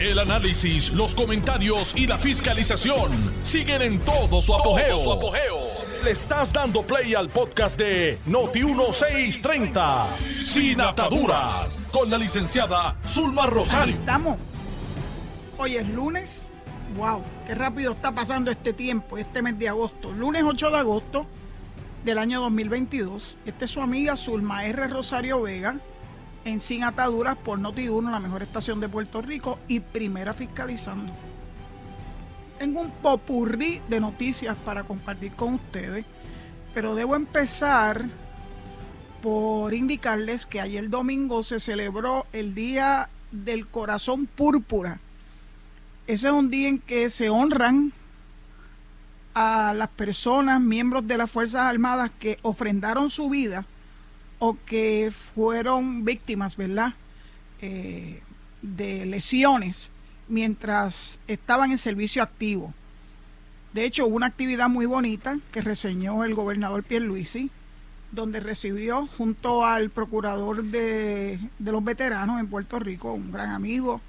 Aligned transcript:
El 0.00 0.20
análisis, 0.20 0.92
los 0.92 1.12
comentarios 1.12 1.92
y 1.96 2.06
la 2.06 2.16
fiscalización 2.18 3.10
siguen 3.42 3.82
en 3.82 3.98
todo 3.98 4.40
su 4.40 4.54
apogeo. 4.54 4.96
Le 6.04 6.12
estás 6.12 6.52
dando 6.52 6.82
play 6.82 7.14
al 7.14 7.28
podcast 7.28 7.76
de 7.76 8.16
Noti1630, 8.28 10.06
Sin 10.44 10.80
Ataduras, 10.80 11.80
con 11.90 12.08
la 12.08 12.16
licenciada 12.16 12.96
Zulma 13.08 13.46
Rosario. 13.46 13.96
Estamos. 13.96 14.38
Hoy 15.56 15.74
es 15.74 15.88
lunes. 15.88 16.48
Wow, 16.96 17.24
qué 17.48 17.56
rápido 17.56 17.90
está 17.94 18.14
pasando 18.14 18.52
este 18.52 18.72
tiempo, 18.72 19.18
este 19.18 19.42
mes 19.42 19.58
de 19.58 19.68
agosto. 19.68 20.12
Lunes 20.12 20.44
8 20.46 20.70
de 20.70 20.78
agosto 20.78 21.26
del 22.04 22.18
año 22.18 22.40
2022. 22.42 23.36
Esta 23.44 23.64
es 23.64 23.70
su 23.72 23.80
amiga 23.80 24.14
Zulma 24.14 24.64
R. 24.64 24.86
Rosario 24.86 25.42
Vega 25.42 25.80
en 26.48 26.60
Sin 26.60 26.82
Ataduras 26.82 27.36
por 27.36 27.58
Noti1, 27.58 28.10
la 28.10 28.20
mejor 28.20 28.42
estación 28.42 28.80
de 28.80 28.88
Puerto 28.88 29.20
Rico 29.20 29.58
y 29.68 29.80
primera 29.80 30.32
fiscalizando. 30.32 31.12
Tengo 32.58 32.80
un 32.80 32.90
popurrí 32.90 33.80
de 33.88 34.00
noticias 34.00 34.56
para 34.64 34.84
compartir 34.84 35.32
con 35.32 35.54
ustedes, 35.54 36.06
pero 36.74 36.94
debo 36.94 37.14
empezar 37.14 38.06
por 39.22 39.74
indicarles 39.74 40.46
que 40.46 40.60
ayer 40.60 40.88
domingo 40.88 41.42
se 41.42 41.60
celebró 41.60 42.26
el 42.32 42.54
Día 42.54 43.10
del 43.30 43.66
Corazón 43.66 44.26
Púrpura. 44.26 45.00
Ese 46.06 46.28
es 46.28 46.32
un 46.32 46.50
día 46.50 46.68
en 46.68 46.78
que 46.78 47.10
se 47.10 47.28
honran 47.28 47.92
a 49.34 49.74
las 49.74 49.88
personas, 49.88 50.60
miembros 50.60 51.06
de 51.06 51.18
las 51.18 51.30
Fuerzas 51.30 51.62
Armadas 51.62 52.10
que 52.18 52.38
ofrendaron 52.42 53.10
su 53.10 53.28
vida 53.28 53.66
o 54.38 54.56
que 54.66 55.10
fueron 55.10 56.04
víctimas, 56.04 56.56
¿verdad? 56.56 56.94
Eh, 57.60 58.22
de 58.62 59.06
lesiones 59.06 59.90
mientras 60.28 61.18
estaban 61.26 61.70
en 61.70 61.78
servicio 61.78 62.22
activo. 62.22 62.74
De 63.72 63.84
hecho, 63.84 64.06
hubo 64.06 64.16
una 64.16 64.26
actividad 64.26 64.68
muy 64.68 64.86
bonita 64.86 65.38
que 65.52 65.60
reseñó 65.60 66.24
el 66.24 66.34
gobernador 66.34 66.82
Pierluisi, 66.82 67.50
donde 68.12 68.40
recibió 68.40 69.06
junto 69.06 69.64
al 69.64 69.90
procurador 69.90 70.64
de, 70.64 71.38
los 71.58 71.84
veteranos 71.84 72.40
en 72.40 72.48
Puerto 72.48 72.78
Rico, 72.78 73.12
un 73.12 73.30
gran 73.30 73.50
amigo, 73.50 74.00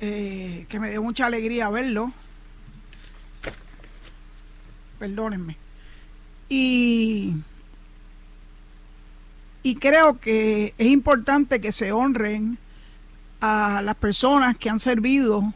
eh, 0.00 0.66
que 0.68 0.78
me 0.78 0.90
dio 0.90 1.02
mucha 1.02 1.26
alegría 1.26 1.68
verlo. 1.70 2.12
Perdónenme. 4.98 5.56
Y 6.48 7.34
y 9.62 9.76
creo 9.76 10.18
que 10.18 10.74
es 10.78 10.86
importante 10.86 11.60
que 11.60 11.72
se 11.72 11.92
honren 11.92 12.58
a 13.40 13.82
las 13.82 13.94
personas 13.96 14.56
que 14.56 14.70
han 14.70 14.78
servido 14.78 15.52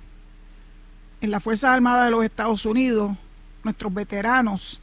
en 1.21 1.31
las 1.31 1.43
Fuerzas 1.43 1.71
Armadas 1.71 2.07
de 2.07 2.11
los 2.11 2.25
Estados 2.25 2.67
Unidos, 2.67 3.17
nuestros 3.65 3.95
veteranos, 3.95 4.81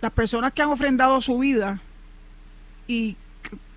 las 0.00 0.12
personas 0.12 0.52
que 0.52 0.62
han 0.62 0.70
ofrendado 0.70 1.20
su 1.20 1.38
vida 1.38 1.82
y 2.86 3.16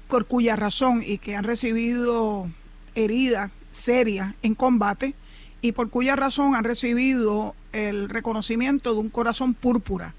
por 0.07 0.25
cuya 0.25 0.55
razón 0.55 1.03
y 1.05 1.17
que 1.17 1.35
han 1.35 1.43
recibido 1.43 2.49
heridas 2.95 3.51
serias 3.71 4.35
en 4.43 4.55
combate 4.55 5.15
y 5.61 5.71
por 5.71 5.89
cuya 5.89 6.15
razón 6.15 6.55
han 6.55 6.63
recibido 6.63 7.55
el 7.71 8.09
reconocimiento 8.09 8.93
de 8.93 8.99
un 8.99 9.09
corazón 9.09 9.53
púrpura. 9.53 10.13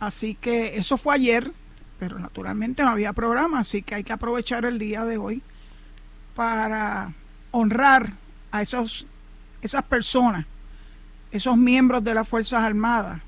Así 0.00 0.34
que 0.34 0.76
eso 0.76 0.96
fue 0.96 1.14
ayer, 1.14 1.52
pero 1.98 2.18
naturalmente 2.18 2.82
no 2.82 2.90
había 2.90 3.12
programa, 3.12 3.60
así 3.60 3.82
que 3.82 3.94
hay 3.94 4.04
que 4.04 4.12
aprovechar 4.12 4.64
el 4.64 4.78
día 4.78 5.04
de 5.04 5.16
hoy 5.16 5.42
para 6.34 7.12
honrar 7.50 8.14
a 8.50 8.62
esos, 8.62 9.06
esas 9.62 9.82
personas, 9.84 10.46
esos 11.30 11.56
miembros 11.56 12.02
de 12.02 12.14
las 12.14 12.28
Fuerzas 12.28 12.62
Armadas, 12.62 13.20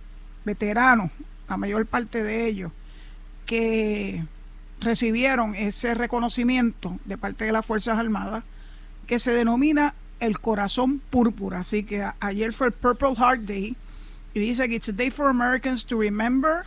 veteranos, 0.44 1.10
la 1.48 1.56
mayor 1.56 1.86
parte 1.86 2.22
de 2.22 2.46
ellos, 2.46 2.72
que 3.44 4.24
recibieron 4.80 5.54
ese 5.54 5.94
reconocimiento 5.94 6.98
de 7.04 7.16
parte 7.16 7.44
de 7.44 7.52
las 7.52 7.64
Fuerzas 7.64 7.98
Armadas, 7.98 8.44
que 9.06 9.18
se 9.18 9.32
denomina 9.32 9.94
el 10.20 10.40
corazón 10.40 10.98
púrpura. 10.98 11.60
Así 11.60 11.84
que 11.84 12.08
ayer 12.20 12.52
fue 12.52 12.68
el 12.68 12.72
Purple 12.72 13.14
Heart 13.14 13.42
Day 13.42 13.76
y 14.34 14.40
dice 14.40 14.68
que 14.68 14.74
it's 14.74 14.88
a 14.88 14.92
day 14.92 15.10
for 15.10 15.28
Americans 15.28 15.84
to 15.84 15.98
remember 15.98 16.66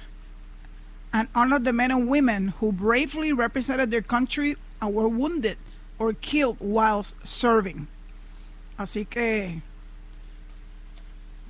and 1.11 1.27
honor 1.33 1.59
the 1.59 1.73
men 1.73 1.91
and 1.91 2.07
women 2.07 2.53
who 2.59 2.71
bravely 2.71 3.33
represented 3.33 3.91
their 3.91 4.01
country 4.01 4.55
and 4.81 4.93
were 4.93 5.07
wounded 5.07 5.57
or 5.97 6.13
killed 6.13 6.57
while 6.59 7.05
serving. 7.23 7.87
Así 8.77 9.05
que 9.05 9.61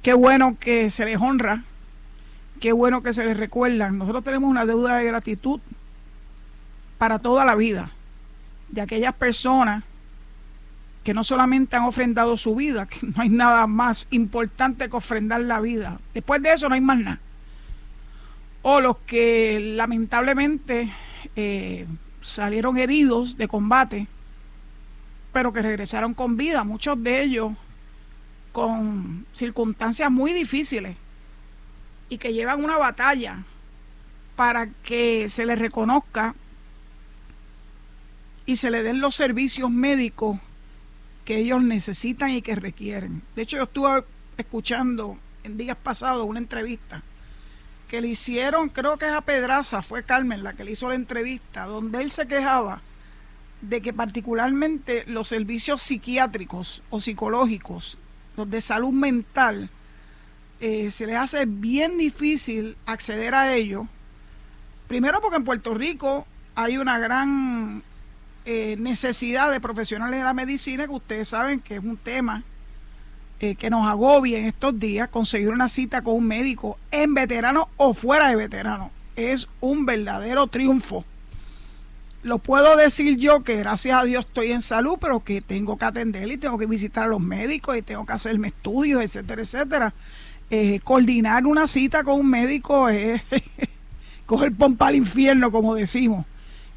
qué 0.01 0.13
bueno 0.13 0.57
que 0.59 0.89
se 0.89 1.05
les 1.05 1.17
honra, 1.17 1.63
qué 2.59 2.71
bueno 2.71 3.03
que 3.03 3.13
se 3.13 3.25
les 3.25 3.37
recuerda. 3.37 3.91
Nosotros 3.91 4.23
tenemos 4.23 4.49
una 4.49 4.65
deuda 4.65 4.97
de 4.97 5.05
gratitud 5.05 5.59
para 6.97 7.19
toda 7.19 7.45
la 7.45 7.55
vida 7.55 7.91
de 8.69 8.81
aquellas 8.81 9.13
personas 9.13 9.83
que 11.03 11.13
no 11.13 11.23
solamente 11.23 11.75
han 11.75 11.83
ofrendado 11.83 12.37
su 12.37 12.55
vida, 12.55 12.85
que 12.87 13.05
no 13.05 13.21
hay 13.21 13.29
nada 13.29 13.67
más 13.67 14.07
importante 14.11 14.89
que 14.89 14.95
ofrendar 14.95 15.41
la 15.41 15.59
vida. 15.59 15.99
Después 16.13 16.41
de 16.41 16.53
eso 16.53 16.69
no 16.69 16.75
hay 16.75 16.81
más 16.81 16.97
nada 16.99 17.19
o 18.61 18.81
los 18.81 18.97
que 18.99 19.59
lamentablemente 19.75 20.93
eh, 21.35 21.87
salieron 22.21 22.77
heridos 22.77 23.37
de 23.37 23.47
combate, 23.47 24.07
pero 25.31 25.53
que 25.53 25.61
regresaron 25.61 26.13
con 26.13 26.37
vida, 26.37 26.63
muchos 26.63 27.01
de 27.01 27.21
ellos 27.21 27.53
con 28.51 29.25
circunstancias 29.31 30.09
muy 30.09 30.33
difíciles 30.33 30.97
y 32.09 32.17
que 32.17 32.33
llevan 32.33 32.63
una 32.63 32.77
batalla 32.77 33.43
para 34.35 34.69
que 34.83 35.29
se 35.29 35.45
les 35.45 35.59
reconozca 35.59 36.35
y 38.45 38.55
se 38.55 38.71
les 38.71 38.83
den 38.83 38.99
los 38.99 39.15
servicios 39.15 39.69
médicos 39.69 40.39
que 41.23 41.37
ellos 41.37 41.61
necesitan 41.61 42.31
y 42.31 42.41
que 42.41 42.55
requieren. 42.55 43.21
De 43.35 43.43
hecho, 43.43 43.57
yo 43.57 43.63
estuve 43.63 44.03
escuchando 44.37 45.17
en 45.43 45.57
días 45.57 45.77
pasados 45.77 46.25
una 46.27 46.39
entrevista 46.39 47.03
que 47.89 48.01
le 48.01 48.07
hicieron, 48.07 48.69
creo 48.69 48.97
que 48.97 49.07
es 49.07 49.11
a 49.11 49.21
Pedraza, 49.21 49.81
fue 49.81 50.03
Carmen 50.03 50.43
la 50.43 50.53
que 50.53 50.63
le 50.63 50.71
hizo 50.71 50.87
la 50.87 50.95
entrevista, 50.95 51.65
donde 51.65 52.01
él 52.01 52.11
se 52.11 52.27
quejaba 52.27 52.81
de 53.61 53.81
que 53.81 53.91
particularmente 53.91 55.03
los 55.07 55.27
servicios 55.27 55.81
psiquiátricos 55.81 56.83
o 56.91 56.99
psicológicos, 56.99 57.97
los 58.37 58.49
de 58.49 58.61
salud 58.61 58.93
mental, 58.93 59.69
eh, 60.61 60.91
se 60.91 61.07
les 61.07 61.17
hace 61.17 61.45
bien 61.45 61.97
difícil 61.97 62.77
acceder 62.85 63.33
a 63.33 63.53
ellos. 63.53 63.87
Primero 64.87 65.19
porque 65.19 65.37
en 65.37 65.43
Puerto 65.43 65.73
Rico 65.73 66.27
hay 66.55 66.77
una 66.77 66.99
gran 66.99 67.83
eh, 68.45 68.75
necesidad 68.79 69.51
de 69.51 69.59
profesionales 69.59 70.19
de 70.19 70.25
la 70.25 70.33
medicina, 70.33 70.85
que 70.85 70.93
ustedes 70.93 71.27
saben 71.27 71.59
que 71.59 71.75
es 71.75 71.83
un 71.83 71.97
tema 71.97 72.43
eh, 73.41 73.55
que 73.55 73.69
nos 73.69 73.87
agobia 73.87 74.37
en 74.37 74.45
estos 74.45 74.77
días 74.77 75.07
conseguir 75.07 75.49
una 75.49 75.69
cita 75.69 76.01
con 76.01 76.15
un 76.15 76.27
médico 76.27 76.77
en 76.91 77.13
veterano 77.13 77.69
o 77.77 77.93
fuera 77.93 78.27
de 78.29 78.35
veterano. 78.35 78.91
Es 79.15 79.47
un 79.61 79.85
verdadero 79.85 80.47
triunfo. 80.47 81.05
Lo 82.21 82.39
puedo 82.39 82.75
decir 82.75 83.15
yo 83.15 83.43
que 83.45 83.55
gracias 83.55 83.97
a 83.97 84.03
Dios 84.03 84.25
estoy 84.25 84.51
en 84.51 84.61
salud, 84.61 84.97
pero 84.99 85.23
que 85.23 85.39
tengo 85.39 85.77
que 85.77 85.85
atender 85.85 86.29
y 86.29 86.35
tengo 86.35 86.57
que 86.57 86.65
visitar 86.65 87.05
a 87.05 87.07
los 87.07 87.21
médicos 87.21 87.77
y 87.77 87.81
tengo 87.81 88.05
que 88.05 88.11
hacerme 88.11 88.49
estudios, 88.49 89.01
etcétera, 89.01 89.41
etcétera. 89.41 89.93
Eh, 90.51 90.81
coordinar 90.83 91.45
una 91.45 91.65
cita 91.67 92.03
con 92.03 92.19
un 92.19 92.29
médico 92.29 92.89
es 92.89 93.21
coger 94.25 94.53
pompa 94.53 94.87
al 94.87 94.95
infierno, 94.95 95.49
como 95.49 95.75
decimos. 95.75 96.25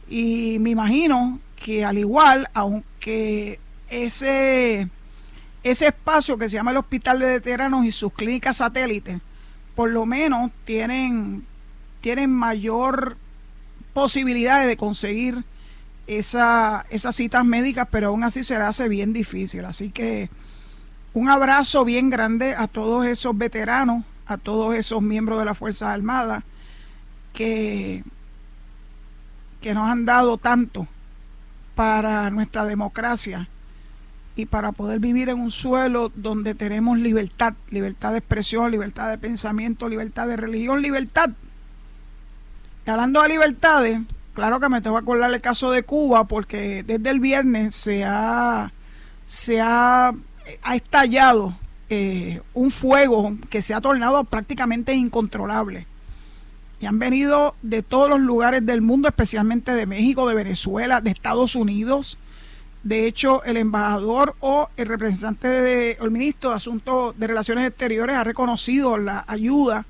Y 0.08 0.58
me 0.60 0.70
imagino 0.70 1.40
que 1.56 1.84
al 1.84 1.98
igual, 1.98 2.48
aunque 2.54 3.58
ese 3.90 4.88
ese 5.62 5.86
espacio 5.86 6.36
que 6.36 6.48
se 6.48 6.56
llama 6.56 6.72
el 6.72 6.76
Hospital 6.78 7.18
de 7.20 7.26
Veteranos 7.26 7.84
y 7.84 7.92
sus 7.92 8.12
clínicas 8.12 8.56
satélites, 8.56 9.20
por 9.74 9.90
lo 9.90 10.06
menos 10.06 10.50
tienen, 10.64 11.46
tienen 12.00 12.30
mayor 12.30 13.16
posibilidades 13.92 14.66
de 14.66 14.76
conseguir 14.76 15.44
esa, 16.06 16.86
esas 16.90 17.14
citas 17.14 17.44
médicas, 17.44 17.86
pero 17.90 18.08
aún 18.08 18.24
así 18.24 18.42
se 18.42 18.58
le 18.58 18.64
hace 18.64 18.88
bien 18.88 19.12
difícil. 19.12 19.64
Así 19.64 19.90
que 19.90 20.30
un 21.14 21.28
abrazo 21.28 21.84
bien 21.84 22.10
grande 22.10 22.54
a 22.56 22.66
todos 22.66 23.06
esos 23.06 23.36
veteranos, 23.36 24.04
a 24.26 24.38
todos 24.38 24.74
esos 24.74 25.02
miembros 25.02 25.38
de 25.38 25.44
las 25.44 25.58
Fuerzas 25.58 25.90
Armadas 25.90 26.42
que, 27.32 28.02
que 29.60 29.74
nos 29.74 29.88
han 29.88 30.04
dado 30.04 30.38
tanto 30.38 30.88
para 31.74 32.30
nuestra 32.30 32.64
democracia 32.64 33.48
y 34.36 34.46
para 34.46 34.72
poder 34.72 34.98
vivir 34.98 35.28
en 35.28 35.38
un 35.38 35.50
suelo 35.50 36.10
donde 36.14 36.54
tenemos 36.54 36.98
libertad, 36.98 37.54
libertad 37.70 38.12
de 38.12 38.18
expresión, 38.18 38.70
libertad 38.70 39.10
de 39.10 39.18
pensamiento, 39.18 39.88
libertad 39.88 40.26
de 40.28 40.36
religión, 40.36 40.80
libertad. 40.80 41.30
Y 42.86 42.90
hablando 42.90 43.22
de 43.22 43.28
libertades, 43.28 44.00
claro 44.34 44.58
que 44.58 44.68
me 44.68 44.80
tengo 44.80 44.96
que 44.96 45.02
acordar 45.02 45.32
el 45.32 45.42
caso 45.42 45.70
de 45.70 45.82
Cuba 45.82 46.26
porque 46.26 46.82
desde 46.82 47.10
el 47.10 47.20
viernes 47.20 47.74
se 47.74 48.04
ha, 48.04 48.72
se 49.26 49.60
ha 49.60 50.12
ha 50.62 50.76
estallado 50.76 51.56
eh, 51.88 52.40
un 52.54 52.70
fuego 52.70 53.36
que 53.50 53.62
se 53.62 53.74
ha 53.74 53.80
tornado 53.80 54.24
prácticamente 54.24 54.94
incontrolable. 54.94 55.86
Y 56.80 56.86
han 56.86 56.98
venido 56.98 57.54
de 57.62 57.82
todos 57.82 58.10
los 58.10 58.20
lugares 58.20 58.66
del 58.66 58.82
mundo, 58.82 59.08
especialmente 59.08 59.72
de 59.72 59.86
México, 59.86 60.28
de 60.28 60.34
Venezuela, 60.34 61.00
de 61.00 61.10
Estados 61.10 61.54
Unidos. 61.54 62.18
De 62.82 63.06
hecho, 63.06 63.44
el 63.44 63.56
embajador 63.56 64.34
o 64.40 64.68
el 64.76 64.88
representante 64.88 65.46
de, 65.46 65.98
el 66.00 66.10
ministro 66.10 66.50
de 66.50 66.56
Asuntos 66.56 67.16
de 67.16 67.28
Relaciones 67.28 67.68
Exteriores 67.68 68.16
ha 68.16 68.24
reconocido 68.24 68.98
la 68.98 69.24
ayuda, 69.28 69.86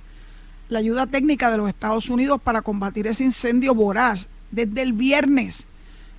la 0.68 0.80
ayuda 0.80 1.06
técnica 1.06 1.50
de 1.50 1.56
los 1.56 1.70
Estados 1.70 2.10
Unidos 2.10 2.40
para 2.42 2.60
combatir 2.60 3.06
ese 3.06 3.24
incendio 3.24 3.74
voraz. 3.74 4.28
Desde 4.50 4.82
el 4.82 4.92
viernes 4.92 5.66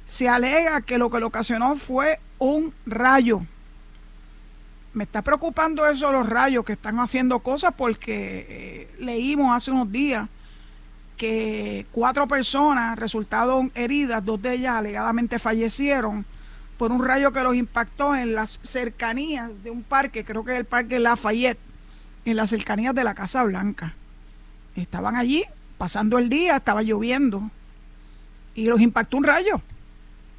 se 0.07 0.27
alega 0.27 0.81
que 0.81 0.97
lo 0.97 1.11
que 1.11 1.19
lo 1.19 1.27
ocasionó 1.27 1.75
fue 1.75 2.19
un 2.39 2.73
rayo. 2.87 3.45
Me 4.93 5.03
está 5.03 5.21
preocupando 5.21 5.85
eso 5.85 6.11
los 6.11 6.27
rayos 6.27 6.65
que 6.65 6.73
están 6.73 6.99
haciendo 6.99 7.39
cosas 7.39 7.73
porque 7.77 8.47
eh, 8.49 8.95
leímos 8.99 9.55
hace 9.55 9.69
unos 9.69 9.91
días 9.91 10.27
que 11.17 11.85
cuatro 11.91 12.27
personas 12.27 12.97
resultaron 12.97 13.71
heridas, 13.75 14.25
dos 14.25 14.41
de 14.41 14.55
ellas 14.55 14.75
alegadamente 14.75 15.37
fallecieron 15.37 16.25
por 16.83 16.91
un 16.91 17.01
rayo 17.01 17.31
que 17.31 17.41
los 17.43 17.55
impactó 17.55 18.13
en 18.13 18.35
las 18.35 18.59
cercanías 18.61 19.63
de 19.63 19.71
un 19.71 19.83
parque, 19.83 20.25
creo 20.25 20.43
que 20.43 20.51
es 20.51 20.57
el 20.57 20.65
parque 20.65 20.99
Lafayette, 20.99 21.57
en 22.25 22.35
las 22.35 22.49
cercanías 22.49 22.93
de 22.93 23.05
la 23.05 23.13
Casa 23.13 23.41
Blanca. 23.45 23.93
Estaban 24.75 25.15
allí 25.15 25.45
pasando 25.77 26.17
el 26.17 26.27
día, 26.27 26.57
estaba 26.57 26.81
lloviendo 26.81 27.49
y 28.53 28.65
los 28.65 28.81
impactó 28.81 29.15
un 29.15 29.23
rayo. 29.23 29.61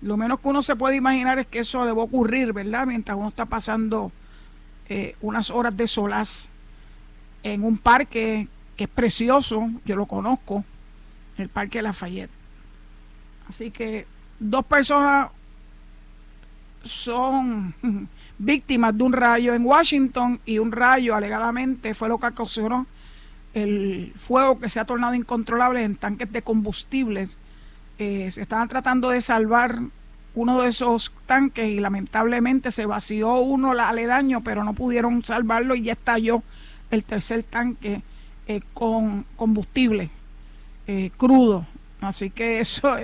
Lo 0.02 0.18
menos 0.18 0.38
que 0.40 0.48
uno 0.50 0.60
se 0.60 0.76
puede 0.76 0.96
imaginar 0.96 1.38
es 1.38 1.46
que 1.46 1.60
eso 1.60 1.86
debe 1.86 2.02
ocurrir, 2.02 2.52
¿verdad? 2.52 2.86
Mientras 2.86 3.16
uno 3.16 3.30
está 3.30 3.46
pasando 3.46 4.12
eh, 4.90 5.16
unas 5.22 5.50
horas 5.50 5.74
de 5.74 5.88
solaz 5.88 6.50
en 7.42 7.64
un 7.64 7.78
parque 7.78 8.48
que 8.76 8.84
es 8.84 8.90
precioso, 8.90 9.70
yo 9.86 9.96
lo 9.96 10.04
conozco, 10.04 10.62
el 11.38 11.48
Parque 11.48 11.80
Lafayette. 11.80 12.28
Así 13.48 13.70
que 13.70 14.06
dos 14.38 14.66
personas 14.66 15.28
son 16.84 17.74
víctimas 18.38 18.96
de 18.96 19.04
un 19.04 19.12
rayo 19.12 19.54
en 19.54 19.64
Washington 19.64 20.40
y 20.44 20.58
un 20.58 20.72
rayo 20.72 21.14
alegadamente 21.14 21.94
fue 21.94 22.08
lo 22.08 22.18
que 22.18 22.26
ocasionó 22.26 22.86
el 23.54 24.12
fuego 24.16 24.58
que 24.58 24.68
se 24.68 24.80
ha 24.80 24.84
tornado 24.84 25.14
incontrolable 25.14 25.82
en 25.82 25.96
tanques 25.96 26.30
de 26.32 26.42
combustibles. 26.42 27.38
Eh, 27.98 28.28
se 28.30 28.42
estaban 28.42 28.68
tratando 28.68 29.10
de 29.10 29.20
salvar 29.20 29.80
uno 30.34 30.60
de 30.60 30.68
esos 30.68 31.12
tanques 31.26 31.68
y 31.68 31.78
lamentablemente 31.78 32.72
se 32.72 32.86
vació 32.86 33.36
uno 33.36 33.70
aledaño, 33.70 34.42
pero 34.42 34.64
no 34.64 34.74
pudieron 34.74 35.22
salvarlo 35.22 35.76
y 35.76 35.82
ya 35.82 35.92
estalló 35.92 36.42
el 36.90 37.04
tercer 37.04 37.44
tanque 37.44 38.02
eh, 38.48 38.60
con 38.74 39.24
combustible 39.36 40.10
eh, 40.88 41.10
crudo. 41.16 41.66
Así 42.00 42.30
que 42.30 42.58
eso, 42.58 42.96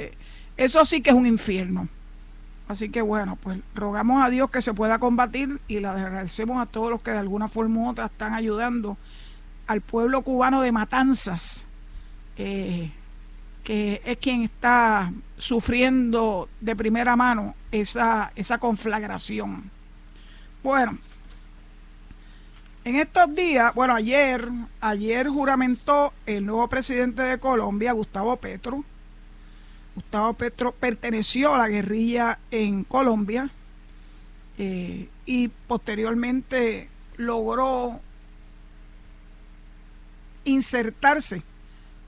eso 0.57 0.85
sí 0.85 1.01
que 1.01 1.11
es 1.11 1.17
un 1.17 1.27
infierno. 1.27 1.89
Así 2.71 2.89
que 2.89 3.03
bueno, 3.03 3.35
pues 3.35 3.59
rogamos 3.75 4.25
a 4.25 4.31
Dios 4.31 4.49
que 4.49 4.63
se 4.63 4.73
pueda 4.73 5.01
combatir 5.01 5.61
y 5.67 5.81
le 5.81 5.89
agradecemos 5.89 6.63
a 6.63 6.67
todos 6.67 6.89
los 6.89 7.03
que 7.03 7.11
de 7.11 7.19
alguna 7.19 7.49
forma 7.49 7.81
u 7.81 7.89
otra 7.89 8.07
están 8.07 8.33
ayudando 8.33 8.97
al 9.67 9.81
pueblo 9.81 10.23
cubano 10.23 10.63
de 10.63 10.71
Matanzas, 10.71 11.67
que 12.37 12.93
es 13.65 14.17
quien 14.19 14.45
está 14.45 15.13
sufriendo 15.37 16.49
de 16.61 16.77
primera 16.77 17.17
mano 17.17 17.57
esa, 17.73 18.31
esa 18.37 18.59
conflagración. 18.59 19.69
Bueno, 20.63 20.97
en 22.85 22.95
estos 22.95 23.35
días, 23.35 23.75
bueno, 23.75 23.97
ayer, 23.97 24.49
ayer 24.81 25.27
juramentó 25.27 26.13
el 26.25 26.47
nuevo 26.47 26.69
presidente 26.69 27.23
de 27.23 27.41
Colombia, 27.41 27.91
Gustavo 27.91 28.37
Petro. 28.37 28.85
Gustavo 29.95 30.35
Petro 30.35 30.73
perteneció 30.73 31.55
a 31.55 31.59
la 31.59 31.69
guerrilla 31.69 32.39
en 32.51 32.85
Colombia 32.85 33.51
eh, 34.59 35.09
y 35.27 35.49
posteriormente 35.49 36.89
logró 37.17 38.01
insertarse 40.45 41.43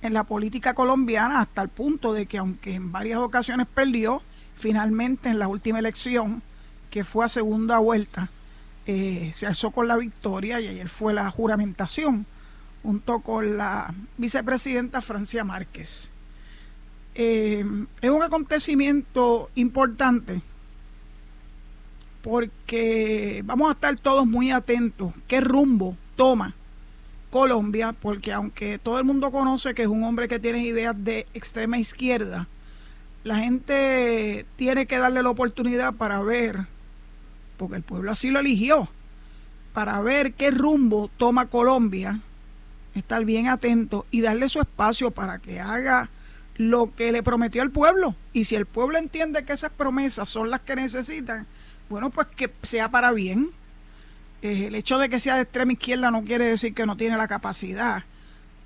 en 0.01 0.15
la 0.15 0.25
política 0.25 0.75
colombiana 0.75 1.41
hasta 1.41 1.63
el 1.63 1.69
punto 1.69 2.13
de 2.13 2.27
que 2.27 2.39
aunque 2.39 2.75
en 2.75 2.93
varias 2.93 3.21
ocasiones 3.21 3.67
perdió, 3.73 4.23
finalmente 4.55 5.29
en 5.29 5.39
la 5.39 5.49
última 5.49 5.79
elección, 5.79 6.43
que 6.91 7.05
fue 7.05 7.25
a 7.25 7.29
segunda 7.29 7.79
vuelta, 7.79 8.31
eh, 8.87 9.31
se 9.33 9.47
alzó 9.47 9.71
con 9.71 9.87
la 9.87 9.97
victoria 9.97 10.61
y 10.61 10.67
ayer 10.67 10.89
fue 10.89 11.15
la 11.15 11.31
juramentación 11.31 12.27
junto 12.83 13.21
con 13.21 13.57
la 13.57 13.95
vicepresidenta 14.19 15.01
Francia 15.01 15.45
Márquez. 15.45 16.11
Eh, 17.15 17.65
es 18.01 18.11
un 18.11 18.23
acontecimiento 18.23 19.51
importante 19.55 20.41
porque 22.23 23.43
vamos 23.45 23.69
a 23.69 23.73
estar 23.73 23.99
todos 23.99 24.27
muy 24.27 24.51
atentos 24.51 25.13
qué 25.29 25.41
rumbo 25.41 25.97
toma 26.17 26.55
Colombia, 27.31 27.93
porque 27.93 28.33
aunque 28.33 28.79
todo 28.79 28.99
el 28.99 29.05
mundo 29.05 29.31
conoce 29.31 29.75
que 29.75 29.83
es 29.83 29.89
un 29.89 30.05
hombre 30.05 30.29
que 30.29 30.39
tiene 30.39 30.65
ideas 30.65 30.95
de 30.97 31.27
extrema 31.35 31.79
izquierda, 31.79 32.47
la 33.25 33.37
gente 33.37 34.47
tiene 34.57 34.87
que 34.87 34.99
darle 34.99 35.23
la 35.23 35.31
oportunidad 35.31 35.95
para 35.95 36.23
ver 36.23 36.67
porque 37.63 37.77
el 37.77 37.83
pueblo 37.83 38.11
así 38.11 38.31
lo 38.31 38.41
eligió, 38.41 38.89
para 39.73 40.01
ver 40.01 40.35
qué 40.35 40.51
rumbo 40.51 41.09
toma 41.17 41.47
Colombia, 41.47 42.21
estar 42.97 43.25
bien 43.25 43.47
atento 43.47 44.05
y 44.11 44.21
darle 44.21 44.49
su 44.49 44.61
espacio 44.61 45.13
para 45.13 45.39
que 45.39 45.61
haga 45.61 46.11
lo 46.57 46.95
que 46.95 47.13
le 47.13 47.23
prometió 47.23 47.63
al 47.63 47.71
pueblo. 47.71 48.15
Y 48.33 48.45
si 48.45 48.55
el 48.55 48.67
pueblo 48.67 48.99
entiende 48.99 49.45
que 49.45 49.53
esas 49.53 49.71
promesas 49.71 50.29
son 50.29 50.51
las 50.51 50.61
que 50.61 50.77
necesitan, 50.77 51.47
bueno, 51.89 52.11
pues 52.11 52.27
que 52.29 52.53
sea 52.63 52.91
para 52.91 53.13
bien. 53.13 53.51
Eh, 54.43 54.67
el 54.67 54.75
hecho 54.75 54.99
de 54.99 55.09
que 55.09 55.21
sea 55.21 55.37
de 55.37 55.43
extrema 55.43 55.73
izquierda 55.73 56.11
no 56.11 56.25
quiere 56.25 56.47
decir 56.47 56.75
que 56.75 56.87
no 56.87 56.97
tiene 56.97 57.17
la 57.17 57.29
capacidad 57.29 58.05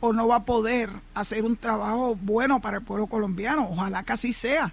o 0.01 0.13
no 0.13 0.29
va 0.29 0.37
a 0.37 0.45
poder 0.45 0.91
hacer 1.15 1.45
un 1.45 1.57
trabajo 1.57 2.17
bueno 2.21 2.61
para 2.61 2.79
el 2.79 2.85
pueblo 2.85 3.07
colombiano. 3.07 3.69
Ojalá 3.71 4.03
que 4.03 4.13
así 4.13 4.33
sea. 4.33 4.73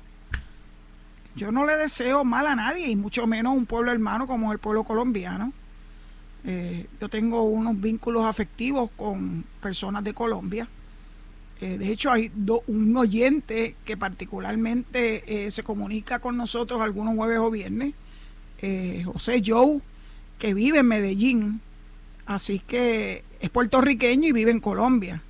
Yo 1.36 1.52
no 1.52 1.66
le 1.66 1.78
deseo 1.78 2.24
mal 2.24 2.46
a 2.46 2.56
nadie, 2.56 2.90
y 2.90 2.96
mucho 2.96 3.26
menos 3.26 3.58
un 3.58 3.66
pueblo 3.66 3.92
hermano 3.92 4.28
como 4.28 4.54
el 4.54 4.60
pueblo 4.60 4.84
colombiano. 4.84 5.52
Eh, 6.46 6.88
yo 7.00 7.10
tengo 7.10 7.44
unos 7.44 7.80
vínculos 7.80 8.26
afectivos 8.26 8.92
con 8.96 9.46
personas 9.62 10.04
de 10.04 10.14
Colombia. 10.14 10.68
Eh, 11.64 11.78
de 11.78 11.94
hecho, 11.94 12.12
hay 12.12 12.30
un 12.68 12.98
oyente 12.98 13.78
que 13.86 13.96
particularmente 13.96 15.46
eh, 15.46 15.50
se 15.50 15.64
comunica 15.64 16.20
con 16.20 16.36
nosotros 16.36 16.82
algunos 16.82 17.16
jueves 17.16 17.38
o 17.38 17.50
viernes, 17.50 17.94
José 19.06 19.42
Joe, 19.46 19.80
que 20.40 20.54
vive 20.54 20.80
en 20.80 20.88
Medellín. 20.88 21.62
Así 22.26 22.60
que 22.60 23.24
es 23.40 23.50
puertorriqueño 23.50 24.28
y 24.28 24.32
vive 24.34 24.52
en 24.52 24.60
Colombia. 24.60 25.22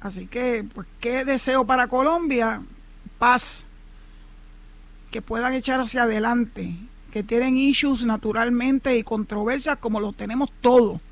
así 0.00 0.26
que, 0.28 0.64
pues, 0.74 0.86
¿qué 0.98 1.26
deseo 1.26 1.66
para 1.66 1.86
Colombia? 1.86 2.62
Paz 3.18 3.66
que 5.10 5.20
puedan 5.20 5.52
echar 5.52 5.78
hacia 5.78 6.04
adelante, 6.04 6.74
que 7.12 7.22
tienen 7.22 7.58
issues 7.58 8.06
naturalmente 8.06 8.96
y 8.96 9.02
controversias 9.02 9.76
como 9.76 10.00
lo 10.00 10.14
tenemos 10.14 10.50
todos. 10.62 11.02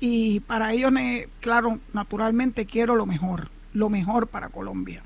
Y 0.00 0.40
para 0.40 0.72
ellos, 0.72 0.92
claro, 1.40 1.78
naturalmente 1.92 2.66
quiero 2.66 2.96
lo 2.96 3.06
mejor, 3.06 3.50
lo 3.72 3.88
mejor 3.88 4.26
para 4.26 4.48
Colombia. 4.48 5.02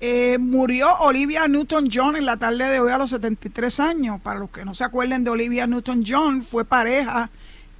Eh, 0.00 0.38
murió 0.38 0.88
Olivia 1.00 1.48
Newton-John 1.48 2.16
en 2.16 2.26
la 2.26 2.36
tarde 2.36 2.68
de 2.68 2.80
hoy 2.80 2.92
a 2.92 2.98
los 2.98 3.10
73 3.10 3.80
años. 3.80 4.20
Para 4.20 4.40
los 4.40 4.50
que 4.50 4.64
no 4.64 4.74
se 4.74 4.84
acuerden 4.84 5.24
de 5.24 5.30
Olivia 5.30 5.66
Newton-John, 5.66 6.42
fue 6.42 6.64
pareja 6.64 7.30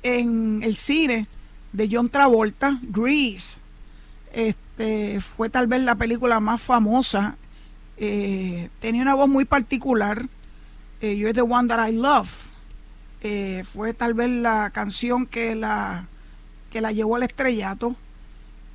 en 0.02 0.62
el 0.62 0.74
cine 0.74 1.28
de 1.72 1.88
John 1.90 2.08
Travolta, 2.08 2.78
Grease. 2.82 3.60
Este, 4.32 5.20
fue 5.20 5.50
tal 5.50 5.66
vez 5.66 5.82
la 5.82 5.94
película 5.94 6.40
más 6.40 6.60
famosa 6.62 7.36
eh, 7.96 8.70
tenía 8.80 9.02
una 9.02 9.14
voz 9.14 9.28
muy 9.28 9.44
particular. 9.44 10.26
Eh, 11.00 11.16
You're 11.16 11.34
the 11.34 11.42
One 11.42 11.68
That 11.68 11.88
I 11.88 11.92
Love. 11.92 12.50
Eh, 13.24 13.64
fue 13.64 13.92
tal 13.92 14.14
vez 14.14 14.30
la 14.30 14.70
canción 14.70 15.26
que 15.26 15.56
la, 15.56 16.06
que 16.70 16.80
la 16.80 16.92
llevó 16.92 17.16
al 17.16 17.24
estrellato. 17.24 17.96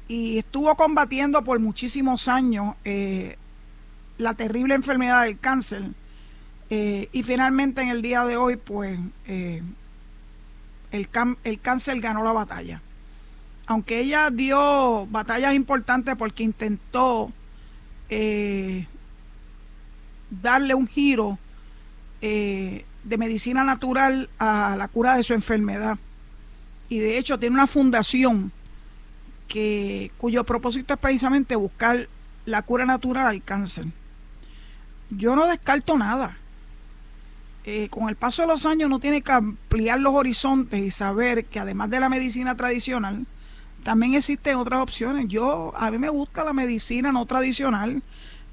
Y 0.09 0.39
estuvo 0.39 0.75
combatiendo 0.75 1.43
por 1.43 1.59
muchísimos 1.59 2.27
años 2.27 2.75
la 4.17 4.33
terrible 4.33 4.75
enfermedad 4.75 5.23
del 5.23 5.39
cáncer. 5.39 5.83
y 6.69 7.23
finalmente 7.23 7.81
en 7.81 7.89
el 7.89 8.01
día 8.01 8.25
de 8.25 8.35
hoy, 8.35 8.57
pues, 8.57 8.99
el, 9.27 9.63
el 10.91 11.59
cáncer 11.61 12.01
ganó 12.01 12.23
la 12.23 12.33
batalla. 12.33 12.81
Aunque 13.67 13.99
ella 13.99 14.31
dio 14.31 15.05
batallas 15.05 15.53
importantes 15.53 16.15
porque 16.17 16.43
intentó 16.43 17.31
darle 20.29 20.73
un 20.73 20.87
giro 20.87 21.37
eh, 22.21 22.85
de 23.09 23.17
medicina 23.17 23.63
natural 23.63 24.29
a 24.37 24.75
la 24.77 24.87
cura 24.87 25.15
de 25.15 25.23
su 25.23 25.33
enfermedad. 25.33 25.97
Y 26.89 26.99
de 26.99 27.17
hecho 27.17 27.39
tiene 27.39 27.55
una 27.55 27.67
fundación 27.67 28.51
que, 29.47 30.11
cuyo 30.17 30.43
propósito 30.43 30.93
es 30.93 30.99
precisamente 30.99 31.55
buscar 31.55 32.07
la 32.45 32.61
cura 32.61 32.85
natural 32.85 33.25
al 33.25 33.43
cáncer. 33.43 33.87
Yo 35.09 35.35
no 35.35 35.47
descarto 35.47 35.97
nada. 35.97 36.37
Eh, 37.65 37.89
con 37.89 38.09
el 38.09 38.15
paso 38.15 38.43
de 38.43 38.47
los 38.47 38.65
años 38.65 38.87
uno 38.87 38.99
tiene 38.99 39.21
que 39.21 39.31
ampliar 39.31 39.99
los 39.99 40.13
horizontes 40.13 40.79
y 40.79 40.91
saber 40.91 41.45
que 41.45 41.59
además 41.59 41.89
de 41.89 41.99
la 41.99 42.09
medicina 42.09 42.55
tradicional, 42.55 43.25
también 43.83 44.13
existen 44.13 44.55
otras 44.57 44.81
opciones. 44.81 45.27
Yo, 45.29 45.73
a 45.75 45.89
mí 45.89 45.97
me 45.97 46.09
gusta 46.09 46.43
la 46.43 46.53
medicina 46.53 47.11
no 47.11 47.25
tradicional. 47.25 48.03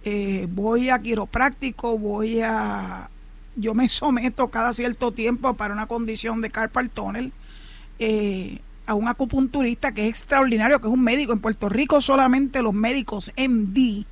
Eh, 0.03 0.47
voy 0.51 0.89
a 0.89 0.99
quiropráctico, 0.99 1.99
voy 1.99 2.41
a... 2.41 3.11
Yo 3.57 3.75
me 3.75 3.89
someto 3.89 4.49
cada 4.49 4.73
cierto 4.73 5.13
tiempo 5.13 5.55
para 5.55 5.73
una 5.73 5.87
condición 5.87 6.43
de 6.43 6.51
carpal 6.51 6.91
tunnel 6.91 7.33
eh, 7.99 8.61
a 8.87 8.95
un 8.95 9.09
acupunturista 9.09 9.93
que 9.93 10.03
es 10.03 10.09
extraordinario, 10.09 10.81
que 10.81 10.87
es 10.87 10.93
un 10.93 11.03
médico. 11.03 11.33
En 11.33 11.41
Puerto 11.41 11.69
Rico 11.69 12.01
solamente 12.03 12.63
los 12.63 12.75
médicos 12.75 13.33
MD 13.37 14.05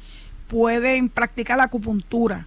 pueden 0.48 1.10
practicar 1.10 1.58
la 1.58 1.64
acupuntura. 1.64 2.46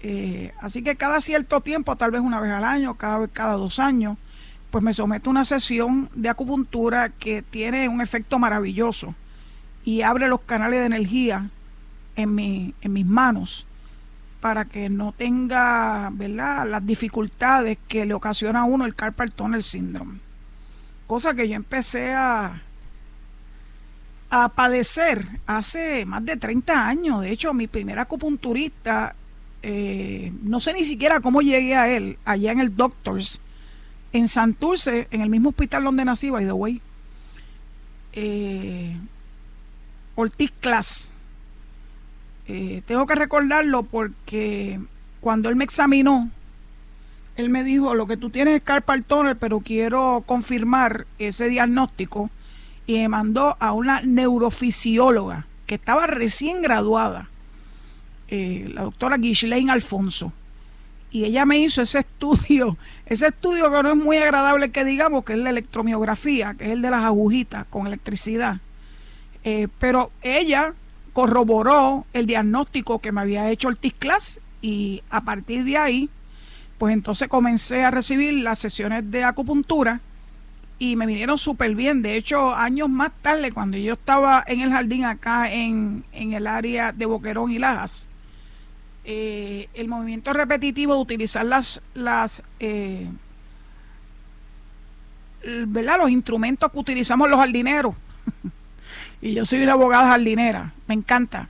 Eh, 0.00 0.52
así 0.60 0.82
que 0.82 0.96
cada 0.96 1.20
cierto 1.20 1.60
tiempo, 1.60 1.96
tal 1.96 2.10
vez 2.10 2.22
una 2.22 2.40
vez 2.40 2.50
al 2.50 2.64
año, 2.64 2.94
cada, 2.94 3.28
cada 3.28 3.54
dos 3.54 3.78
años, 3.78 4.16
pues 4.70 4.82
me 4.82 4.94
someto 4.94 5.28
a 5.28 5.32
una 5.32 5.44
sesión 5.44 6.08
de 6.14 6.28
acupuntura 6.28 7.10
que 7.10 7.42
tiene 7.42 7.88
un 7.88 8.00
efecto 8.00 8.38
maravilloso 8.38 9.14
y 9.84 10.02
abre 10.02 10.28
los 10.28 10.40
canales 10.40 10.80
de 10.80 10.86
energía 10.86 11.50
en, 12.16 12.34
mi, 12.34 12.74
en 12.80 12.92
mis 12.92 13.06
manos 13.06 13.66
para 14.46 14.64
que 14.64 14.88
no 14.88 15.10
tenga 15.10 16.08
¿verdad? 16.12 16.68
las 16.68 16.86
dificultades 16.86 17.78
que 17.88 18.06
le 18.06 18.14
ocasiona 18.14 18.60
a 18.60 18.64
uno 18.64 18.84
el 18.84 18.94
carpal 18.94 19.34
tunnel 19.34 19.64
syndrome. 19.64 20.20
Cosa 21.08 21.34
que 21.34 21.48
yo 21.48 21.56
empecé 21.56 22.12
a, 22.12 22.62
a 24.30 24.48
padecer 24.50 25.26
hace 25.48 26.06
más 26.06 26.24
de 26.24 26.36
30 26.36 26.86
años. 26.86 27.22
De 27.22 27.32
hecho, 27.32 27.52
mi 27.54 27.66
primer 27.66 27.98
acupunturista, 27.98 29.16
eh, 29.64 30.32
no 30.42 30.60
sé 30.60 30.74
ni 30.74 30.84
siquiera 30.84 31.18
cómo 31.18 31.42
llegué 31.42 31.74
a 31.74 31.88
él, 31.88 32.16
allá 32.24 32.52
en 32.52 32.60
el 32.60 32.76
Doctors, 32.76 33.40
en 34.12 34.28
Santurce, 34.28 35.08
en 35.10 35.22
el 35.22 35.28
mismo 35.28 35.48
hospital 35.48 35.82
donde 35.82 36.04
nací, 36.04 36.30
by 36.30 36.44
the 36.44 36.52
way. 36.52 36.80
Eh, 38.12 38.96
Ortiz 40.14 40.52
Class. 40.60 41.12
Eh, 42.48 42.82
tengo 42.86 43.06
que 43.06 43.14
recordarlo 43.14 43.82
porque 43.82 44.80
cuando 45.20 45.48
él 45.48 45.56
me 45.56 45.64
examinó, 45.64 46.30
él 47.36 47.50
me 47.50 47.64
dijo, 47.64 47.94
lo 47.94 48.06
que 48.06 48.16
tú 48.16 48.30
tienes 48.30 48.54
es 48.54 48.62
carpal 48.62 49.04
pero 49.38 49.60
quiero 49.60 50.22
confirmar 50.24 51.06
ese 51.18 51.48
diagnóstico 51.48 52.30
y 52.86 52.98
me 52.98 53.08
mandó 53.08 53.56
a 53.60 53.72
una 53.72 54.00
neurofisióloga 54.02 55.46
que 55.66 55.74
estaba 55.74 56.06
recién 56.06 56.62
graduada, 56.62 57.28
eh, 58.28 58.70
la 58.72 58.82
doctora 58.82 59.16
Ghislaine 59.18 59.70
Alfonso. 59.70 60.32
Y 61.10 61.24
ella 61.24 61.44
me 61.44 61.58
hizo 61.58 61.82
ese 61.82 61.98
estudio, 62.00 62.76
ese 63.06 63.28
estudio 63.28 63.70
que 63.70 63.82
no 63.82 63.90
es 63.90 63.96
muy 63.96 64.16
agradable 64.18 64.70
que 64.70 64.84
digamos, 64.84 65.24
que 65.24 65.32
es 65.32 65.38
la 65.40 65.50
electromiografía, 65.50 66.54
que 66.54 66.66
es 66.66 66.70
el 66.70 66.82
de 66.82 66.90
las 66.90 67.04
agujitas 67.04 67.66
con 67.68 67.86
electricidad. 67.86 68.60
Eh, 69.44 69.68
pero 69.78 70.10
ella 70.22 70.74
corroboró 71.16 72.04
el 72.12 72.26
diagnóstico 72.26 72.98
que 72.98 73.10
me 73.10 73.22
había 73.22 73.50
hecho 73.50 73.70
el 73.70 73.78
TIS 73.78 74.38
y 74.60 75.02
a 75.08 75.22
partir 75.22 75.64
de 75.64 75.78
ahí, 75.78 76.10
pues 76.76 76.92
entonces 76.92 77.26
comencé 77.26 77.84
a 77.84 77.90
recibir 77.90 78.34
las 78.34 78.58
sesiones 78.58 79.10
de 79.10 79.24
acupuntura 79.24 80.02
y 80.78 80.94
me 80.94 81.06
vinieron 81.06 81.38
súper 81.38 81.74
bien. 81.74 82.02
De 82.02 82.16
hecho, 82.16 82.54
años 82.54 82.90
más 82.90 83.12
tarde, 83.22 83.50
cuando 83.50 83.78
yo 83.78 83.94
estaba 83.94 84.44
en 84.46 84.60
el 84.60 84.70
jardín 84.70 85.06
acá 85.06 85.50
en, 85.50 86.04
el 86.12 86.46
área 86.46 86.92
de 86.92 87.06
Boquerón 87.06 87.50
y 87.50 87.58
Lajas, 87.58 88.10
eh, 89.06 89.70
el 89.72 89.88
movimiento 89.88 90.34
repetitivo 90.34 90.96
de 90.96 91.00
utilizar 91.00 91.46
las, 91.46 91.80
las 91.94 92.42
eh, 92.60 93.08
¿verdad? 95.66 95.96
los 95.96 96.10
instrumentos 96.10 96.70
que 96.70 96.78
utilizamos 96.78 97.30
los 97.30 97.40
jardineros. 97.40 97.94
y 99.20 99.34
yo 99.34 99.44
soy 99.44 99.62
una 99.62 99.72
abogada 99.72 100.08
jardinera, 100.08 100.72
me 100.86 100.94
encanta. 100.94 101.48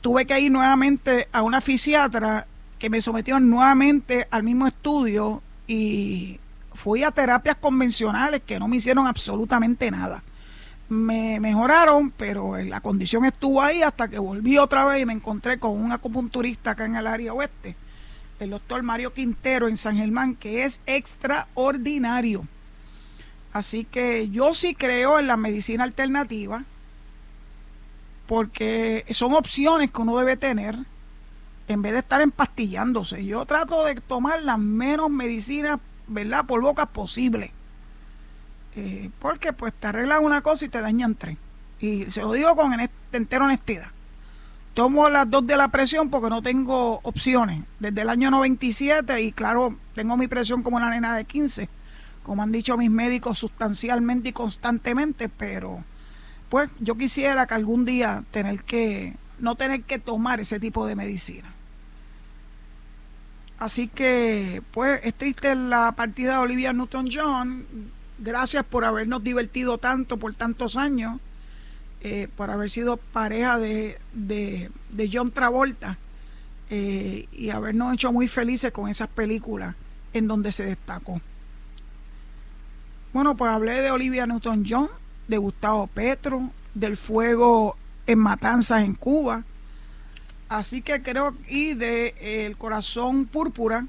Tuve 0.00 0.26
que 0.26 0.38
ir 0.38 0.52
nuevamente 0.52 1.28
a 1.32 1.42
una 1.42 1.60
fisiatra 1.60 2.46
que 2.78 2.90
me 2.90 3.00
sometió 3.00 3.40
nuevamente 3.40 4.28
al 4.30 4.42
mismo 4.42 4.66
estudio 4.66 5.42
y 5.66 6.38
fui 6.72 7.02
a 7.02 7.10
terapias 7.10 7.56
convencionales 7.56 8.42
que 8.46 8.58
no 8.58 8.68
me 8.68 8.76
hicieron 8.76 9.06
absolutamente 9.06 9.90
nada. 9.90 10.22
Me 10.88 11.40
mejoraron, 11.40 12.10
pero 12.12 12.56
la 12.58 12.80
condición 12.80 13.24
estuvo 13.24 13.60
ahí 13.60 13.82
hasta 13.82 14.08
que 14.08 14.18
volví 14.18 14.56
otra 14.58 14.84
vez 14.84 15.02
y 15.02 15.06
me 15.06 15.12
encontré 15.12 15.58
con 15.58 15.72
un 15.72 15.92
acupunturista 15.92 16.70
acá 16.70 16.84
en 16.84 16.96
el 16.96 17.06
área 17.06 17.34
oeste, 17.34 17.74
el 18.38 18.50
doctor 18.50 18.82
Mario 18.82 19.12
Quintero 19.12 19.68
en 19.68 19.76
San 19.76 19.96
Germán, 19.96 20.36
que 20.36 20.64
es 20.64 20.80
extraordinario. 20.86 22.46
Así 23.52 23.84
que 23.84 24.28
yo 24.28 24.54
sí 24.54 24.74
creo 24.74 25.18
en 25.18 25.26
la 25.26 25.36
medicina 25.36 25.84
alternativa, 25.84 26.64
porque 28.26 29.04
son 29.10 29.32
opciones 29.34 29.90
que 29.90 30.02
uno 30.02 30.18
debe 30.18 30.36
tener 30.36 30.76
en 31.66 31.82
vez 31.82 31.92
de 31.92 31.98
estar 32.00 32.20
empastillándose. 32.20 33.24
Yo 33.24 33.44
trato 33.46 33.84
de 33.84 33.94
tomar 33.96 34.42
las 34.42 34.58
menos 34.58 35.10
medicinas 35.10 35.80
¿verdad? 36.08 36.44
Por 36.46 36.60
boca 36.60 36.86
posible. 36.86 37.52
Eh, 38.74 39.10
porque 39.20 39.52
pues 39.52 39.72
te 39.74 39.86
arreglan 39.86 40.24
una 40.24 40.40
cosa 40.40 40.64
y 40.64 40.68
te 40.68 40.80
dañan 40.80 41.14
tres. 41.14 41.36
Y 41.80 42.10
se 42.10 42.22
lo 42.22 42.32
digo 42.32 42.56
con 42.56 42.74
entera 43.12 43.44
honestidad. 43.44 43.88
Tomo 44.74 45.08
las 45.08 45.28
dos 45.28 45.46
de 45.46 45.56
la 45.56 45.68
presión 45.68 46.10
porque 46.10 46.30
no 46.30 46.42
tengo 46.42 47.00
opciones. 47.02 47.64
Desde 47.78 48.02
el 48.02 48.08
año 48.08 48.30
97 48.30 49.20
y 49.22 49.32
claro, 49.32 49.76
tengo 49.94 50.16
mi 50.16 50.28
presión 50.28 50.62
como 50.62 50.76
una 50.76 50.90
nena 50.90 51.16
de 51.16 51.24
15, 51.24 51.68
como 52.28 52.42
han 52.42 52.52
dicho 52.52 52.76
mis 52.76 52.90
médicos 52.90 53.38
sustancialmente 53.38 54.28
y 54.28 54.32
constantemente, 54.32 55.30
pero 55.30 55.82
pues 56.50 56.68
yo 56.78 56.94
quisiera 56.94 57.46
que 57.46 57.54
algún 57.54 57.86
día 57.86 58.22
tener 58.30 58.64
que 58.64 59.16
no 59.38 59.54
tener 59.54 59.84
que 59.84 59.98
tomar 59.98 60.38
ese 60.38 60.60
tipo 60.60 60.86
de 60.86 60.94
medicina. 60.94 61.54
Así 63.58 63.88
que, 63.88 64.62
pues, 64.72 65.00
es 65.04 65.14
triste 65.14 65.54
la 65.54 65.92
partida 65.92 66.32
de 66.32 66.38
Olivia 66.38 66.74
Newton-John. 66.74 67.64
Gracias 68.18 68.62
por 68.62 68.84
habernos 68.84 69.24
divertido 69.24 69.78
tanto 69.78 70.18
por 70.18 70.34
tantos 70.34 70.76
años, 70.76 71.20
eh, 72.02 72.28
por 72.36 72.50
haber 72.50 72.68
sido 72.68 72.98
pareja 72.98 73.58
de, 73.58 73.98
de, 74.12 74.70
John 75.10 75.30
Travolta 75.30 75.96
eh, 76.68 77.26
y 77.32 77.48
habernos 77.48 77.94
hecho 77.94 78.12
muy 78.12 78.28
felices 78.28 78.70
con 78.70 78.90
esas 78.90 79.08
películas 79.08 79.74
en 80.12 80.28
donde 80.28 80.52
se 80.52 80.66
destacó. 80.66 81.22
Bueno, 83.12 83.36
pues 83.36 83.50
hablé 83.50 83.80
de 83.82 83.90
Olivia 83.90 84.26
Newton-John, 84.26 84.88
de 85.26 85.38
Gustavo 85.38 85.86
Petro, 85.86 86.50
del 86.74 86.96
fuego 86.96 87.76
en 88.06 88.18
Matanzas 88.18 88.82
en 88.82 88.94
Cuba 88.94 89.44
Así 90.48 90.80
que 90.80 91.02
creo, 91.02 91.34
y 91.46 91.74
de 91.74 92.14
eh, 92.20 92.46
El 92.46 92.56
Corazón 92.56 93.26
Púrpura, 93.26 93.86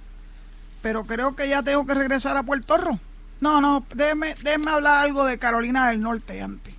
pero 0.81 1.05
creo 1.05 1.35
que 1.35 1.47
ya 1.47 1.63
tengo 1.63 1.85
que 1.85 1.93
regresar 1.93 2.35
a 2.35 2.43
Puerto 2.43 2.77
Rico. 2.77 2.99
No, 3.39 3.61
no, 3.61 3.85
déjeme, 3.95 4.35
hablar 4.69 5.05
algo 5.05 5.23
de 5.23 5.37
Carolina 5.37 5.87
del 5.87 6.01
Norte 6.01 6.41
antes. 6.41 6.75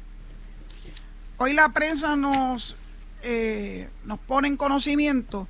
Hoy 1.39 1.55
la 1.55 1.71
prensa 1.71 2.17
nos, 2.17 2.77
eh, 3.23 3.89
nos 4.05 4.19
pone 4.19 4.49
en 4.49 4.59
conocimiento 4.59 5.49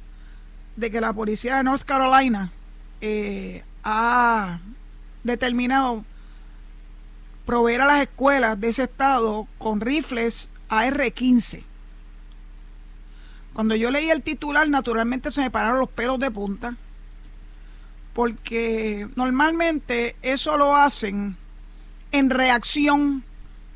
de 0.76 0.92
que 0.92 1.00
la 1.00 1.12
policía 1.12 1.56
de 1.56 1.64
North 1.64 1.82
Carolina 1.82 2.52
eh, 3.00 3.64
ha 3.82 4.60
determinado 5.24 6.04
proveer 7.46 7.80
a 7.82 7.86
las 7.86 8.02
escuelas 8.02 8.60
de 8.60 8.68
ese 8.68 8.84
estado 8.84 9.46
con 9.58 9.80
rifles 9.80 10.50
AR-15 10.68 11.64
cuando 13.52 13.74
yo 13.74 13.90
leí 13.90 14.10
el 14.10 14.22
titular, 14.22 14.68
naturalmente 14.68 15.30
se 15.30 15.42
me 15.42 15.50
pararon 15.50 15.80
los 15.80 15.90
pelos 15.90 16.18
de 16.18 16.30
punta, 16.30 16.76
porque 18.14 19.08
normalmente 19.16 20.16
eso 20.22 20.56
lo 20.56 20.76
hacen 20.76 21.36
en 22.12 22.30
reacción 22.30 23.24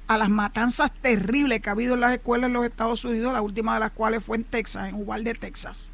a 0.07 0.19
las 0.19 0.29
matanzas 0.29 0.93
terribles 0.93 1.61
que 1.61 1.69
ha 1.69 1.73
habido 1.73 1.95
en 1.95 2.01
las 2.01 2.13
escuelas 2.13 2.49
en 2.49 2.55
los 2.55 2.65
Estados 2.65 3.05
Unidos, 3.05 3.33
la 3.33 3.43
última 3.43 3.75
de 3.75 3.81
las 3.81 3.91
cuales 3.91 4.23
fue 4.23 4.37
en 4.37 4.45
Texas, 4.45 4.89
en 4.89 4.95
Uvalde, 4.95 5.35
Texas. 5.35 5.91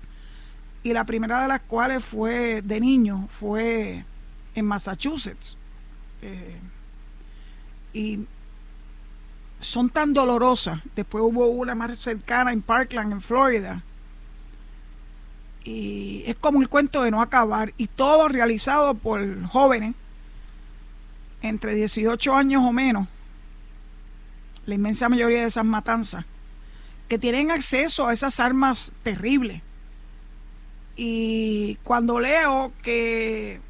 Y 0.83 0.93
la 0.93 1.05
primera 1.05 1.43
de 1.43 1.49
las 1.49 1.61
cuales 1.61 2.05
fue 2.05 2.62
de 2.62 2.81
niño, 2.81 3.29
fue 3.29 4.05
en 4.55 4.67
Massachusetts. 4.67 5.57
Eh, 6.23 6.59
y 7.92 8.26
son 9.61 9.90
tan 9.90 10.12
dolorosas. 10.12 10.80
Después 10.97 11.23
hubo 11.25 11.47
una 11.47 11.75
más 11.75 11.99
cercana 11.99 12.52
en 12.52 12.62
Parkland, 12.62 13.12
en 13.12 13.20
Florida. 13.20 13.82
y 15.62 16.23
es 16.26 16.37
como 16.37 16.62
el 16.62 16.70
cuento 16.70 17.02
de 17.02 17.11
no 17.11 17.20
acabar 17.20 17.75
y 17.76 17.87
todo 17.87 18.28
realizado 18.28 18.94
por 18.94 19.44
jóvenes 19.47 19.94
entre 21.42 21.75
18 21.75 22.35
años 22.35 22.62
o 22.64 22.73
menos, 22.73 23.09
la 24.66 24.75
inmensa 24.75 25.09
mayoría 25.09 25.40
de 25.40 25.47
esas 25.47 25.64
matanzas, 25.64 26.25
que 27.09 27.18
tienen 27.18 27.50
acceso 27.50 28.06
a 28.06 28.12
esas 28.12 28.40
armas 28.40 28.92
terribles. 29.02 29.62
Y 30.97 31.76
cuando 31.82 32.20
leo 32.20 32.73
que 32.82 33.61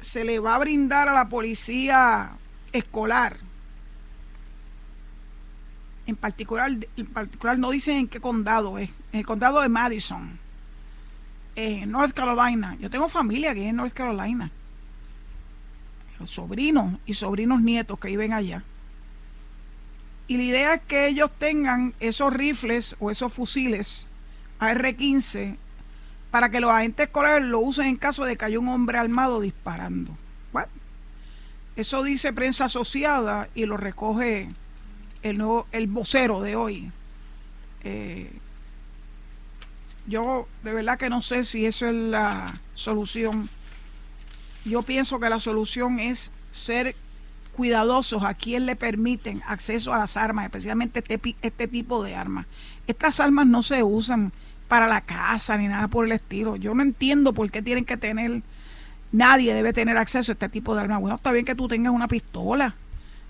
se 0.00 0.24
le 0.24 0.38
va 0.38 0.54
a 0.54 0.58
brindar 0.58 1.08
a 1.08 1.12
la 1.12 1.28
policía 1.28 2.37
escolar, 2.72 3.36
en 6.06 6.16
particular, 6.16 6.70
en 6.96 7.06
particular 7.06 7.58
no 7.58 7.70
dicen 7.70 7.96
en 7.96 8.08
qué 8.08 8.20
condado 8.20 8.78
es, 8.78 8.90
en 9.12 9.20
el 9.20 9.26
condado 9.26 9.60
de 9.60 9.68
Madison, 9.68 10.38
en 11.56 11.90
North 11.90 12.12
Carolina. 12.12 12.76
Yo 12.80 12.88
tengo 12.88 13.08
familia 13.08 13.50
aquí 13.50 13.64
en 13.64 13.76
North 13.76 13.92
Carolina 13.92 14.50
sobrinos 16.26 16.98
y 17.06 17.14
sobrinos 17.14 17.62
nietos 17.62 17.98
que 17.98 18.08
viven 18.08 18.32
allá. 18.32 18.64
Y 20.26 20.36
la 20.36 20.42
idea 20.42 20.74
es 20.74 20.80
que 20.82 21.06
ellos 21.06 21.30
tengan 21.38 21.94
esos 22.00 22.32
rifles 22.32 22.96
o 22.98 23.10
esos 23.10 23.32
fusiles 23.32 24.10
AR-15 24.58 25.56
para 26.30 26.50
que 26.50 26.60
los 26.60 26.70
agentes 26.70 27.06
escolares 27.06 27.46
lo 27.46 27.60
usen 27.60 27.86
en 27.86 27.96
caso 27.96 28.24
de 28.24 28.36
que 28.36 28.44
haya 28.44 28.58
un 28.58 28.68
hombre 28.68 28.98
armado 28.98 29.40
disparando. 29.40 30.16
Eso 31.80 32.02
dice 32.02 32.32
prensa 32.32 32.66
asociada 32.66 33.48
y 33.54 33.66
lo 33.66 33.76
recoge 33.76 34.50
el, 35.22 35.38
nuevo, 35.38 35.66
el 35.72 35.86
vocero 35.86 36.40
de 36.40 36.56
hoy. 36.56 36.90
Eh, 37.84 38.30
yo 40.06 40.48
de 40.62 40.72
verdad 40.72 40.98
que 40.98 41.10
no 41.10 41.22
sé 41.22 41.44
si 41.44 41.66
eso 41.66 41.86
es 41.86 41.94
la 41.94 42.52
solución 42.74 43.50
yo 44.68 44.82
pienso 44.82 45.18
que 45.18 45.30
la 45.30 45.40
solución 45.40 45.98
es 45.98 46.32
ser 46.50 46.94
cuidadosos 47.52 48.22
a 48.22 48.34
quien 48.34 48.66
le 48.66 48.76
permiten 48.76 49.42
acceso 49.46 49.92
a 49.92 49.98
las 49.98 50.16
armas, 50.16 50.44
especialmente 50.44 51.00
este, 51.06 51.36
este 51.42 51.66
tipo 51.66 52.02
de 52.04 52.14
armas. 52.14 52.46
Estas 52.86 53.18
armas 53.18 53.46
no 53.46 53.62
se 53.62 53.82
usan 53.82 54.32
para 54.68 54.86
la 54.86 55.00
casa 55.00 55.56
ni 55.56 55.66
nada 55.66 55.88
por 55.88 56.06
el 56.06 56.12
estilo. 56.12 56.56
Yo 56.56 56.74
no 56.74 56.82
entiendo 56.82 57.32
por 57.32 57.50
qué 57.50 57.62
tienen 57.62 57.84
que 57.84 57.96
tener, 57.96 58.42
nadie 59.12 59.54
debe 59.54 59.72
tener 59.72 59.96
acceso 59.96 60.32
a 60.32 60.34
este 60.34 60.48
tipo 60.48 60.74
de 60.74 60.82
armas. 60.82 61.00
Bueno, 61.00 61.16
está 61.16 61.32
bien 61.32 61.44
que 61.44 61.54
tú 61.54 61.68
tengas 61.68 61.92
una 61.92 62.08
pistola 62.08 62.74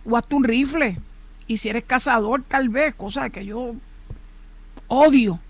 o 0.04 0.16
hasta 0.16 0.36
un 0.36 0.44
rifle. 0.44 0.98
Y 1.46 1.58
si 1.58 1.68
eres 1.68 1.84
cazador, 1.84 2.42
tal 2.46 2.68
vez, 2.68 2.94
cosa 2.94 3.30
que 3.30 3.44
yo 3.44 3.74
odio 4.88 5.40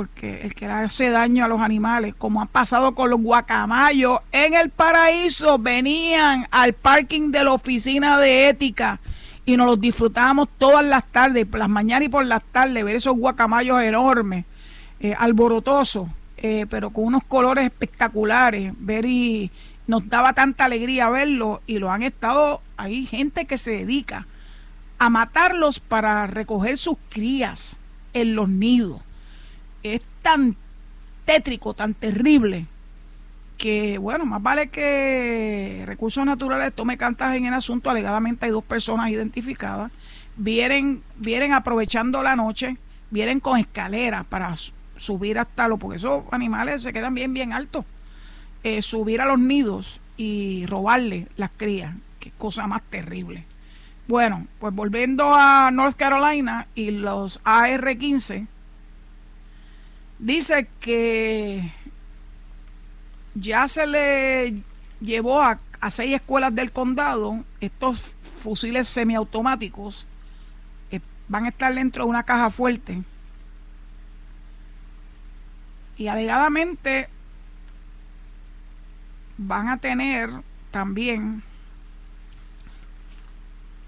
porque 0.00 0.40
el 0.42 0.54
que 0.54 0.66
le 0.66 0.72
hace 0.72 1.10
daño 1.10 1.44
a 1.44 1.48
los 1.48 1.60
animales, 1.60 2.14
como 2.16 2.40
ha 2.40 2.46
pasado 2.46 2.94
con 2.94 3.10
los 3.10 3.20
guacamayos 3.20 4.20
en 4.32 4.54
el 4.54 4.70
paraíso, 4.70 5.58
venían 5.58 6.46
al 6.50 6.72
parking 6.72 7.30
de 7.30 7.44
la 7.44 7.52
oficina 7.52 8.16
de 8.16 8.48
ética 8.48 8.98
y 9.44 9.58
nos 9.58 9.66
los 9.66 9.78
disfrutábamos 9.78 10.48
todas 10.56 10.84
las 10.86 11.04
tardes, 11.06 11.44
por 11.44 11.58
las 11.58 11.68
mañanas 11.68 12.06
y 12.06 12.08
por 12.08 12.24
las 12.24 12.42
tardes, 12.50 12.82
ver 12.82 12.96
esos 12.96 13.14
guacamayos 13.14 13.82
enormes, 13.82 14.46
eh, 15.00 15.14
alborotosos, 15.18 16.08
eh, 16.40 16.66
pero 16.68 16.90
con 16.90 17.04
unos 17.04 17.24
colores 17.24 17.64
espectaculares, 17.64 18.72
ver 18.78 19.06
nos 19.86 20.08
daba 20.08 20.32
tanta 20.32 20.64
alegría 20.64 21.08
verlos 21.10 21.60
y 21.66 21.78
lo 21.78 21.90
han 21.90 22.02
estado, 22.02 22.62
hay 22.76 23.06
gente 23.06 23.44
que 23.44 23.58
se 23.58 23.70
dedica 23.72 24.26
a 24.98 25.10
matarlos 25.10 25.80
para 25.80 26.26
recoger 26.26 26.78
sus 26.78 26.96
crías 27.08 27.78
en 28.12 28.34
los 28.34 28.48
nidos 28.48 29.02
es 29.82 30.04
tan 30.22 30.56
tétrico, 31.24 31.74
tan 31.74 31.94
terrible, 31.94 32.66
que 33.56 33.98
bueno, 33.98 34.24
más 34.26 34.42
vale 34.42 34.68
que 34.68 35.82
Recursos 35.86 36.24
Naturales 36.24 36.72
tome 36.74 36.96
cantas 36.96 37.36
en 37.36 37.46
el 37.46 37.54
asunto. 37.54 37.90
Alegadamente 37.90 38.46
hay 38.46 38.52
dos 38.52 38.64
personas 38.64 39.10
identificadas. 39.10 39.92
Vienen, 40.36 41.02
vienen 41.16 41.52
aprovechando 41.52 42.22
la 42.22 42.36
noche, 42.36 42.78
vienen 43.10 43.40
con 43.40 43.58
escaleras 43.58 44.24
para 44.26 44.54
subir 45.00 45.38
hasta 45.38 45.66
lo, 45.66 45.78
porque 45.78 45.96
esos 45.96 46.24
animales 46.30 46.82
se 46.82 46.92
quedan 46.92 47.14
bien, 47.14 47.32
bien 47.32 47.52
altos. 47.52 47.84
Eh, 48.62 48.82
subir 48.82 49.22
a 49.22 49.24
los 49.24 49.38
nidos 49.38 50.00
y 50.18 50.66
robarle 50.66 51.26
las 51.36 51.50
crías, 51.56 51.94
qué 52.20 52.30
cosa 52.36 52.66
más 52.66 52.82
terrible. 52.82 53.46
Bueno, 54.06 54.46
pues 54.58 54.74
volviendo 54.74 55.32
a 55.34 55.70
North 55.70 55.96
Carolina 55.96 56.66
y 56.74 56.90
los 56.90 57.40
AR-15, 57.44 58.46
dice 60.18 60.68
que 60.80 61.72
ya 63.34 63.66
se 63.68 63.86
le 63.86 64.62
llevó 65.00 65.40
a, 65.40 65.58
seis 65.88 66.14
escuelas 66.14 66.54
del 66.54 66.72
condado 66.72 67.42
estos 67.62 68.14
fusiles 68.42 68.86
semiautomáticos 68.86 70.06
eh, 70.90 71.00
van 71.26 71.46
a 71.46 71.48
estar 71.48 71.74
dentro 71.74 72.04
de 72.04 72.10
una 72.10 72.24
caja 72.24 72.50
fuerte 72.50 73.02
y 76.00 76.08
alegadamente 76.08 77.10
van 79.36 79.68
a 79.68 79.76
tener 79.76 80.30
también 80.70 81.42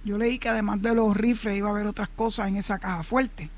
yo 0.04 0.18
leí 0.18 0.38
que 0.38 0.50
además 0.50 0.82
de 0.82 0.94
los 0.94 1.16
rifles 1.16 1.56
iba 1.56 1.68
a 1.68 1.72
haber 1.72 1.86
otras 1.86 2.10
cosas 2.10 2.48
en 2.48 2.56
esa 2.58 2.78
caja 2.78 3.02
fuerte 3.02 3.48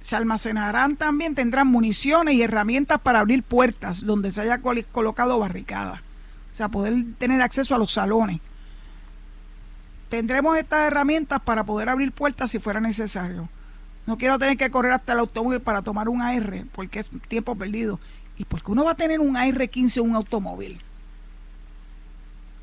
se 0.00 0.16
almacenarán 0.16 0.96
también, 0.96 1.34
tendrán 1.34 1.66
municiones 1.66 2.36
y 2.36 2.42
herramientas 2.42 2.98
para 2.98 3.20
abrir 3.20 3.42
puertas 3.42 4.04
donde 4.06 4.32
se 4.32 4.40
haya 4.40 4.62
colocado 4.62 5.38
barricadas. 5.38 6.00
O 6.00 6.54
sea, 6.54 6.70
poder 6.70 6.94
tener 7.18 7.40
acceso 7.40 7.74
a 7.74 7.78
los 7.78 7.92
salones. 7.92 8.40
Tendremos 10.08 10.56
estas 10.56 10.88
herramientas 10.88 11.40
para 11.42 11.62
poder 11.62 11.88
abrir 11.88 12.10
puertas 12.10 12.50
si 12.50 12.58
fuera 12.58 12.80
necesario. 12.80 13.48
No 14.06 14.18
quiero 14.18 14.38
tener 14.38 14.56
que 14.56 14.70
correr 14.70 14.92
hasta 14.92 15.12
el 15.12 15.20
automóvil 15.20 15.60
para 15.60 15.82
tomar 15.82 16.08
un 16.08 16.22
AR, 16.22 16.64
porque 16.72 16.98
es 16.98 17.10
tiempo 17.28 17.54
perdido. 17.54 18.00
¿Y 18.36 18.44
porque 18.44 18.72
uno 18.72 18.84
va 18.84 18.92
a 18.92 18.96
tener 18.96 19.20
un 19.20 19.36
AR-15 19.36 19.98
en 19.98 20.10
un 20.10 20.16
automóvil? 20.16 20.80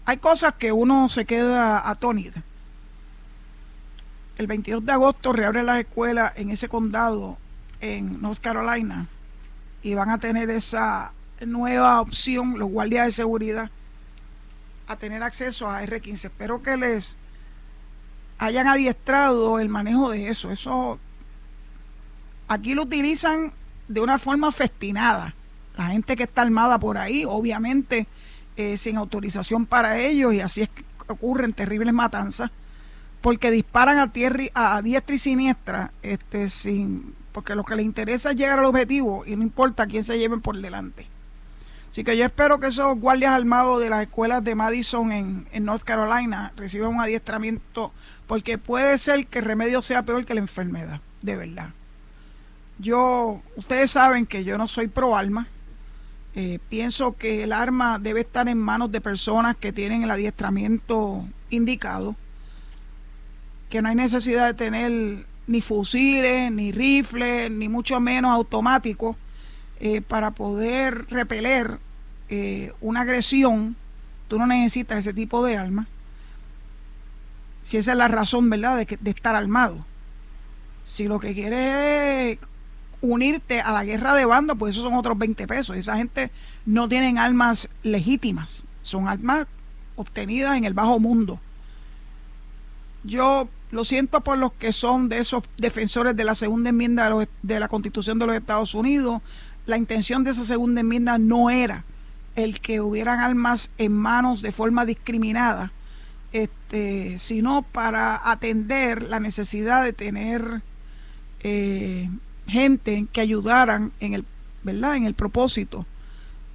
Hay 0.06 0.18
cosas 0.18 0.54
que 0.56 0.72
uno 0.72 1.08
se 1.08 1.26
queda 1.26 1.90
atónito 1.90 2.42
el 4.40 4.48
22 4.48 4.86
de 4.86 4.94
agosto 4.94 5.34
reabren 5.34 5.66
las 5.66 5.80
escuelas 5.80 6.32
en 6.38 6.50
ese 6.50 6.70
condado, 6.70 7.38
en 7.82 8.22
North 8.22 8.40
Carolina, 8.40 9.08
y 9.84 9.94
van 9.96 10.10
a 10.10 10.18
tener 10.18 10.50
esa 10.50 11.12
nueva 11.46 12.00
opción, 12.00 12.58
los 12.58 12.70
guardias 12.70 13.08
de 13.08 13.12
seguridad, 13.12 13.70
a 14.88 14.96
tener 14.96 15.24
acceso 15.24 15.70
a 15.70 15.84
R15. 15.84 16.26
Espero 16.26 16.64
que 16.64 16.78
les 16.78 17.18
hayan 18.38 18.68
adiestrado 18.68 19.60
el 19.60 19.68
manejo 19.68 20.10
de 20.10 20.30
eso. 20.30 20.52
Eso 20.52 21.00
aquí 22.50 22.74
lo 22.74 22.84
utilizan 22.84 23.54
de 23.88 24.02
una 24.02 24.20
forma 24.20 24.52
festinada. 24.52 25.34
La 25.78 25.88
gente 25.88 26.18
que 26.18 26.24
está 26.24 26.42
armada 26.42 26.78
por 26.78 26.98
ahí, 26.98 27.24
obviamente 27.26 28.08
eh, 28.58 28.76
sin 28.76 28.98
autorización 28.98 29.66
para 29.66 29.98
ellos, 30.00 30.34
y 30.34 30.42
así 30.42 30.64
es 30.64 30.70
que 30.70 30.84
ocurren 31.08 31.54
terribles 31.54 31.94
matanzas 31.94 32.52
porque 33.22 33.52
disparan 33.52 34.00
a, 34.00 34.12
tierra, 34.12 34.44
a 34.54 34.82
diestra 34.82 35.16
y 35.16 35.20
siniestra, 35.20 35.92
este, 36.02 36.50
sin, 36.50 37.16
porque 37.32 37.56
lo 37.56 37.64
que 37.64 37.76
les 37.76 37.86
interesa 37.86 38.32
es 38.32 38.38
llegar 38.38 38.60
al 38.60 38.66
objetivo 38.66 39.24
y 39.26 39.36
no 39.36 39.44
importa 39.44 39.88
quién 39.88 40.04
se 40.04 40.18
lleven 40.18 40.42
por 40.42 40.58
delante. 40.58 41.08
Así 41.92 42.04
que 42.04 42.16
yo 42.16 42.24
espero 42.24 42.60
que 42.60 42.68
esos 42.68 42.98
guardias 43.00 43.34
armados 43.34 43.82
de 43.82 43.90
las 43.90 44.04
escuelas 44.04 44.44
de 44.44 44.56
Madison 44.56 45.12
en, 45.12 45.48
en 45.52 45.66
North 45.66 45.84
Carolina 45.84 46.54
reciban 46.56 46.90
un 46.90 47.02
adiestramiento, 47.02 47.92
porque 48.28 48.58
puede 48.58 48.98
ser 48.98 49.28
que 49.28 49.40
el 49.40 49.46
remedio 49.46 49.82
sea 49.82 50.04
peor 50.04 50.26
que 50.26 50.36
la 50.36 50.42
enfermedad, 50.42 51.02
de 51.22 51.36
verdad. 51.36 51.70
Yo, 52.80 53.42
ustedes 53.56 53.92
saben 53.92 54.26
que 54.26 54.44
yo 54.44 54.58
no 54.58 54.68
soy 54.68 54.88
pro 54.88 55.16
arma. 55.16 55.48
Eh, 56.36 56.60
pienso 56.70 57.18
que 57.18 57.44
el 57.44 57.52
arma 57.52 58.00
debe 58.00 58.22
estar 58.22 58.48
en 58.48 58.58
manos 58.58 58.92
de 58.92 59.02
personas 59.02 59.56
que 59.56 59.74
tienen 59.74 60.04
el 60.04 60.12
adiestramiento 60.12 61.28
indicado 61.50 62.16
que 63.70 63.82
no 63.82 63.90
hay 63.90 63.96
necesidad 63.96 64.48
de 64.48 64.54
tener 64.54 65.26
ni 65.48 65.62
fusiles, 65.62 66.52
ni 66.52 66.72
rifles, 66.72 67.52
ni 67.52 67.70
mucho 67.70 68.00
menos 68.00 68.32
automáticos 68.32 69.16
eh, 69.80 70.02
para 70.02 70.32
poder 70.32 71.06
repeler 71.10 71.80
eh, 72.30 72.74
una 72.82 73.02
agresión. 73.02 73.76
Tú 74.28 74.38
no 74.38 74.48
necesitas 74.48 75.00
ese 75.00 75.14
tipo 75.14 75.44
de 75.46 75.58
armas. 75.58 75.88
Si 77.62 77.78
esa 77.78 77.92
es 77.92 77.98
la 77.98 78.08
razón, 78.08 78.50
¿verdad?, 78.50 78.78
de, 78.78 78.98
de 79.00 79.12
estar 79.12 79.36
armado. 79.36 79.86
Si 80.84 81.08
lo 81.08 81.20
que 81.20 81.34
quieres 81.34 82.40
es 82.40 82.49
unirte 83.02 83.62
a 83.62 83.72
la 83.72 83.84
guerra 83.84 84.14
de 84.14 84.26
banda, 84.26 84.56
pues 84.56 84.76
esos 84.76 84.84
son 84.84 84.96
otros 84.98 85.18
20 85.18 85.48
pesos. 85.48 85.76
Esa 85.76 85.98
gente 85.98 86.32
no 86.66 86.90
tienen 86.90 87.18
armas 87.18 87.70
legítimas, 87.84 88.66
son 88.82 89.08
armas 89.08 89.48
obtenidas 89.96 90.58
en 90.58 90.66
el 90.66 90.74
bajo 90.74 91.00
mundo. 91.00 91.40
Yo 93.04 93.48
lo 93.72 93.84
siento 93.84 94.22
por 94.22 94.38
los 94.38 94.54
que 94.54 94.72
son 94.72 95.10
de 95.10 95.20
esos 95.20 95.44
defensores 95.58 96.16
de 96.16 96.24
la 96.24 96.36
segunda 96.36 96.70
enmienda 96.70 97.12
de, 97.42 97.60
la 97.60 97.68
Constitución 97.68 98.20
de 98.20 98.28
los 98.28 98.36
Estados 98.36 98.74
Unidos. 98.74 99.22
La 99.66 99.78
intención 99.78 100.24
de 100.24 100.32
esa 100.32 100.44
segunda 100.44 100.82
enmienda 100.82 101.18
no 101.18 101.50
era 101.50 101.86
el 102.36 102.60
que 102.60 102.82
hubieran 102.82 103.20
armas 103.20 103.72
en 103.78 103.94
manos 103.94 104.42
de 104.42 104.52
forma 104.52 104.86
discriminada, 104.86 105.72
este, 106.32 107.20
sino 107.20 107.62
para 107.62 108.30
atender 108.32 109.04
la 109.04 109.20
necesidad 109.20 109.84
de 109.84 109.94
tener 109.94 110.62
eh, 111.42 112.10
gente 112.50 113.08
que 113.12 113.22
ayudaran 113.22 113.92
en 114.00 114.14
el, 114.14 114.26
¿verdad? 114.64 114.96
en 114.96 115.06
el 115.06 115.14
propósito 115.14 115.86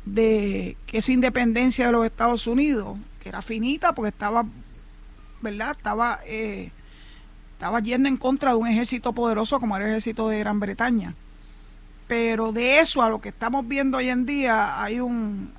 de 0.05 0.77
que 0.87 0.99
esa 0.99 1.13
independencia 1.13 1.87
de 1.87 1.93
los 1.93 2.05
Estados 2.05 2.47
Unidos, 2.47 2.99
que 3.21 3.29
era 3.29 3.43
finita 3.43 3.95
porque 3.95 4.11
estaba, 4.11 4.45
¿verdad? 5.41 5.75
Estaba, 5.77 6.21
eh, 6.27 6.71
estaba 7.53 7.81
yendo 7.81 8.09
en 8.09 8.17
contra 8.17 8.51
de 8.51 8.57
un 8.57 8.67
ejército 8.67 9.13
poderoso 9.13 9.59
como 9.61 9.77
era 9.77 9.87
el 9.87 9.93
ejército 9.93 10.29
de 10.29 10.39
Gran 10.41 10.61
Bretaña. 10.61 11.15
Pero 12.07 12.53
de 12.53 12.81
eso 12.81 13.03
a 13.03 13.09
lo 13.09 13.21
que 13.21 13.31
estamos 13.31 13.67
viendo 13.67 13.97
hoy 13.97 14.11
en 14.11 14.27
día 14.27 14.83
hay, 14.83 15.01
un, 15.01 15.53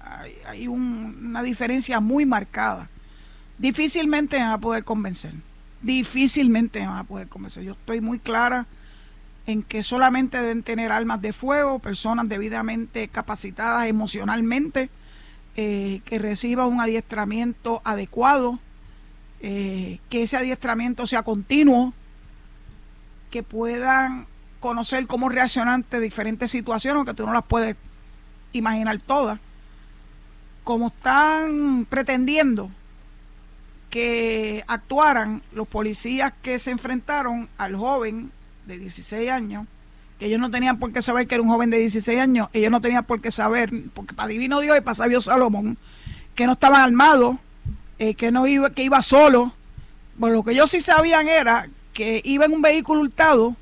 hay, 0.46 0.68
una 0.68 1.42
diferencia 1.42 2.00
muy 2.00 2.26
marcada. 2.26 2.88
Difícilmente 3.58 4.38
me 4.38 4.46
va 4.46 4.54
a 4.54 4.60
poder 4.60 4.84
convencer. 4.84 5.34
Difícilmente 5.82 6.82
me 6.82 6.88
va 6.88 7.00
a 7.00 7.04
poder 7.04 7.28
convencer. 7.28 7.64
Yo 7.64 7.72
estoy 7.72 8.00
muy 8.00 8.20
clara 8.20 8.68
en 9.48 9.64
que 9.64 9.84
solamente 9.84 10.40
deben 10.40 10.64
tener 10.64 10.92
armas 10.92 11.22
de 11.22 11.34
fuego, 11.34 11.80
personas 11.80 12.28
debidamente 12.28 13.08
capacitadas 13.08 13.88
emocionalmente, 13.88 14.90
eh, 15.56 16.02
que 16.06 16.20
reciban 16.20 16.68
un 16.68 16.82
adiestramiento 16.82 17.82
adecuado, 17.86 18.60
eh, 19.42 20.00
que 20.10 20.24
ese 20.24 20.38
adiestramiento 20.38 21.06
sea 21.06 21.24
continuo, 21.24 21.94
que 23.30 23.44
puedan 23.44 24.28
conocer 24.60 25.06
cómo 25.06 25.30
reaccionar 25.30 25.76
ante 25.76 26.00
diferentes 26.00 26.50
situaciones, 26.50 27.06
que 27.06 27.14
tú 27.14 27.26
no 27.26 27.34
las 27.34 27.46
puedes 27.46 27.76
imaginar 28.52 29.00
todas, 29.00 29.40
como 30.64 30.88
están 30.88 31.86
pretendiendo 31.88 32.72
que 33.92 34.64
actuaran 34.68 35.42
los 35.54 35.68
policías 35.68 36.34
que 36.42 36.60
se 36.60 36.72
enfrentaron 36.72 37.48
al 37.58 37.76
joven 37.76 38.32
de 38.66 38.80
16 38.80 39.30
años, 39.30 39.68
que 40.20 40.28
ellos 40.28 40.40
no 40.40 40.50
tenían 40.50 40.80
por 40.80 40.94
qué 40.94 41.02
saber 41.02 41.28
que 41.28 41.36
era 41.36 41.42
un 41.42 41.50
joven 41.50 41.70
de 41.70 41.78
16 41.78 42.20
años, 42.20 42.50
ellos 42.54 42.72
no 42.72 42.82
tenían 42.82 43.04
por 43.04 43.22
qué 43.22 43.32
saber, 43.32 43.72
porque 43.94 44.14
para 44.14 44.28
divino 44.28 44.60
Dios 44.62 44.78
y 44.78 44.82
para 44.82 44.96
sabio 44.96 45.22
Salomón, 45.22 45.78
que 46.36 46.46
no 46.46 46.54
estaban 46.54 46.82
armados, 46.82 47.38
eh, 48.00 48.16
que 48.16 48.32
no 48.32 48.46
iba, 48.48 48.70
que 48.70 48.84
iba 48.84 49.02
solo. 49.02 49.54
Bueno, 50.18 50.38
lo 50.38 50.44
que 50.44 50.52
ellos 50.52 50.70
sí 50.70 50.82
sabían 50.82 51.28
era 51.28 51.70
que 51.94 52.22
iba 52.26 52.46
en 52.46 52.54
un 52.54 52.62
vehículo 52.62 53.02
hurtado 53.02 53.56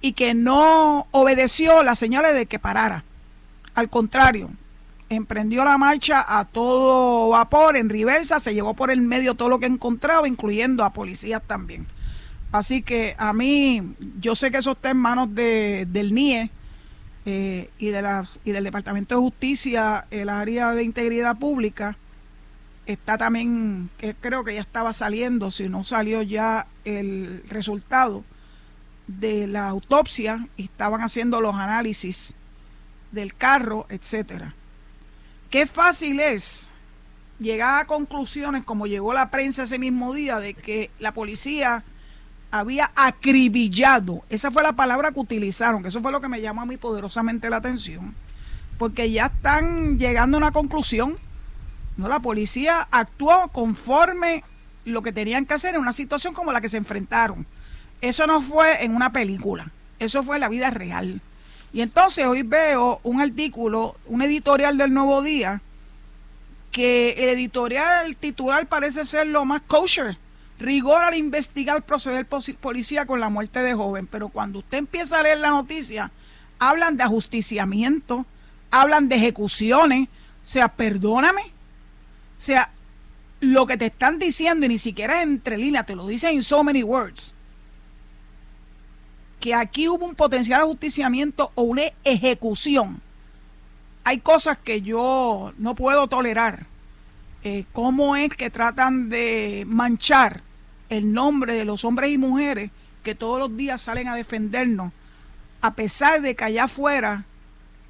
y 0.00 0.12
que 0.12 0.34
no 0.34 1.06
obedeció 1.10 1.82
las 1.82 1.98
señales 1.98 2.34
de 2.34 2.46
que 2.46 2.58
parara. 2.58 3.04
Al 3.74 3.88
contrario, 3.88 4.50
emprendió 5.08 5.64
la 5.64 5.78
marcha 5.78 6.24
a 6.26 6.44
todo 6.44 7.30
vapor, 7.30 7.76
en 7.76 7.88
reversa, 7.88 8.40
se 8.40 8.54
llevó 8.54 8.74
por 8.74 8.90
el 8.90 9.00
medio 9.00 9.34
todo 9.34 9.48
lo 9.48 9.58
que 9.58 9.66
encontraba, 9.66 10.28
incluyendo 10.28 10.84
a 10.84 10.92
policías 10.92 11.42
también. 11.46 11.86
Así 12.52 12.82
que 12.82 13.14
a 13.18 13.32
mí, 13.32 13.94
yo 14.20 14.34
sé 14.34 14.50
que 14.50 14.58
eso 14.58 14.72
está 14.72 14.90
en 14.90 14.96
manos 14.96 15.34
de, 15.34 15.86
del 15.88 16.12
NIE 16.12 16.50
eh, 17.26 17.70
y, 17.78 17.88
de 17.88 18.02
las, 18.02 18.38
y 18.44 18.50
del 18.50 18.64
Departamento 18.64 19.14
de 19.14 19.20
Justicia, 19.20 20.06
el 20.10 20.28
área 20.28 20.74
de 20.74 20.82
integridad 20.82 21.36
pública. 21.38 21.96
Está 22.86 23.16
también, 23.16 23.88
que 23.98 24.14
creo 24.14 24.42
que 24.42 24.54
ya 24.54 24.62
estaba 24.62 24.92
saliendo, 24.92 25.52
si 25.52 25.68
no 25.68 25.84
salió 25.84 26.22
ya 26.22 26.66
el 26.84 27.44
resultado 27.48 28.24
de 29.06 29.46
la 29.46 29.68
autopsia 29.68 30.48
y 30.56 30.64
estaban 30.64 31.02
haciendo 31.02 31.40
los 31.40 31.54
análisis 31.54 32.34
del 33.12 33.34
carro, 33.34 33.86
etcétera. 33.90 34.54
Qué 35.50 35.66
fácil 35.66 36.18
es 36.18 36.70
llegar 37.38 37.80
a 37.80 37.86
conclusiones 37.86 38.64
como 38.64 38.86
llegó 38.86 39.12
la 39.12 39.30
prensa 39.30 39.64
ese 39.64 39.78
mismo 39.78 40.14
día 40.14 40.38
de 40.40 40.54
que 40.54 40.90
la 40.98 41.12
policía 41.12 41.84
había 42.50 42.90
acribillado, 42.96 44.22
esa 44.28 44.50
fue 44.50 44.62
la 44.62 44.72
palabra 44.72 45.12
que 45.12 45.20
utilizaron, 45.20 45.82
que 45.82 45.88
eso 45.88 46.00
fue 46.00 46.12
lo 46.12 46.20
que 46.20 46.28
me 46.28 46.40
llamó 46.40 46.62
a 46.62 46.66
mí 46.66 46.76
poderosamente 46.76 47.50
la 47.50 47.56
atención, 47.56 48.14
porque 48.78 49.10
ya 49.10 49.26
están 49.26 49.98
llegando 49.98 50.36
a 50.36 50.38
una 50.38 50.52
conclusión, 50.52 51.16
¿no? 51.96 52.08
La 52.08 52.20
policía 52.20 52.88
actuó 52.90 53.48
conforme 53.48 54.42
lo 54.84 55.02
que 55.02 55.12
tenían 55.12 55.46
que 55.46 55.54
hacer 55.54 55.74
en 55.74 55.80
una 55.80 55.92
situación 55.92 56.34
como 56.34 56.52
la 56.52 56.60
que 56.60 56.68
se 56.68 56.78
enfrentaron. 56.78 57.46
Eso 58.00 58.26
no 58.26 58.40
fue 58.40 58.84
en 58.84 58.94
una 58.94 59.12
película, 59.12 59.70
eso 59.98 60.22
fue 60.22 60.36
en 60.36 60.40
la 60.40 60.48
vida 60.48 60.70
real. 60.70 61.20
Y 61.72 61.82
entonces 61.82 62.26
hoy 62.26 62.42
veo 62.42 63.00
un 63.04 63.20
artículo, 63.20 63.96
un 64.06 64.22
editorial 64.22 64.76
del 64.76 64.92
Nuevo 64.92 65.22
Día, 65.22 65.60
que 66.72 67.10
el 67.18 67.28
editorial 67.30 68.16
titular 68.16 68.66
parece 68.66 69.04
ser 69.04 69.26
lo 69.26 69.44
más 69.44 69.62
kosher 69.62 70.18
rigor 70.60 71.02
al 71.02 71.16
investigar 71.16 71.82
proceder 71.82 72.26
policía 72.26 73.06
con 73.06 73.18
la 73.18 73.28
muerte 73.28 73.60
de 73.60 73.74
joven. 73.74 74.06
Pero 74.06 74.28
cuando 74.28 74.60
usted 74.60 74.78
empieza 74.78 75.18
a 75.18 75.22
leer 75.22 75.38
la 75.38 75.50
noticia, 75.50 76.12
hablan 76.58 76.96
de 76.96 77.04
ajusticiamiento, 77.04 78.26
hablan 78.70 79.08
de 79.08 79.16
ejecuciones. 79.16 80.08
O 80.08 80.46
sea, 80.46 80.68
perdóname. 80.68 81.42
O 81.42 82.42
sea, 82.42 82.70
lo 83.40 83.66
que 83.66 83.76
te 83.76 83.86
están 83.86 84.18
diciendo, 84.18 84.66
y 84.66 84.68
ni 84.68 84.78
siquiera 84.78 85.22
entre 85.22 85.58
líneas, 85.58 85.86
te 85.86 85.96
lo 85.96 86.06
dicen 86.06 86.36
en 86.36 86.42
so 86.42 86.62
many 86.62 86.82
words, 86.82 87.34
que 89.40 89.54
aquí 89.54 89.88
hubo 89.88 90.04
un 90.04 90.14
potencial 90.14 90.60
ajusticiamiento 90.60 91.50
o 91.54 91.62
una 91.62 91.84
ejecución. 92.04 93.00
Hay 94.04 94.20
cosas 94.20 94.58
que 94.58 94.82
yo 94.82 95.52
no 95.58 95.74
puedo 95.74 96.06
tolerar. 96.06 96.66
Eh, 97.42 97.64
¿Cómo 97.72 98.16
es 98.16 98.30
que 98.30 98.50
tratan 98.50 99.08
de 99.08 99.64
manchar 99.66 100.42
el 100.90 101.12
nombre 101.12 101.54
de 101.54 101.64
los 101.64 101.84
hombres 101.84 102.10
y 102.10 102.18
mujeres 102.18 102.70
que 103.02 103.14
todos 103.14 103.38
los 103.38 103.56
días 103.56 103.80
salen 103.80 104.08
a 104.08 104.14
defendernos, 104.14 104.92
a 105.62 105.74
pesar 105.74 106.20
de 106.20 106.34
que 106.34 106.44
allá 106.44 106.64
afuera 106.64 107.24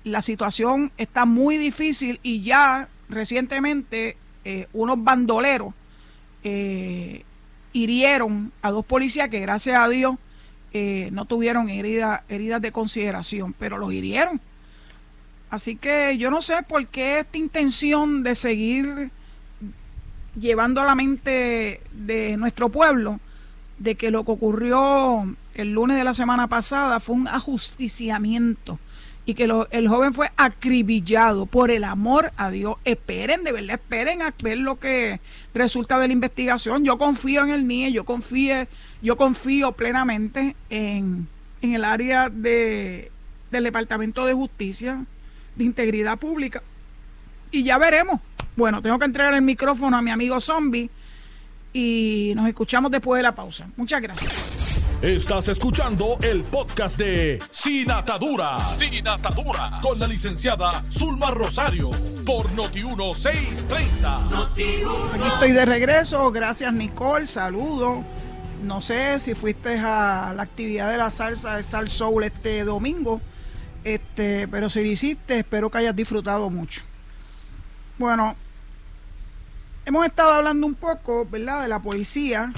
la 0.04 0.22
situación 0.22 0.92
está 0.96 1.24
muy 1.24 1.56
difícil 1.56 2.20
y 2.22 2.42
ya 2.42 2.88
recientemente 3.08 4.16
eh, 4.44 4.68
unos 4.72 5.02
bandoleros 5.02 5.74
eh, 6.42 7.24
hirieron 7.72 8.52
a 8.62 8.70
dos 8.70 8.84
policías 8.84 9.28
que 9.28 9.40
gracias 9.40 9.78
a 9.78 9.88
Dios 9.88 10.16
eh, 10.72 11.10
no 11.12 11.24
tuvieron 11.24 11.68
heridas 11.68 12.22
heridas 12.28 12.62
de 12.62 12.72
consideración, 12.72 13.54
pero 13.58 13.76
los 13.76 13.92
hirieron. 13.92 14.40
Así 15.50 15.74
que 15.74 16.16
yo 16.16 16.30
no 16.30 16.40
sé 16.42 16.62
por 16.62 16.86
qué 16.86 17.20
esta 17.20 17.38
intención 17.38 18.22
de 18.22 18.36
seguir 18.36 19.10
llevando 20.34 20.80
a 20.80 20.84
la 20.84 20.94
mente 20.94 21.80
de 21.92 22.36
nuestro 22.36 22.68
pueblo 22.68 23.20
de 23.78 23.94
que 23.94 24.10
lo 24.10 24.24
que 24.24 24.32
ocurrió 24.32 25.34
el 25.54 25.72
lunes 25.72 25.96
de 25.96 26.04
la 26.04 26.14
semana 26.14 26.48
pasada 26.48 27.00
fue 27.00 27.16
un 27.16 27.28
ajusticiamiento 27.28 28.78
y 29.26 29.34
que 29.34 29.48
el 29.70 29.88
joven 29.88 30.12
fue 30.12 30.30
acribillado 30.36 31.46
por 31.46 31.70
el 31.70 31.84
amor 31.84 32.32
a 32.36 32.50
Dios. 32.50 32.76
Esperen, 32.84 33.44
de 33.44 33.52
verdad, 33.52 33.76
esperen 33.76 34.22
a 34.22 34.34
ver 34.42 34.58
lo 34.58 34.78
que 34.78 35.20
resulta 35.54 35.98
de 35.98 36.08
la 36.08 36.12
investigación. 36.12 36.84
Yo 36.84 36.98
confío 36.98 37.44
en 37.44 37.50
el 37.50 37.66
NIE, 37.66 37.92
yo 37.92 38.04
confío, 38.04 38.66
yo 39.02 39.16
confío 39.16 39.72
plenamente 39.72 40.56
en, 40.68 41.28
en 41.62 41.74
el 41.74 41.84
área 41.84 42.28
de, 42.28 43.12
del 43.50 43.64
Departamento 43.64 44.24
de 44.26 44.34
Justicia, 44.34 45.04
de 45.54 45.64
Integridad 45.64 46.18
Pública, 46.18 46.62
y 47.50 47.62
ya 47.62 47.78
veremos 47.78 48.20
bueno, 48.60 48.82
tengo 48.82 48.98
que 48.98 49.06
entregar 49.06 49.32
el 49.32 49.40
micrófono 49.40 49.96
a 49.96 50.02
mi 50.02 50.10
amigo 50.10 50.38
Zombie 50.38 50.90
y 51.72 52.32
nos 52.36 52.46
escuchamos 52.46 52.90
después 52.90 53.18
de 53.18 53.22
la 53.22 53.34
pausa. 53.34 53.66
Muchas 53.74 54.02
gracias. 54.02 54.32
Estás 55.00 55.48
escuchando 55.48 56.18
el 56.20 56.42
podcast 56.42 56.98
de 56.98 57.38
Sin 57.50 57.90
Atadura. 57.90 58.68
Sin 58.68 59.08
Atadura. 59.08 59.70
Con 59.80 59.98
la 59.98 60.06
licenciada 60.06 60.82
Zulma 60.92 61.30
Rosario. 61.30 61.88
Por 62.26 62.50
Noti1630. 62.50 64.28
Noti 64.30 64.82
Aquí 65.14 65.26
estoy 65.32 65.52
de 65.52 65.64
regreso. 65.64 66.30
Gracias, 66.30 66.70
Nicole. 66.74 67.26
Saludos. 67.26 68.04
No 68.62 68.82
sé 68.82 69.20
si 69.20 69.34
fuiste 69.34 69.78
a 69.78 70.34
la 70.36 70.42
actividad 70.42 70.90
de 70.90 70.98
la 70.98 71.10
salsa 71.10 71.56
de 71.56 71.62
Sal 71.62 71.90
Soul 71.90 72.24
este 72.24 72.62
domingo. 72.64 73.22
Este, 73.84 74.46
pero 74.48 74.68
si 74.68 74.80
lo 74.80 74.86
hiciste, 74.86 75.38
espero 75.38 75.70
que 75.70 75.78
hayas 75.78 75.96
disfrutado 75.96 76.50
mucho. 76.50 76.82
Bueno, 77.96 78.34
hemos 79.90 80.06
estado 80.06 80.32
hablando 80.32 80.66
un 80.68 80.74
poco, 80.74 81.26
¿verdad?, 81.26 81.62
de 81.62 81.68
la 81.68 81.82
policía, 81.82 82.52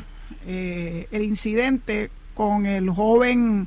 eh, 0.46 1.08
el 1.10 1.22
incidente 1.22 2.10
con 2.34 2.66
el 2.66 2.90
joven 2.90 3.66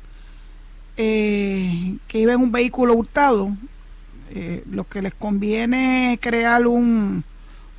eh, 0.96 1.98
que 2.06 2.18
iba 2.20 2.32
en 2.32 2.40
un 2.40 2.52
vehículo 2.52 2.94
hurtado. 2.94 3.56
Eh, 4.30 4.62
lo 4.70 4.88
que 4.88 5.02
les 5.02 5.14
conviene 5.14 6.18
crear 6.20 6.66
un, 6.66 7.24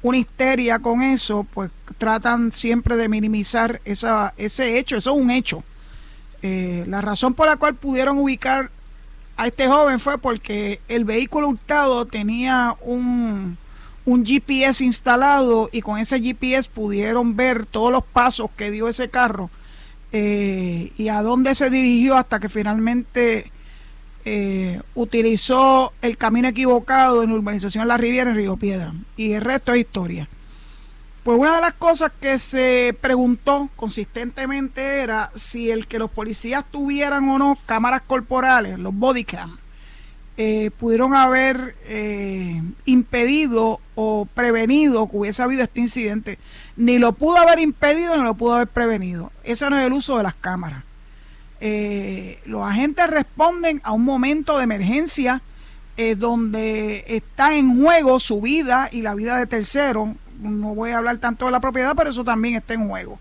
una 0.02 0.18
histeria 0.18 0.80
con 0.80 1.02
eso, 1.02 1.46
pues 1.54 1.72
tratan 1.98 2.52
siempre 2.52 2.96
de 2.98 3.08
minimizar 3.08 3.82
esa, 3.86 4.34
ese 4.38 4.78
hecho. 4.78 4.98
Eso 4.98 5.12
es 5.12 5.22
un 5.22 5.32
hecho. 5.32 5.64
Eh, 6.42 6.84
la 6.88 7.00
razón 7.00 7.34
por 7.34 7.48
la 7.48 7.56
cual 7.56 7.76
pudieron 7.76 8.18
ubicar 8.18 8.72
a 9.38 9.48
este 9.48 9.68
joven 9.68 10.00
fue 10.00 10.18
porque 10.18 10.82
el 10.90 11.06
vehículo 11.06 11.48
hurtado 11.48 12.06
tenía 12.06 12.76
un, 12.82 13.58
un 14.08 14.26
GPS 14.26 14.86
instalado 14.86 15.70
y 15.74 15.82
con 15.82 16.00
ese 16.00 16.22
GPS 16.22 16.70
pudieron 16.70 17.36
ver 17.36 17.66
todos 17.66 17.92
los 17.92 18.06
pasos 18.06 18.50
que 18.56 18.72
dio 18.72 18.88
ese 18.88 19.10
carro 19.10 19.50
eh, 20.14 20.94
y 20.98 21.10
a 21.10 21.22
dónde 21.22 21.54
se 21.56 21.70
dirigió 21.70 22.16
hasta 22.16 22.40
que 22.40 22.48
finalmente 22.48 23.52
eh, 24.24 24.82
utilizó 24.96 25.92
el 26.02 26.16
camino 26.16 26.48
equivocado 26.48 27.22
en 27.22 27.32
la 27.32 27.36
urbanización 27.36 27.86
La 27.86 27.98
Riviera 27.98 28.30
en 28.30 28.38
Río 28.38 28.56
Piedra. 28.56 28.94
Y 29.18 29.34
el 29.34 29.42
resto 29.42 29.74
es 29.74 29.80
historia. 29.80 30.30
Pues 31.26 31.38
una 31.38 31.56
de 31.56 31.62
las 31.62 31.74
cosas 31.74 32.14
que 32.22 32.40
se 32.40 32.98
preguntó 33.02 33.70
consistentemente 33.76 35.02
era 35.02 35.32
si 35.36 35.70
el 35.70 35.86
que 35.86 36.00
los 36.00 36.10
policías 36.10 36.64
tuvieran 36.72 37.28
o 37.28 37.38
no 37.38 37.58
cámaras 37.66 38.04
corporales, 38.08 38.80
los 38.80 38.94
bodycam, 38.94 39.58
eh, 40.40 40.70
pudieron 40.78 41.16
haber 41.16 41.76
eh, 41.86 42.62
impedido 42.86 43.82
o 43.96 44.28
prevenido 44.36 45.10
que 45.10 45.18
hubiese 45.18 45.42
habido 45.42 45.64
este 45.64 45.80
incidente. 45.80 46.38
Ni 46.76 47.00
lo 47.00 47.14
pudo 47.14 47.38
haber 47.38 47.58
impedido 47.58 48.16
ni 48.16 48.22
lo 48.22 48.36
pudo 48.36 48.54
haber 48.54 48.68
prevenido. 48.68 49.32
Eso 49.44 49.68
no 49.72 49.80
es 49.80 49.88
el 49.88 49.94
uso 49.94 50.16
de 50.18 50.24
las 50.24 50.36
cámaras. 50.36 50.84
Eh, 51.60 52.40
los 52.46 52.62
agentes 52.62 53.10
responden 53.10 53.82
a 53.84 53.94
un 53.94 54.04
momento 54.04 54.58
de 54.58 54.64
emergencia 54.64 55.42
donde 56.18 57.06
está 57.08 57.56
en 57.56 57.82
juego 57.82 58.20
su 58.20 58.40
vida 58.40 58.88
y 58.92 59.02
la 59.02 59.16
vida 59.16 59.40
de 59.40 59.48
terceros. 59.48 60.10
No 60.40 60.76
voy 60.76 60.92
a 60.92 61.00
hablar 61.00 61.18
tanto 61.18 61.46
de 61.46 61.52
la 61.52 61.60
propiedad, 61.60 61.96
pero 61.98 62.12
eso 62.12 62.24
también 62.24 62.54
está 62.54 62.76
en 62.76 62.88
juego. 62.88 63.20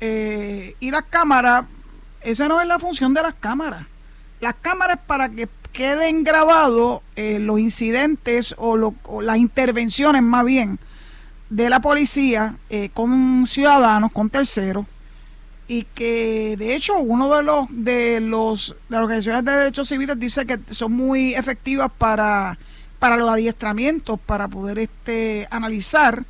Y 0.00 0.90
las 0.90 1.02
cámaras, 1.08 1.66
esa 2.22 2.48
no 2.48 2.60
es 2.60 2.66
la 2.66 2.80
función 2.80 3.14
de 3.14 3.22
las 3.22 3.34
cámaras. 3.34 3.86
Las 4.40 4.54
cámaras 4.60 4.98
para 5.06 5.28
que 5.28 5.48
queden 5.72 6.24
grabados 6.24 7.02
los 7.16 7.58
incidentes 7.58 8.54
o, 8.58 8.94
o, 9.04 9.22
las 9.22 9.38
intervenciones 9.38 10.22
más 10.22 10.44
bien 10.44 10.78
de 11.50 11.70
la 11.70 11.80
policía 11.80 12.56
con 12.94 13.46
ciudadanos, 13.46 14.12
con 14.12 14.30
terceros 14.30 14.86
y 15.72 15.84
que 15.94 16.56
de 16.58 16.74
hecho 16.74 16.98
uno 16.98 17.34
de 17.34 17.42
los 17.42 17.66
de 17.70 18.20
los 18.20 18.76
de 18.88 18.96
las 18.96 19.02
organizaciones 19.02 19.44
de 19.44 19.52
derechos 19.52 19.88
civiles 19.88 20.18
dice 20.18 20.44
que 20.44 20.58
son 20.70 20.92
muy 20.92 21.34
efectivas 21.34 21.90
para 21.96 22.58
para 22.98 23.16
los 23.16 23.30
adiestramientos 23.30 24.20
para 24.20 24.48
poder 24.48 24.78
este 24.78 25.48
analizar 25.50 26.24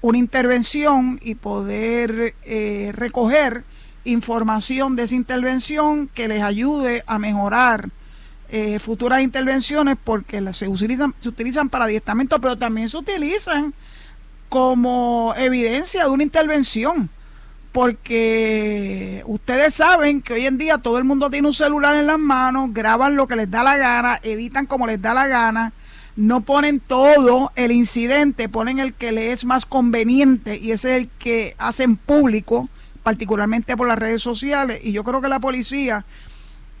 una 0.00 0.18
intervención 0.18 1.20
y 1.22 1.36
poder 1.36 2.34
eh, 2.44 2.92
recoger 2.92 3.64
información 4.04 4.96
de 4.96 5.04
esa 5.04 5.14
intervención 5.14 6.08
que 6.08 6.28
les 6.28 6.42
ayude 6.42 7.04
a 7.06 7.18
mejorar 7.18 7.90
eh, 8.50 8.78
futuras 8.78 9.22
intervenciones 9.22 9.96
porque 10.02 10.52
se 10.52 10.68
utilizan, 10.68 11.14
se 11.20 11.28
utilizan 11.28 11.68
para 11.68 11.84
adiestramiento, 11.84 12.40
pero 12.40 12.56
también 12.56 12.88
se 12.88 12.96
utilizan 12.96 13.74
como 14.48 15.34
evidencia 15.36 16.04
de 16.04 16.10
una 16.10 16.22
intervención 16.22 17.10
porque 17.72 19.22
ustedes 19.26 19.74
saben 19.74 20.22
que 20.22 20.32
hoy 20.32 20.46
en 20.46 20.58
día 20.58 20.78
todo 20.78 20.98
el 20.98 21.04
mundo 21.04 21.30
tiene 21.30 21.48
un 21.48 21.54
celular 21.54 21.94
en 21.94 22.06
las 22.06 22.18
manos, 22.18 22.70
graban 22.72 23.14
lo 23.14 23.28
que 23.28 23.36
les 23.36 23.50
da 23.50 23.62
la 23.62 23.76
gana, 23.76 24.18
editan 24.22 24.66
como 24.66 24.86
les 24.86 25.00
da 25.00 25.14
la 25.14 25.26
gana, 25.26 25.72
no 26.16 26.40
ponen 26.40 26.80
todo 26.80 27.52
el 27.54 27.70
incidente, 27.70 28.48
ponen 28.48 28.80
el 28.80 28.94
que 28.94 29.12
les 29.12 29.32
es 29.32 29.44
más 29.44 29.66
conveniente 29.66 30.56
y 30.56 30.72
ese 30.72 30.96
es 30.96 31.02
el 31.02 31.08
que 31.18 31.54
hacen 31.58 31.96
público, 31.96 32.68
particularmente 33.04 33.76
por 33.76 33.86
las 33.86 33.98
redes 33.98 34.22
sociales. 34.22 34.80
Y 34.82 34.92
yo 34.92 35.04
creo 35.04 35.20
que 35.20 35.28
la 35.28 35.38
policía, 35.38 36.04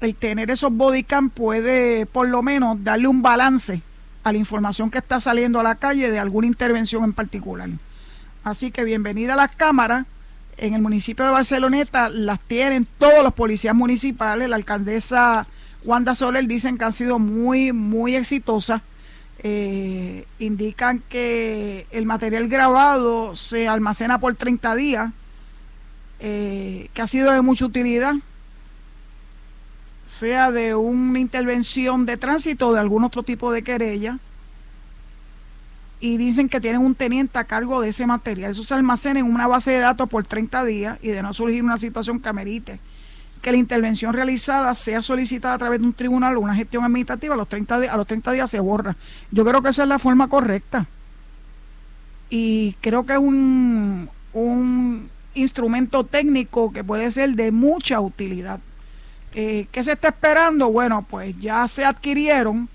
el 0.00 0.14
tener 0.14 0.50
esos 0.50 0.72
bodycam 0.72 1.30
puede 1.30 2.06
por 2.06 2.28
lo 2.28 2.42
menos 2.42 2.82
darle 2.82 3.08
un 3.08 3.22
balance 3.22 3.82
a 4.24 4.32
la 4.32 4.38
información 4.38 4.90
que 4.90 4.98
está 4.98 5.20
saliendo 5.20 5.60
a 5.60 5.62
la 5.62 5.74
calle 5.76 6.10
de 6.10 6.18
alguna 6.18 6.46
intervención 6.46 7.04
en 7.04 7.12
particular. 7.12 7.68
Así 8.44 8.70
que 8.70 8.84
bienvenida 8.84 9.34
a 9.34 9.36
las 9.36 9.54
cámaras 9.54 10.06
en 10.58 10.74
el 10.74 10.82
municipio 10.82 11.24
de 11.24 11.30
Barceloneta 11.30 12.08
las 12.08 12.40
tienen 12.40 12.86
todos 12.98 13.22
los 13.22 13.32
policías 13.32 13.74
municipales. 13.74 14.48
La 14.48 14.56
alcaldesa 14.56 15.46
Wanda 15.84 16.14
Soler 16.14 16.46
dicen 16.46 16.78
que 16.78 16.84
han 16.84 16.92
sido 16.92 17.18
muy, 17.18 17.72
muy 17.72 18.16
exitosas. 18.16 18.82
Eh, 19.40 20.26
indican 20.40 21.02
que 21.08 21.86
el 21.92 22.06
material 22.06 22.48
grabado 22.48 23.36
se 23.36 23.68
almacena 23.68 24.18
por 24.18 24.34
30 24.34 24.74
días, 24.74 25.12
eh, 26.18 26.88
que 26.92 27.02
ha 27.02 27.06
sido 27.06 27.30
de 27.30 27.40
mucha 27.40 27.64
utilidad, 27.64 28.14
sea 30.08 30.50
de 30.50 30.74
una 30.74 31.20
intervención 31.20 32.06
de 32.06 32.16
tránsito 32.16 32.68
o 32.68 32.72
de 32.72 32.80
algún 32.80 33.04
otro 33.04 33.22
tipo 33.22 33.52
de 33.52 33.62
querella 33.62 34.18
y 36.00 36.16
dicen 36.16 36.48
que 36.48 36.62
tienen 36.62 36.80
un 36.80 36.94
teniente 36.94 37.38
a 37.38 37.44
cargo 37.44 37.82
de 37.82 37.90
ese 37.90 38.06
material. 38.06 38.52
Eso 38.52 38.64
se 38.64 38.72
almacena 38.72 39.20
en 39.20 39.26
una 39.26 39.46
base 39.46 39.72
de 39.72 39.80
datos 39.80 40.08
por 40.08 40.24
30 40.24 40.64
días 40.64 40.98
y 41.02 41.08
de 41.08 41.22
no 41.22 41.34
surgir 41.34 41.62
una 41.62 41.76
situación 41.76 42.20
que 42.20 42.28
amerite 42.30 42.80
que 43.42 43.52
la 43.52 43.58
intervención 43.58 44.14
realizada 44.14 44.74
sea 44.74 45.02
solicitada 45.02 45.52
a 45.52 45.58
través 45.58 45.78
de 45.78 45.86
un 45.86 45.92
tribunal 45.92 46.38
o 46.38 46.40
una 46.40 46.54
gestión 46.54 46.84
administrativa, 46.84 47.34
a 47.34 47.36
los 47.36 47.48
30, 47.48 47.74
a 47.92 47.96
los 47.98 48.06
30 48.06 48.32
días 48.32 48.50
se 48.50 48.60
borra. 48.60 48.96
Yo 49.30 49.44
creo 49.44 49.60
que 49.60 49.68
esa 49.68 49.82
es 49.82 49.88
la 49.90 49.98
forma 49.98 50.28
correcta. 50.28 50.86
Y 52.30 52.76
creo 52.80 53.04
que 53.04 53.12
es 53.12 53.18
un, 53.18 54.08
un 54.32 55.10
instrumento 55.34 56.02
técnico 56.04 56.72
que 56.72 56.82
puede 56.82 57.10
ser 57.10 57.34
de 57.34 57.52
mucha 57.52 58.00
utilidad. 58.00 58.60
Eh, 59.40 59.68
¿Qué 59.70 59.84
se 59.84 59.92
está 59.92 60.08
esperando? 60.08 60.68
Bueno, 60.68 61.06
pues 61.08 61.38
ya 61.38 61.68
se 61.68 61.84
adquirieron, 61.84 62.68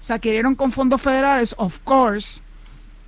se 0.00 0.12
adquirieron 0.12 0.56
con 0.56 0.72
fondos 0.72 1.00
federales, 1.00 1.54
of 1.56 1.78
course, 1.84 2.42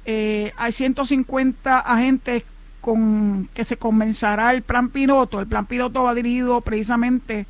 eh, 0.05 0.53
hay 0.57 0.71
150 0.71 1.81
agentes 1.81 2.45
con 2.81 3.49
que 3.55 3.65
se 3.65 3.77
comenzará 3.77 4.53
el 4.53 4.63
plan 4.63 4.89
piloto. 4.89 5.41
El 5.41 5.49
plan 5.49 5.67
piloto 5.67 6.05
va 6.05 6.15
dirigido 6.15 6.61
precisamente 6.61 7.47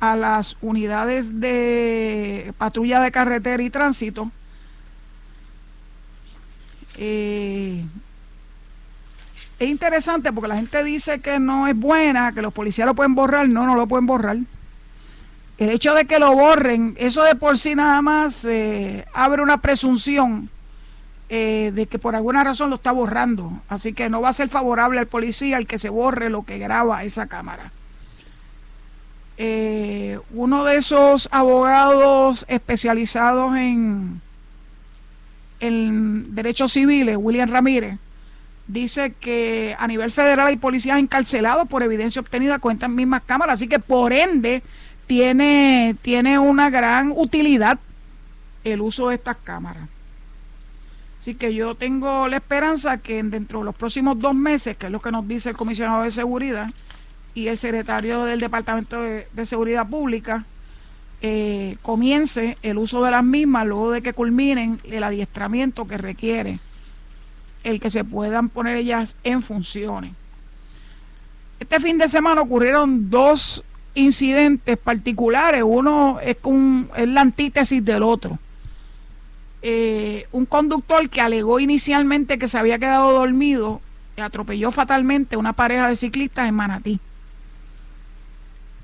a 0.00 0.16
las 0.16 0.58
unidades 0.60 1.40
de 1.40 2.52
patrulla 2.58 3.00
de 3.00 3.10
carretera 3.10 3.62
y 3.62 3.70
tránsito. 3.70 4.30
Eh, 6.98 7.86
es 9.58 9.66
interesante 9.66 10.30
porque 10.30 10.48
la 10.48 10.56
gente 10.56 10.84
dice 10.84 11.20
que 11.20 11.40
no 11.40 11.66
es 11.66 11.74
buena, 11.74 12.32
que 12.32 12.42
los 12.42 12.52
policías 12.52 12.86
lo 12.86 12.94
pueden 12.94 13.14
borrar. 13.14 13.48
No, 13.48 13.64
no 13.64 13.76
lo 13.76 13.86
pueden 13.86 14.04
borrar. 14.04 14.36
El 15.60 15.68
hecho 15.68 15.92
de 15.94 16.06
que 16.06 16.18
lo 16.18 16.34
borren, 16.34 16.94
eso 16.98 17.22
de 17.22 17.34
por 17.34 17.58
sí 17.58 17.74
nada 17.74 18.00
más 18.00 18.46
eh, 18.46 19.04
abre 19.12 19.42
una 19.42 19.58
presunción 19.58 20.48
eh, 21.28 21.70
de 21.74 21.86
que 21.86 21.98
por 21.98 22.16
alguna 22.16 22.42
razón 22.42 22.70
lo 22.70 22.76
está 22.76 22.92
borrando. 22.92 23.60
Así 23.68 23.92
que 23.92 24.08
no 24.08 24.22
va 24.22 24.30
a 24.30 24.32
ser 24.32 24.48
favorable 24.48 25.00
al 25.00 25.06
policía 25.06 25.58
el 25.58 25.66
que 25.66 25.78
se 25.78 25.90
borre 25.90 26.30
lo 26.30 26.44
que 26.44 26.56
graba 26.56 27.04
esa 27.04 27.26
cámara. 27.26 27.72
Eh, 29.36 30.18
uno 30.32 30.64
de 30.64 30.78
esos 30.78 31.28
abogados 31.30 32.46
especializados 32.48 33.54
en, 33.54 34.22
en 35.60 36.34
derechos 36.34 36.72
civiles, 36.72 37.18
William 37.20 37.50
Ramírez, 37.50 37.98
dice 38.66 39.12
que 39.20 39.76
a 39.78 39.86
nivel 39.86 40.10
federal 40.10 40.46
hay 40.46 40.56
policías 40.56 40.98
encarcelados 40.98 41.68
por 41.68 41.82
evidencia 41.82 42.20
obtenida 42.20 42.60
con 42.60 42.72
estas 42.72 42.88
mismas 42.88 43.22
cámaras, 43.26 43.54
así 43.54 43.68
que 43.68 43.78
por 43.78 44.14
ende 44.14 44.62
tiene, 45.10 45.96
tiene 46.02 46.38
una 46.38 46.70
gran 46.70 47.10
utilidad 47.10 47.80
el 48.62 48.80
uso 48.80 49.08
de 49.08 49.16
estas 49.16 49.36
cámaras. 49.42 49.88
Así 51.18 51.34
que 51.34 51.52
yo 51.52 51.74
tengo 51.74 52.28
la 52.28 52.36
esperanza 52.36 52.98
que 52.98 53.20
dentro 53.24 53.58
de 53.58 53.64
los 53.64 53.74
próximos 53.74 54.20
dos 54.20 54.36
meses, 54.36 54.76
que 54.76 54.86
es 54.86 54.92
lo 54.92 55.02
que 55.02 55.10
nos 55.10 55.26
dice 55.26 55.50
el 55.50 55.56
comisionado 55.56 56.04
de 56.04 56.12
seguridad 56.12 56.70
y 57.34 57.48
el 57.48 57.56
secretario 57.56 58.22
del 58.22 58.38
Departamento 58.38 59.02
de, 59.02 59.46
Seguridad 59.46 59.88
Pública, 59.88 60.44
eh, 61.22 61.76
comience 61.82 62.56
el 62.62 62.78
uso 62.78 63.02
de 63.02 63.10
las 63.10 63.24
mismas 63.24 63.66
luego 63.66 63.90
de 63.90 64.02
que 64.02 64.12
culminen 64.12 64.80
el 64.84 65.02
adiestramiento 65.02 65.88
que 65.88 65.98
requiere 65.98 66.60
el 67.64 67.80
que 67.80 67.90
se 67.90 68.04
puedan 68.04 68.48
poner 68.48 68.76
ellas 68.76 69.16
en 69.24 69.42
funciones. 69.42 70.12
Este 71.58 71.80
fin 71.80 71.98
de 71.98 72.08
semana 72.08 72.42
ocurrieron 72.42 73.10
dos 73.10 73.64
incidentes 73.94 74.76
particulares, 74.78 75.62
uno 75.64 76.18
es, 76.20 76.36
con, 76.36 76.90
es 76.96 77.08
la 77.08 77.20
antítesis 77.20 77.84
del 77.84 78.02
otro. 78.02 78.38
Eh, 79.62 80.26
un 80.32 80.46
conductor 80.46 81.08
que 81.10 81.20
alegó 81.20 81.60
inicialmente 81.60 82.38
que 82.38 82.48
se 82.48 82.58
había 82.58 82.78
quedado 82.78 83.12
dormido 83.12 83.80
y 84.16 84.20
atropelló 84.20 84.70
fatalmente 84.70 85.36
una 85.36 85.52
pareja 85.52 85.88
de 85.88 85.96
ciclistas 85.96 86.48
en 86.48 86.54
Manatí. 86.54 87.00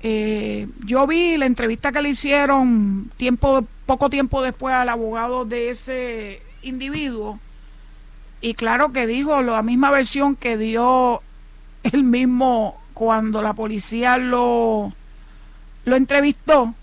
Eh, 0.01 0.67
yo 0.85 1.07
vi 1.07 1.37
la 1.37 1.47
entrevista 1.47 1.91
que 1.91 2.01
le 2.03 2.09
hicieron 2.09 3.11
tiempo, 3.17 3.65
poco 3.87 4.09
tiempo 4.09 4.43
después 4.43 4.75
al 4.75 4.89
abogado 4.89 5.45
de 5.45 5.71
ese 5.71 6.41
individuo 6.61 7.39
y 8.39 8.53
claro 8.53 8.91
que 8.91 9.07
dijo 9.07 9.41
la 9.41 9.63
misma 9.63 9.89
versión 9.89 10.35
que 10.35 10.57
dio 10.57 11.21
el 11.83 12.03
mismo 12.03 12.79
cuando 12.97 13.43
la 13.43 13.53
policía 13.53 14.17
lo, 14.17 14.91
lo 15.85 15.95
entrevistó, 15.95 16.73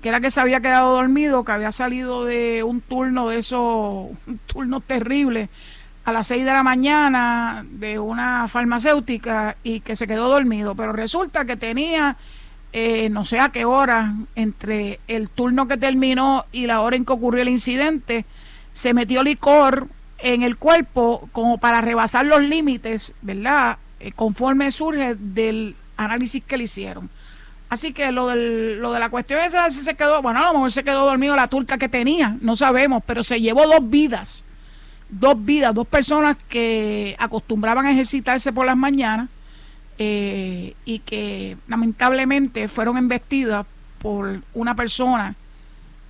que 0.00 0.10
era 0.10 0.20
que 0.20 0.30
se 0.30 0.40
había 0.40 0.60
quedado 0.60 0.94
dormido, 0.94 1.42
que 1.42 1.50
había 1.50 1.72
salido 1.72 2.24
de 2.24 2.62
un 2.62 2.80
turno 2.80 3.28
de 3.28 3.38
esos, 3.38 3.58
un 4.28 4.38
turno 4.46 4.80
terrible 4.80 5.48
a 6.04 6.12
las 6.12 6.28
6 6.28 6.44
de 6.44 6.52
la 6.52 6.62
mañana 6.62 7.66
de 7.68 7.98
una 7.98 8.46
farmacéutica 8.46 9.56
y 9.64 9.80
que 9.80 9.96
se 9.96 10.06
quedó 10.06 10.28
dormido, 10.28 10.76
pero 10.76 10.92
resulta 10.92 11.44
que 11.44 11.56
tenía 11.56 12.16
eh, 12.72 13.08
no 13.10 13.24
sé 13.24 13.40
a 13.40 13.48
qué 13.48 13.64
hora 13.64 14.14
entre 14.36 15.00
el 15.08 15.30
turno 15.30 15.66
que 15.66 15.78
terminó 15.78 16.44
y 16.52 16.66
la 16.66 16.80
hora 16.80 16.94
en 16.94 17.04
que 17.04 17.12
ocurrió 17.12 17.42
el 17.42 17.48
incidente, 17.48 18.24
se 18.72 18.94
metió 18.94 19.24
licor 19.24 19.88
en 20.18 20.44
el 20.44 20.58
cuerpo 20.58 21.28
como 21.32 21.58
para 21.58 21.80
rebasar 21.80 22.24
los 22.24 22.40
límites, 22.40 23.16
¿verdad? 23.20 23.78
Eh, 24.00 24.12
conforme 24.12 24.70
surge 24.70 25.14
del 25.14 25.76
análisis 25.96 26.42
que 26.42 26.56
le 26.56 26.64
hicieron. 26.64 27.10
Así 27.68 27.92
que 27.92 28.12
lo, 28.12 28.28
del, 28.28 28.78
lo 28.78 28.92
de 28.92 29.00
la 29.00 29.08
cuestión 29.08 29.40
esa 29.40 29.70
se 29.70 29.94
quedó, 29.94 30.22
bueno, 30.22 30.40
a 30.40 30.44
lo 30.44 30.52
mejor 30.52 30.70
se 30.70 30.84
quedó 30.84 31.04
dormido 31.04 31.34
la 31.34 31.48
turca 31.48 31.78
que 31.78 31.88
tenía, 31.88 32.36
no 32.40 32.54
sabemos, 32.54 33.02
pero 33.04 33.22
se 33.22 33.40
llevó 33.40 33.66
dos 33.66 33.90
vidas 33.90 34.44
dos 35.08 35.44
vidas, 35.44 35.74
dos 35.74 35.86
personas 35.86 36.36
que 36.48 37.16
acostumbraban 37.18 37.86
a 37.86 37.92
ejercitarse 37.92 38.52
por 38.52 38.66
las 38.66 38.76
mañanas 38.76 39.30
eh, 39.98 40.74
y 40.84 40.98
que 41.00 41.56
lamentablemente 41.68 42.68
fueron 42.68 42.96
embestidas 42.96 43.66
por 43.98 44.42
una 44.54 44.74
persona 44.74 45.34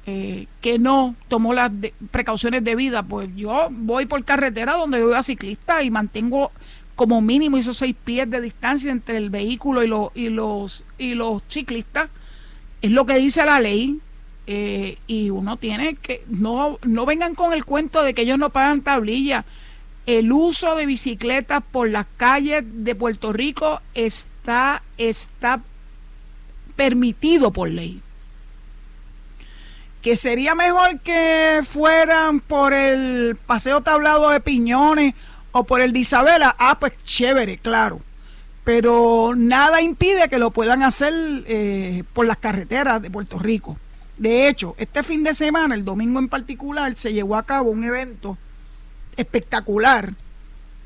eh, 0.06 0.46
que 0.60 0.78
no 0.78 1.14
tomó 1.28 1.52
las 1.52 1.70
precauciones 2.10 2.64
debidas. 2.64 3.04
Pues 3.08 3.28
yo 3.36 3.68
voy 3.70 4.06
por 4.06 4.24
carretera 4.24 4.74
donde 4.74 4.98
yo 4.98 5.08
voy 5.08 5.16
a 5.16 5.22
ciclista 5.22 5.82
y 5.82 5.90
mantengo 5.90 6.50
como 6.96 7.20
mínimo 7.20 7.58
esos 7.58 7.76
seis 7.76 7.94
pies 8.04 8.28
de 8.28 8.40
distancia 8.40 8.90
entre 8.90 9.18
el 9.18 9.30
vehículo 9.30 9.84
y, 9.84 9.86
los 9.86 10.10
y, 10.14 10.30
los, 10.30 10.84
y 10.98 11.14
los 11.14 11.42
ciclistas. 11.46 12.08
Es 12.80 12.90
lo 12.90 13.04
que 13.06 13.18
dice 13.18 13.44
la 13.44 13.60
ley. 13.60 14.00
Eh, 14.48 14.98
y 15.08 15.30
uno 15.30 15.56
tiene 15.56 15.96
que, 15.96 16.22
no, 16.28 16.78
no 16.82 17.04
vengan 17.04 17.34
con 17.34 17.52
el 17.52 17.64
cuento 17.64 18.02
de 18.02 18.14
que 18.14 18.22
ellos 18.22 18.38
no 18.38 18.50
pagan 18.50 18.80
tablilla. 18.80 19.44
El 20.06 20.32
uso 20.32 20.74
de 20.76 20.86
bicicletas 20.86 21.62
por 21.70 21.90
las 21.90 22.06
calles 22.16 22.64
de 22.64 22.94
Puerto 22.94 23.32
Rico 23.32 23.82
está, 23.94 24.82
está 24.98 25.60
permitido 26.76 27.52
por 27.52 27.68
ley. 27.68 28.00
Que 30.00 30.16
sería 30.16 30.54
mejor 30.54 31.00
que 31.00 31.60
fueran 31.64 32.38
por 32.38 32.72
el 32.72 33.36
paseo 33.46 33.80
tablado 33.80 34.30
de 34.30 34.40
Piñones 34.40 35.14
o 35.58 35.64
por 35.64 35.80
el 35.80 35.92
de 35.92 36.00
Isabela. 36.00 36.54
Ah, 36.58 36.78
pues 36.78 36.92
chévere, 37.02 37.56
claro. 37.56 38.00
Pero 38.62 39.32
nada 39.36 39.80
impide 39.80 40.28
que 40.28 40.38
lo 40.38 40.50
puedan 40.50 40.82
hacer 40.82 41.14
eh, 41.46 42.04
por 42.12 42.26
las 42.26 42.36
carreteras 42.36 43.00
de 43.00 43.10
Puerto 43.10 43.38
Rico. 43.38 43.78
De 44.18 44.48
hecho, 44.48 44.74
este 44.76 45.02
fin 45.02 45.24
de 45.24 45.34
semana, 45.34 45.74
el 45.74 45.84
domingo 45.84 46.18
en 46.18 46.28
particular, 46.28 46.94
se 46.94 47.12
llevó 47.12 47.36
a 47.36 47.44
cabo 47.44 47.70
un 47.70 47.84
evento 47.84 48.36
espectacular 49.16 50.12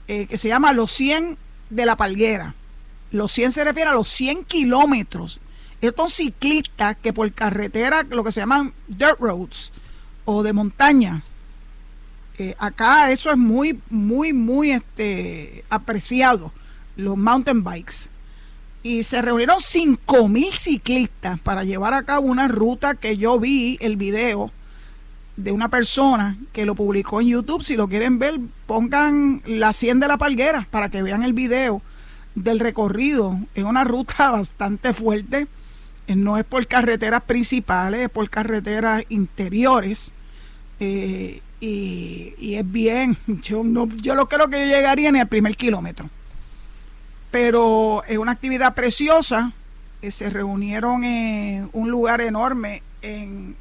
eh, 0.06 0.26
que 0.26 0.38
se 0.38 0.48
llama 0.48 0.72
Los 0.72 0.92
100 0.92 1.36
de 1.70 1.86
la 1.86 1.96
Palguera. 1.96 2.54
Los 3.10 3.32
100 3.32 3.52
se 3.52 3.64
refiere 3.64 3.90
a 3.90 3.94
los 3.94 4.08
100 4.08 4.44
kilómetros. 4.44 5.40
Estos 5.80 6.12
ciclistas 6.12 6.96
que 7.02 7.12
por 7.12 7.32
carretera, 7.32 8.04
lo 8.08 8.22
que 8.22 8.30
se 8.30 8.40
llaman 8.40 8.72
dirt 8.86 9.18
roads 9.18 9.72
o 10.26 10.44
de 10.44 10.52
montaña, 10.52 11.24
eh, 12.40 12.56
acá 12.58 13.10
eso 13.10 13.30
es 13.30 13.36
muy, 13.36 13.78
muy, 13.90 14.32
muy 14.32 14.70
este, 14.70 15.62
apreciado, 15.68 16.52
los 16.96 17.18
mountain 17.18 17.62
bikes 17.62 18.08
y 18.82 19.02
se 19.02 19.20
reunieron 19.20 19.58
5.000 19.58 20.50
ciclistas 20.52 21.38
para 21.40 21.64
llevar 21.64 21.92
a 21.92 22.04
cabo 22.04 22.28
una 22.28 22.48
ruta 22.48 22.94
que 22.94 23.18
yo 23.18 23.38
vi 23.38 23.76
el 23.82 23.96
video 23.98 24.50
de 25.36 25.52
una 25.52 25.68
persona 25.68 26.38
que 26.54 26.64
lo 26.64 26.74
publicó 26.74 27.20
en 27.20 27.26
YouTube. 27.28 27.62
Si 27.62 27.76
lo 27.76 27.88
quieren 27.88 28.18
ver, 28.18 28.40
pongan 28.66 29.42
la 29.44 29.74
100 29.74 30.00
de 30.00 30.08
la 30.08 30.16
palguera 30.16 30.66
para 30.70 30.88
que 30.88 31.02
vean 31.02 31.22
el 31.22 31.34
video 31.34 31.82
del 32.34 32.58
recorrido. 32.58 33.38
Es 33.54 33.64
una 33.64 33.84
ruta 33.84 34.30
bastante 34.30 34.94
fuerte. 34.94 35.46
Eh, 36.06 36.16
no 36.16 36.38
es 36.38 36.44
por 36.44 36.66
carreteras 36.66 37.20
principales, 37.24 38.00
es 38.00 38.08
por 38.08 38.30
carreteras 38.30 39.04
interiores. 39.10 40.14
Eh, 40.78 41.42
y, 41.60 42.54
es 42.54 42.70
bien. 42.70 43.16
Yo 43.26 43.62
no, 43.62 43.88
yo 43.96 44.14
no 44.14 44.28
creo 44.28 44.48
que 44.48 44.60
yo 44.60 44.74
llegaría 44.74 45.12
ni 45.12 45.20
al 45.20 45.28
primer 45.28 45.56
kilómetro 45.56 46.08
pero 47.30 48.02
es 48.06 48.18
una 48.18 48.32
actividad 48.32 48.74
preciosa. 48.74 49.52
Eh, 50.02 50.10
se 50.10 50.30
reunieron 50.30 51.04
en 51.04 51.70
un 51.72 51.90
lugar 51.90 52.20
enorme 52.20 52.82
en, 53.02 53.56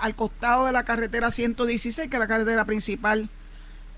al 0.00 0.14
costado 0.14 0.66
de 0.66 0.72
la 0.72 0.84
carretera 0.84 1.30
116, 1.30 2.08
que 2.08 2.16
es 2.16 2.20
la 2.20 2.28
carretera 2.28 2.64
principal 2.64 3.28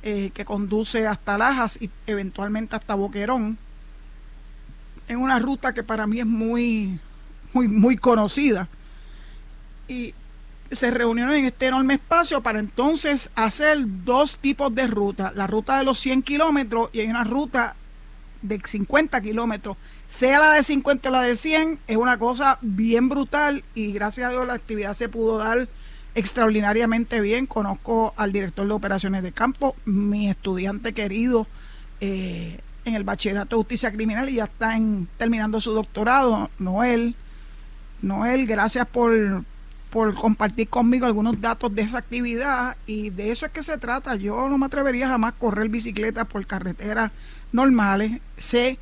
eh, 0.02 0.30
que 0.32 0.44
conduce 0.44 1.06
hasta 1.06 1.38
Lajas 1.38 1.78
y 1.80 1.90
eventualmente 2.06 2.76
hasta 2.76 2.94
Boquerón. 2.94 3.58
En 5.08 5.18
una 5.18 5.38
ruta 5.38 5.74
que 5.74 5.82
para 5.82 6.06
mí 6.06 6.20
es 6.20 6.26
muy, 6.26 6.98
muy, 7.52 7.68
muy 7.68 7.96
conocida. 7.96 8.68
Y 9.88 10.14
se 10.72 10.90
reunieron 10.90 11.34
en 11.34 11.44
este 11.44 11.66
enorme 11.66 11.94
espacio 11.94 12.42
para 12.42 12.58
entonces 12.58 13.30
hacer 13.34 13.78
dos 14.04 14.38
tipos 14.38 14.74
de 14.74 14.86
ruta. 14.86 15.32
La 15.34 15.46
ruta 15.46 15.78
de 15.78 15.84
los 15.84 15.98
100 15.98 16.22
kilómetros 16.22 16.90
y 16.92 17.00
hay 17.00 17.08
una 17.08 17.24
ruta 17.24 17.76
de 18.40 18.60
50 18.62 19.20
kilómetros, 19.20 19.76
sea 20.08 20.40
la 20.40 20.52
de 20.52 20.62
50 20.62 21.08
o 21.08 21.12
la 21.12 21.22
de 21.22 21.36
100, 21.36 21.78
es 21.86 21.96
una 21.96 22.18
cosa 22.18 22.58
bien 22.60 23.08
brutal 23.08 23.64
y 23.74 23.92
gracias 23.92 24.28
a 24.28 24.30
Dios 24.32 24.46
la 24.46 24.54
actividad 24.54 24.94
se 24.94 25.08
pudo 25.08 25.38
dar 25.38 25.68
extraordinariamente 26.14 27.20
bien. 27.20 27.46
Conozco 27.46 28.12
al 28.16 28.32
director 28.32 28.66
de 28.66 28.72
operaciones 28.72 29.22
de 29.22 29.32
campo, 29.32 29.76
mi 29.84 30.28
estudiante 30.28 30.92
querido 30.92 31.46
eh, 32.00 32.58
en 32.84 32.94
el 32.94 33.04
bachillerato 33.04 33.56
de 33.56 33.60
justicia 33.60 33.92
criminal 33.92 34.28
y 34.28 34.34
ya 34.34 34.44
está 34.44 34.76
en, 34.76 35.08
terminando 35.18 35.60
su 35.60 35.72
doctorado, 35.72 36.50
Noel. 36.58 37.14
Noel, 38.02 38.46
gracias 38.46 38.86
por, 38.86 39.44
por 39.92 40.14
compartir 40.14 40.68
conmigo 40.68 41.04
algunos 41.04 41.38
datos 41.38 41.72
de 41.74 41.82
esa 41.82 41.98
actividad 41.98 42.78
y 42.86 43.10
de 43.10 43.30
eso 43.30 43.44
es 43.44 43.52
que 43.52 43.62
se 43.62 43.76
trata. 43.76 44.14
Yo 44.14 44.48
no 44.48 44.56
me 44.56 44.64
atrevería 44.64 45.06
jamás 45.06 45.34
a 45.34 45.38
correr 45.38 45.68
bicicleta 45.68 46.24
por 46.24 46.46
carreteras 46.46 47.12
normales. 47.52 48.22
Sé 48.38 48.78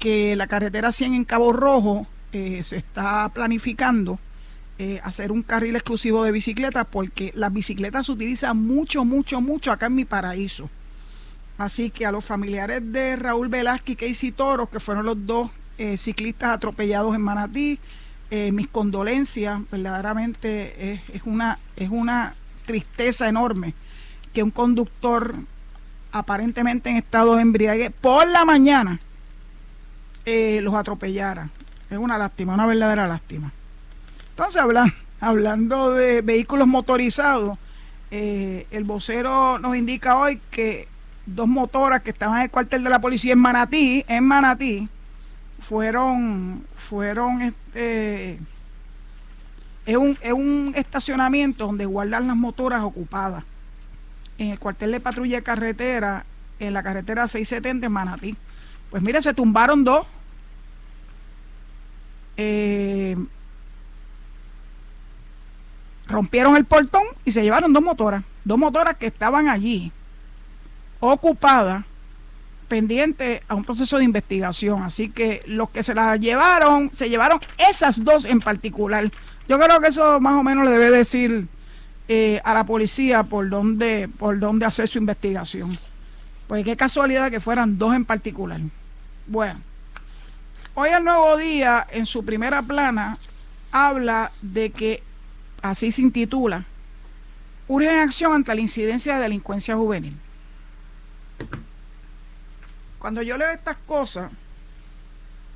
que 0.00 0.34
la 0.34 0.48
carretera 0.48 0.90
100 0.90 1.14
en 1.14 1.24
Cabo 1.24 1.52
Rojo 1.52 2.08
eh, 2.32 2.64
se 2.64 2.78
está 2.78 3.28
planificando 3.28 4.18
eh, 4.78 5.00
hacer 5.04 5.30
un 5.30 5.44
carril 5.44 5.76
exclusivo 5.76 6.24
de 6.24 6.32
bicicletas 6.32 6.84
porque 6.90 7.30
las 7.36 7.52
bicicletas 7.52 8.06
se 8.06 8.12
utilizan 8.12 8.56
mucho, 8.56 9.04
mucho, 9.04 9.40
mucho 9.40 9.70
acá 9.70 9.86
en 9.86 9.94
mi 9.94 10.04
paraíso. 10.04 10.68
Así 11.58 11.90
que 11.90 12.06
a 12.06 12.12
los 12.12 12.24
familiares 12.24 12.82
de 12.90 13.14
Raúl 13.14 13.46
Velázquez 13.46 13.92
y 13.92 13.96
Casey 13.96 14.32
Toro, 14.32 14.68
que 14.68 14.80
fueron 14.80 15.06
los 15.06 15.26
dos 15.26 15.52
eh, 15.78 15.96
ciclistas 15.96 16.50
atropellados 16.50 17.14
en 17.14 17.20
Manatí, 17.20 17.78
mis 18.30 18.68
condolencias, 18.68 19.60
verdaderamente 19.70 20.92
es, 20.92 21.00
es, 21.12 21.22
una, 21.24 21.58
es 21.76 21.90
una 21.90 22.34
tristeza 22.64 23.28
enorme 23.28 23.74
que 24.32 24.42
un 24.42 24.50
conductor 24.50 25.34
aparentemente 26.12 26.90
en 26.90 26.96
estado 26.96 27.36
de 27.36 27.42
embriague 27.42 27.90
por 27.90 28.28
la 28.28 28.44
mañana 28.44 29.00
eh, 30.26 30.60
los 30.62 30.74
atropellara. 30.74 31.48
Es 31.88 31.98
una 31.98 32.18
lástima, 32.18 32.54
una 32.54 32.66
verdadera 32.66 33.06
lástima. 33.06 33.52
Entonces, 34.30 34.62
hablando 35.20 35.92
de 35.92 36.22
vehículos 36.22 36.68
motorizados, 36.68 37.58
eh, 38.10 38.66
el 38.70 38.84
vocero 38.84 39.58
nos 39.58 39.76
indica 39.76 40.16
hoy 40.16 40.40
que 40.50 40.88
dos 41.26 41.48
motoras 41.48 42.02
que 42.02 42.10
estaban 42.10 42.38
en 42.38 42.44
el 42.44 42.50
cuartel 42.50 42.82
de 42.82 42.90
la 42.90 43.00
policía 43.00 43.32
en 43.32 43.38
Manatí, 43.38 44.04
en 44.08 44.24
Manatí, 44.24 44.88
fueron, 45.58 46.64
fueron 46.76 47.42
este, 47.72 48.38
es 49.86 49.96
un, 49.96 50.18
es 50.20 50.32
un 50.32 50.72
estacionamiento 50.74 51.66
donde 51.66 51.86
guardan 51.86 52.26
las 52.26 52.36
motoras 52.36 52.82
ocupadas 52.82 53.44
en 54.38 54.50
el 54.50 54.58
cuartel 54.58 54.92
de 54.92 55.00
patrulla 55.00 55.36
de 55.36 55.42
carretera, 55.42 56.24
en 56.58 56.72
la 56.74 56.82
carretera 56.82 57.28
670 57.28 57.86
en 57.86 57.92
Manatí. 57.92 58.36
Pues 58.90 59.02
mire, 59.02 59.22
se 59.22 59.34
tumbaron 59.34 59.84
dos. 59.84 60.06
Eh, 62.36 63.16
rompieron 66.06 66.56
el 66.56 66.64
portón 66.64 67.04
y 67.24 67.30
se 67.30 67.42
llevaron 67.42 67.72
dos 67.72 67.82
motoras. 67.82 68.24
Dos 68.44 68.58
motoras 68.58 68.96
que 68.96 69.06
estaban 69.06 69.48
allí, 69.48 69.92
ocupadas, 70.98 71.84
pendientes 72.70 73.42
a 73.48 73.56
un 73.56 73.64
proceso 73.64 73.98
de 73.98 74.04
investigación. 74.04 74.82
Así 74.82 75.10
que 75.10 75.40
los 75.46 75.68
que 75.70 75.82
se 75.82 75.94
las 75.94 76.18
llevaron, 76.18 76.90
se 76.92 77.10
llevaron 77.10 77.40
esas 77.68 78.02
dos 78.02 78.24
en 78.24 78.40
particular. 78.40 79.10
Yo 79.48 79.58
creo 79.58 79.80
que 79.80 79.88
eso 79.88 80.20
más 80.20 80.34
o 80.34 80.42
menos 80.42 80.64
le 80.64 80.70
debe 80.70 80.90
decir 80.90 81.48
eh, 82.08 82.40
a 82.44 82.54
la 82.54 82.64
policía 82.64 83.24
por 83.24 83.50
dónde, 83.50 84.08
por 84.08 84.38
dónde 84.38 84.64
hacer 84.64 84.88
su 84.88 84.98
investigación. 84.98 85.76
Pues 86.46 86.64
qué 86.64 86.76
casualidad 86.76 87.30
que 87.30 87.40
fueran 87.40 87.76
dos 87.76 87.94
en 87.94 88.04
particular. 88.04 88.60
Bueno, 89.26 89.60
hoy 90.74 90.90
el 90.90 91.04
nuevo 91.04 91.36
día, 91.36 91.86
en 91.90 92.06
su 92.06 92.24
primera 92.24 92.62
plana, 92.62 93.18
habla 93.72 94.30
de 94.42 94.70
que, 94.70 95.02
así 95.60 95.90
se 95.90 96.02
intitula, 96.02 96.66
urge 97.66 97.90
acción 97.90 98.32
ante 98.32 98.54
la 98.54 98.60
incidencia 98.60 99.16
de 99.16 99.22
delincuencia 99.22 99.76
juvenil. 99.76 100.16
Cuando 103.00 103.22
yo 103.22 103.36
leo 103.36 103.50
estas 103.50 103.78
cosas, 103.86 104.30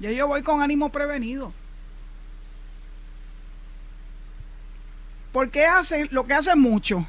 ya 0.01 0.11
yo 0.11 0.26
voy 0.26 0.42
con 0.42 0.62
ánimo 0.62 0.88
prevenido. 0.88 1.53
Porque 5.30 5.66
hacen 5.66 6.09
lo 6.11 6.26
que 6.26 6.34
hacen 6.34 6.59
mucho, 6.59 7.07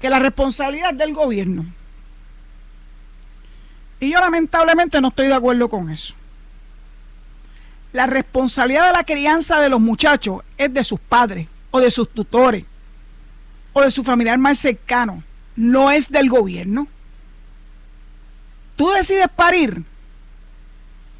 que 0.00 0.10
la 0.10 0.18
responsabilidad 0.18 0.92
es 0.92 0.98
del 0.98 1.14
gobierno. 1.14 1.64
Y 3.98 4.12
yo 4.12 4.20
lamentablemente 4.20 5.00
no 5.00 5.08
estoy 5.08 5.28
de 5.28 5.34
acuerdo 5.34 5.68
con 5.70 5.88
eso. 5.90 6.14
La 7.92 8.06
responsabilidad 8.06 8.88
de 8.88 8.92
la 8.92 9.04
crianza 9.04 9.60
de 9.60 9.70
los 9.70 9.80
muchachos 9.80 10.42
es 10.58 10.74
de 10.74 10.84
sus 10.84 11.00
padres 11.00 11.48
o 11.70 11.80
de 11.80 11.90
sus 11.90 12.10
tutores 12.10 12.64
o 13.72 13.80
de 13.80 13.90
su 13.90 14.04
familiar 14.04 14.36
más 14.36 14.58
cercano, 14.58 15.22
no 15.56 15.90
es 15.90 16.10
del 16.10 16.28
gobierno. 16.28 16.88
Tú 18.76 18.90
decides 18.90 19.28
parir, 19.34 19.84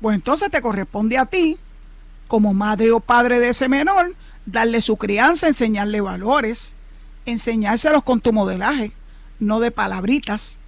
pues 0.01 0.15
entonces 0.15 0.51
te 0.51 0.61
corresponde 0.61 1.19
a 1.19 1.27
ti, 1.27 1.59
como 2.27 2.53
madre 2.53 2.91
o 2.91 3.01
padre 3.01 3.39
de 3.39 3.51
ese 3.51 3.69
menor, 3.69 4.15
darle 4.47 4.81
su 4.81 4.97
crianza, 4.97 5.47
enseñarle 5.47 6.01
valores, 6.01 6.75
enseñárselos 7.27 8.03
con 8.03 8.21
tu 8.21 8.33
modelaje, 8.33 8.93
no 9.39 9.61
de 9.61 9.71
palabritas, 9.71 10.59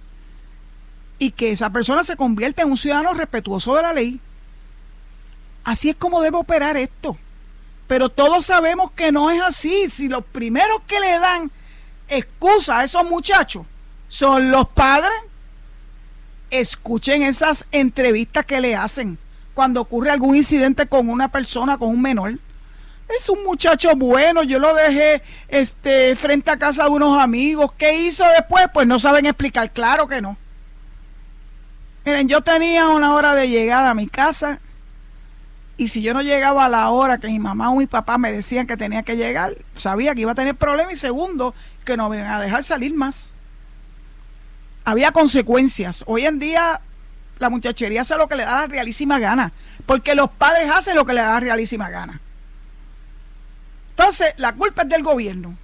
y 1.19 1.31
que 1.31 1.51
esa 1.51 1.71
persona 1.71 2.03
se 2.03 2.15
convierta 2.15 2.61
en 2.61 2.69
un 2.69 2.77
ciudadano 2.77 3.13
respetuoso 3.13 3.75
de 3.75 3.81
la 3.81 3.93
ley. 3.93 4.21
Así 5.63 5.89
es 5.89 5.95
como 5.95 6.21
debe 6.21 6.37
operar 6.37 6.77
esto. 6.77 7.17
Pero 7.87 8.09
todos 8.09 8.45
sabemos 8.45 8.91
que 8.91 9.11
no 9.11 9.31
es 9.31 9.41
así. 9.41 9.89
Si 9.89 10.07
los 10.07 10.23
primeros 10.25 10.81
que 10.87 10.99
le 10.99 11.19
dan 11.19 11.51
excusa 12.07 12.79
a 12.79 12.83
esos 12.83 13.09
muchachos 13.09 13.65
son 14.07 14.51
los 14.51 14.67
padres, 14.69 15.17
escuchen 16.51 17.23
esas 17.23 17.65
entrevistas 17.71 18.45
que 18.45 18.61
le 18.61 18.75
hacen 18.75 19.17
cuando 19.53 19.81
ocurre 19.81 20.11
algún 20.11 20.35
incidente 20.35 20.87
con 20.87 21.09
una 21.09 21.31
persona, 21.31 21.77
con 21.77 21.89
un 21.89 22.01
menor. 22.01 22.37
Es 23.17 23.29
un 23.29 23.43
muchacho 23.43 23.95
bueno, 23.95 24.43
yo 24.43 24.59
lo 24.59 24.73
dejé 24.73 25.21
este, 25.47 26.15
frente 26.15 26.51
a 26.51 26.59
casa 26.59 26.83
de 26.83 26.89
unos 26.89 27.19
amigos. 27.19 27.71
¿Qué 27.77 27.97
hizo 27.99 28.23
después? 28.37 28.65
Pues 28.73 28.85
no 28.85 28.99
saben 28.99 29.25
explicar, 29.25 29.71
claro 29.71 30.07
que 30.07 30.21
no. 30.21 30.37
Miren, 32.05 32.27
yo 32.27 32.41
tenía 32.41 32.89
una 32.89 33.13
hora 33.15 33.33
de 33.33 33.49
llegada 33.49 33.89
a 33.89 33.93
mi 33.93 34.07
casa 34.07 34.59
y 35.77 35.89
si 35.89 36.01
yo 36.01 36.13
no 36.13 36.21
llegaba 36.21 36.65
a 36.65 36.69
la 36.69 36.89
hora 36.89 37.19
que 37.19 37.27
mi 37.27 37.37
mamá 37.37 37.69
o 37.69 37.75
mi 37.75 37.85
papá 37.85 38.17
me 38.17 38.31
decían 38.31 38.65
que 38.65 38.77
tenía 38.77 39.03
que 39.03 39.15
llegar, 39.15 39.55
sabía 39.75 40.15
que 40.15 40.21
iba 40.21 40.31
a 40.31 40.35
tener 40.35 40.55
problemas 40.55 40.93
y 40.93 40.97
segundo, 40.97 41.53
que 41.85 41.95
no 41.95 42.09
me 42.09 42.17
iban 42.17 42.31
a 42.31 42.41
dejar 42.41 42.63
salir 42.63 42.93
más. 42.93 43.33
Había 44.87 45.11
consecuencias. 45.11 46.05
Hoy 46.07 46.25
en 46.25 46.39
día 46.39 46.79
la 47.39 47.49
muchachería 47.49 48.03
hace 48.03 48.15
lo 48.15 48.29
que 48.29 48.37
le 48.37 48.45
da 48.45 48.61
la 48.61 48.67
realísima 48.67 49.19
gana, 49.19 49.51
porque 49.85 50.15
los 50.15 50.29
padres 50.29 50.71
hacen 50.71 50.95
lo 50.95 51.05
que 51.05 51.13
le 51.13 51.19
da 51.19 51.37
realísima 51.41 51.89
gana. 51.89 52.21
Entonces, 53.89 54.33
la 54.37 54.53
culpa 54.55 54.83
es 54.83 54.87
del 54.87 55.03
gobierno. 55.03 55.57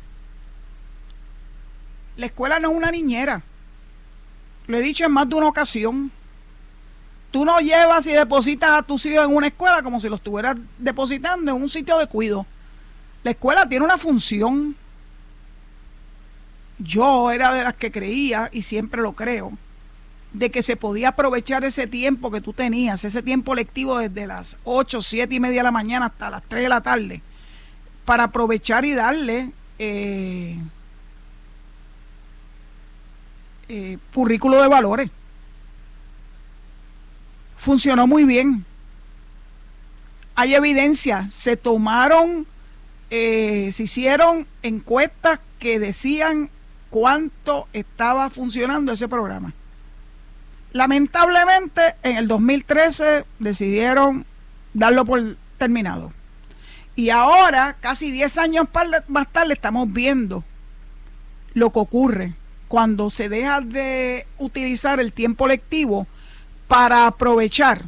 La 2.17 2.25
escuela 2.25 2.59
no 2.59 2.71
es 2.71 2.75
una 2.75 2.91
niñera. 2.91 3.43
Lo 4.67 4.77
he 4.77 4.81
dicho 4.81 5.05
en 5.05 5.13
más 5.13 5.29
de 5.29 5.35
una 5.35 5.47
ocasión. 5.47 6.11
Tú 7.31 7.45
no 7.45 7.61
llevas 7.61 8.05
y 8.07 8.11
depositas 8.11 8.71
a 8.71 8.81
tus 8.81 9.05
hijos 9.05 9.23
en 9.23 9.33
una 9.33 9.47
escuela 9.47 9.81
como 9.83 10.01
si 10.01 10.09
los 10.09 10.19
estuvieras 10.19 10.57
depositando 10.77 11.49
en 11.49 11.61
un 11.61 11.69
sitio 11.69 11.97
de 11.97 12.07
cuido. 12.07 12.45
La 13.23 13.31
escuela 13.31 13.69
tiene 13.69 13.85
una 13.85 13.97
función. 13.97 14.75
Yo 16.79 17.31
era 17.31 17.53
de 17.53 17.63
las 17.63 17.75
que 17.75 17.91
creía, 17.91 18.49
y 18.51 18.63
siempre 18.63 19.01
lo 19.01 19.13
creo, 19.13 19.53
de 20.33 20.49
que 20.49 20.63
se 20.63 20.75
podía 20.75 21.09
aprovechar 21.09 21.63
ese 21.63 21.87
tiempo 21.87 22.31
que 22.31 22.41
tú 22.41 22.53
tenías, 22.53 23.05
ese 23.05 23.21
tiempo 23.21 23.53
lectivo 23.53 23.99
desde 23.99 24.27
las 24.27 24.57
8, 24.63 25.01
7 25.01 25.35
y 25.35 25.39
media 25.39 25.59
de 25.59 25.63
la 25.63 25.71
mañana 25.71 26.07
hasta 26.07 26.29
las 26.29 26.43
3 26.43 26.63
de 26.63 26.69
la 26.69 26.81
tarde, 26.81 27.21
para 28.05 28.25
aprovechar 28.25 28.83
y 28.83 28.93
darle 28.93 29.51
eh, 29.77 30.57
eh, 33.69 33.97
currículo 34.13 34.61
de 34.61 34.67
valores. 34.67 35.09
Funcionó 37.55 38.07
muy 38.07 38.23
bien. 38.23 38.65
Hay 40.35 40.55
evidencia, 40.55 41.27
se 41.29 41.55
tomaron, 41.55 42.47
eh, 43.09 43.69
se 43.71 43.83
hicieron 43.83 44.47
encuestas 44.63 45.39
que 45.59 45.79
decían 45.79 46.49
cuánto 46.93 47.67
estaba 47.73 48.29
funcionando 48.29 48.91
ese 48.91 49.07
programa. 49.07 49.51
Lamentablemente, 50.73 51.81
en 52.03 52.17
el 52.17 52.27
2013 52.27 53.25
decidieron 53.39 54.27
darlo 54.75 55.03
por 55.03 55.35
terminado. 55.57 56.13
Y 56.95 57.09
ahora, 57.09 57.77
casi 57.79 58.11
10 58.11 58.37
años 58.37 58.67
más 59.07 59.27
tarde, 59.31 59.53
estamos 59.53 59.91
viendo 59.91 60.43
lo 61.55 61.71
que 61.71 61.79
ocurre 61.79 62.35
cuando 62.67 63.09
se 63.09 63.27
deja 63.27 63.61
de 63.61 64.27
utilizar 64.37 64.99
el 64.99 65.13
tiempo 65.13 65.47
lectivo 65.47 66.05
para 66.67 67.07
aprovechar 67.07 67.85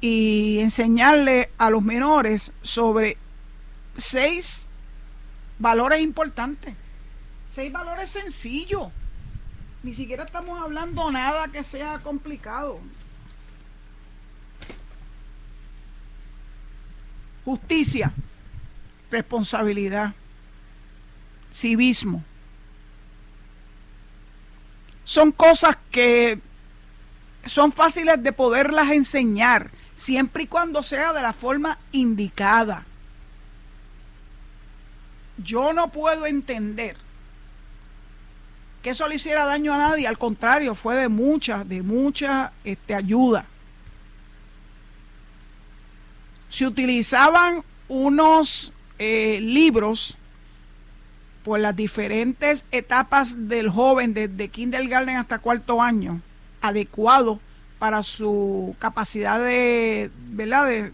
y 0.00 0.58
enseñarle 0.58 1.50
a 1.58 1.70
los 1.70 1.84
menores 1.84 2.50
sobre 2.60 3.16
seis 3.96 4.66
valores 5.60 6.00
importantes, 6.00 6.74
seis 7.50 7.72
valores 7.72 8.08
sencillos. 8.08 8.92
Ni 9.82 9.92
siquiera 9.92 10.22
estamos 10.22 10.62
hablando 10.62 11.10
nada 11.10 11.48
que 11.48 11.64
sea 11.64 11.98
complicado. 11.98 12.78
Justicia, 17.44 18.12
responsabilidad, 19.10 20.14
civismo. 21.50 22.22
Son 25.02 25.32
cosas 25.32 25.76
que 25.90 26.38
son 27.46 27.72
fáciles 27.72 28.22
de 28.22 28.32
poderlas 28.32 28.92
enseñar, 28.92 29.72
siempre 29.96 30.44
y 30.44 30.46
cuando 30.46 30.84
sea 30.84 31.12
de 31.12 31.22
la 31.22 31.32
forma 31.32 31.78
indicada. 31.90 32.86
Yo 35.38 35.72
no 35.72 35.90
puedo 35.90 36.26
entender 36.26 37.09
que 38.82 38.90
eso 38.90 39.06
le 39.08 39.16
hiciera 39.16 39.44
daño 39.44 39.74
a 39.74 39.78
nadie, 39.78 40.06
al 40.06 40.18
contrario, 40.18 40.74
fue 40.74 40.96
de 40.96 41.08
mucha, 41.08 41.64
de 41.64 41.82
mucha 41.82 42.52
este, 42.64 42.94
ayuda. 42.94 43.46
Se 46.48 46.66
utilizaban 46.66 47.62
unos 47.88 48.72
eh, 48.98 49.38
libros 49.40 50.16
por 51.44 51.60
las 51.60 51.76
diferentes 51.76 52.64
etapas 52.70 53.48
del 53.48 53.68
joven, 53.68 54.14
desde 54.14 54.48
kindergarten 54.48 55.16
hasta 55.16 55.38
cuarto 55.38 55.82
año, 55.82 56.20
adecuado 56.60 57.40
para 57.78 58.02
su 58.02 58.74
capacidad 58.78 59.38
de, 59.38 60.10
¿verdad? 60.30 60.66
de, 60.66 60.92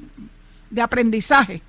de 0.71 0.83
aprendizaje. 0.83 1.63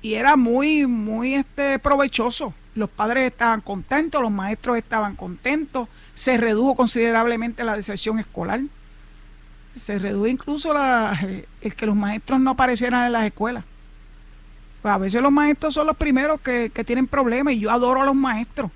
Y 0.00 0.14
era 0.14 0.36
muy, 0.36 0.86
muy 0.86 1.34
este, 1.34 1.78
provechoso 1.78 2.54
los 2.74 2.88
padres 2.88 3.30
estaban 3.30 3.60
contentos, 3.60 4.22
los 4.22 4.30
maestros 4.30 4.76
estaban 4.76 5.16
contentos, 5.16 5.88
se 6.14 6.36
redujo 6.36 6.76
considerablemente 6.76 7.64
la 7.64 7.76
deserción 7.76 8.18
escolar, 8.18 8.60
se 9.74 9.98
redujo 9.98 10.26
incluso 10.26 10.74
la, 10.74 11.18
el 11.60 11.74
que 11.74 11.86
los 11.86 11.96
maestros 11.96 12.40
no 12.40 12.50
aparecieran 12.50 13.06
en 13.06 13.12
las 13.12 13.24
escuelas. 13.24 13.64
A 14.82 14.98
veces 14.98 15.20
los 15.20 15.32
maestros 15.32 15.74
son 15.74 15.86
los 15.86 15.96
primeros 15.96 16.40
que, 16.40 16.70
que 16.72 16.84
tienen 16.84 17.06
problemas 17.06 17.54
y 17.54 17.60
yo 17.60 17.70
adoro 17.70 18.02
a 18.02 18.04
los 18.04 18.14
maestros, 18.14 18.70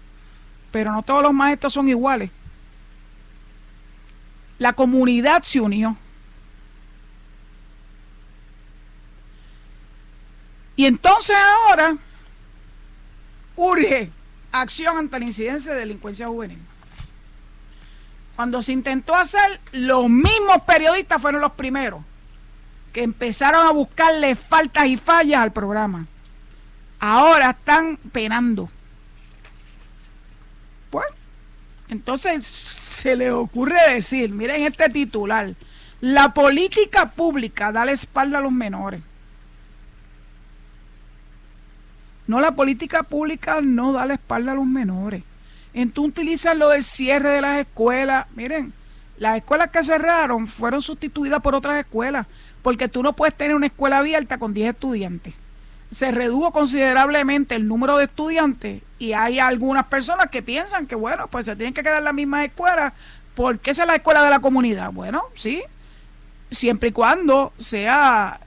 pero 0.71 0.93
no 0.93 1.03
todos 1.03 1.23
los 1.23 1.33
maestros 1.33 1.73
son 1.73 1.89
iguales. 1.89 2.31
La 4.59 4.73
comunidad 4.73 5.43
se 5.43 5.61
unió. 5.61 5.97
Y 10.77 10.87
entonces 10.87 11.37
ahora 11.37 11.97
urge 13.57 14.11
acción 14.53 14.97
ante 14.97 15.19
la 15.19 15.27
incidencia 15.27 15.73
de 15.73 15.81
delincuencia 15.81 16.29
juvenil. 16.29 16.59
Cuando 18.37 18.63
se 18.63 18.73
intentó 18.73 19.15
hacer, 19.15 19.61
los 19.73 20.09
mismos 20.09 20.63
periodistas 20.67 21.21
fueron 21.21 21.41
los 21.41 21.53
primeros 21.53 22.03
que 22.93 23.03
empezaron 23.03 23.67
a 23.67 23.71
buscarle 23.71 24.37
faltas 24.37 24.87
y 24.87 24.97
fallas 24.97 25.43
al 25.43 25.53
programa. 25.53 26.07
Ahora 26.99 27.51
están 27.51 27.97
penando. 27.97 28.71
Pues, 30.91 31.07
entonces 31.89 32.47
se 32.47 33.17
les 33.17 33.33
ocurre 33.33 33.95
decir, 33.95 34.33
miren 34.33 34.65
este 34.65 34.89
titular, 34.91 35.55
la 36.01 36.35
política 36.35 37.11
pública 37.11 37.73
da 37.73 37.85
la 37.85 37.93
espalda 37.93 38.39
a 38.39 38.41
los 38.43 38.53
menores. 38.53 39.01
No, 42.33 42.41
la 42.41 42.53
política 42.53 43.03
pública 43.03 43.61
no 43.61 43.93
da 43.93 44.07
la 44.07 44.15
espalda 44.15 44.53
a 44.53 44.55
los 44.55 44.65
menores. 44.65 45.23
Entonces 45.75 46.13
utilizan 46.13 46.59
lo 46.59 46.71
del 46.71 46.83
cierre 46.83 47.29
de 47.29 47.43
las 47.43 47.59
escuelas. 47.59 48.27
Miren, 48.35 48.73
las 49.19 49.37
escuelas 49.37 49.69
que 49.69 49.85
cerraron 49.85 50.47
fueron 50.47 50.81
sustituidas 50.81 51.43
por 51.43 51.55
otras 51.55 51.79
escuelas, 51.79 52.27
porque 52.63 52.89
tú 52.89 53.03
no 53.03 53.13
puedes 53.13 53.35
tener 53.35 53.55
una 53.55 53.67
escuela 53.67 53.99
abierta 53.99 54.39
con 54.39 54.55
10 54.55 54.71
estudiantes. 54.71 55.35
Se 55.93 56.11
redujo 56.11 56.53
considerablemente 56.53 57.55
el 57.55 57.69
número 57.69 57.99
de 57.99 58.05
estudiantes 58.05 58.81
y 58.99 59.13
hay 59.13 59.39
algunas 59.39 59.85
personas 59.85 60.29
que 60.29 60.43
piensan 60.43 60.87
que, 60.87 60.95
bueno, 60.95 61.29
pues 61.29 61.45
se 61.45 61.55
tienen 61.55 61.75
que 61.75 61.83
quedar 61.83 62.03
las 62.03 62.15
mismas 62.15 62.47
escuelas 62.47 62.95
porque 63.35 63.73
esa 63.73 63.83
es 63.83 63.89
la 63.89 63.97
escuela 63.97 64.25
de 64.25 64.31
la 64.31 64.41
comunidad. 64.41 64.91
Bueno, 64.91 65.25
sí, 65.35 65.63
siempre 66.51 66.89
y 66.89 66.93
cuando 66.93 67.53
sea 67.59 68.41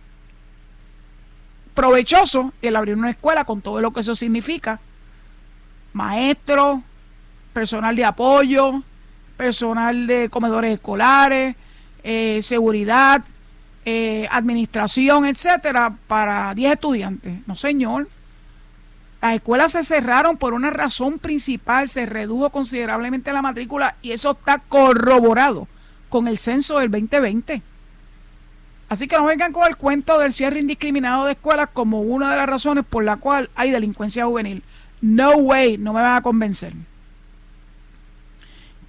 provechoso 1.76 2.53
el 2.61 2.76
abrir 2.76 2.95
una 2.95 3.11
escuela 3.11 3.45
con 3.45 3.61
todo 3.61 3.80
lo 3.82 3.91
que 3.91 3.99
eso 3.99 4.15
significa. 4.15 4.80
Maestros, 5.93 6.80
personal 7.53 7.95
de 7.95 8.05
apoyo, 8.05 8.82
personal 9.38 10.07
de 10.07 10.30
comedores 10.30 10.73
escolares, 10.73 11.55
eh, 12.03 12.39
seguridad, 12.41 13.23
eh, 13.86 14.28
administración, 14.32 15.26
etcétera, 15.26 15.95
para 16.07 16.53
10 16.55 16.73
estudiantes. 16.73 17.39
No, 17.45 17.55
señor. 17.55 18.09
Las 19.21 19.36
escuelas 19.36 19.71
se 19.71 19.84
cerraron 19.84 20.38
por 20.38 20.53
una 20.53 20.69
razón 20.69 21.17
principal, 21.17 21.88
se 21.88 22.05
redujo 22.05 22.51
considerablemente 22.51 23.34
la 23.34 23.41
matrícula 23.41 23.95
y 24.01 24.11
eso 24.11 24.32
está 24.32 24.59
corroborado 24.59 25.67
con 26.09 26.28
el 26.28 26.38
censo 26.38 26.78
del 26.80 26.91
2020. 26.91 27.61
Así 28.88 29.07
que 29.07 29.17
no 29.17 29.25
vengan 29.25 29.51
con 29.51 29.67
el 29.67 29.77
cuento 29.77 30.19
del 30.19 30.31
cierre 30.31 30.59
indiscriminado 30.59 31.25
de 31.25 31.31
escuelas 31.31 31.69
como 31.73 32.01
una 32.01 32.29
de 32.31 32.38
las 32.38 32.47
razones 32.47 32.86
por 32.88 33.03
la 33.03 33.17
cual 33.17 33.49
hay 33.55 33.71
delincuencia 33.71 34.25
juvenil. 34.25 34.63
No 35.01 35.31
way, 35.31 35.77
no 35.77 35.93
me 35.93 36.01
van 36.01 36.17
a 36.17 36.21
convencer. 36.21 36.73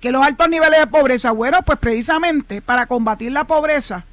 Que 0.00 0.12
los 0.12 0.24
altos 0.24 0.48
niveles 0.48 0.78
de 0.78 0.86
pobreza, 0.86 1.30
bueno, 1.30 1.62
pues 1.64 1.78
precisamente 1.78 2.60
para 2.60 2.86
combatir 2.86 3.32
la 3.32 3.46
pobreza, 3.46 4.04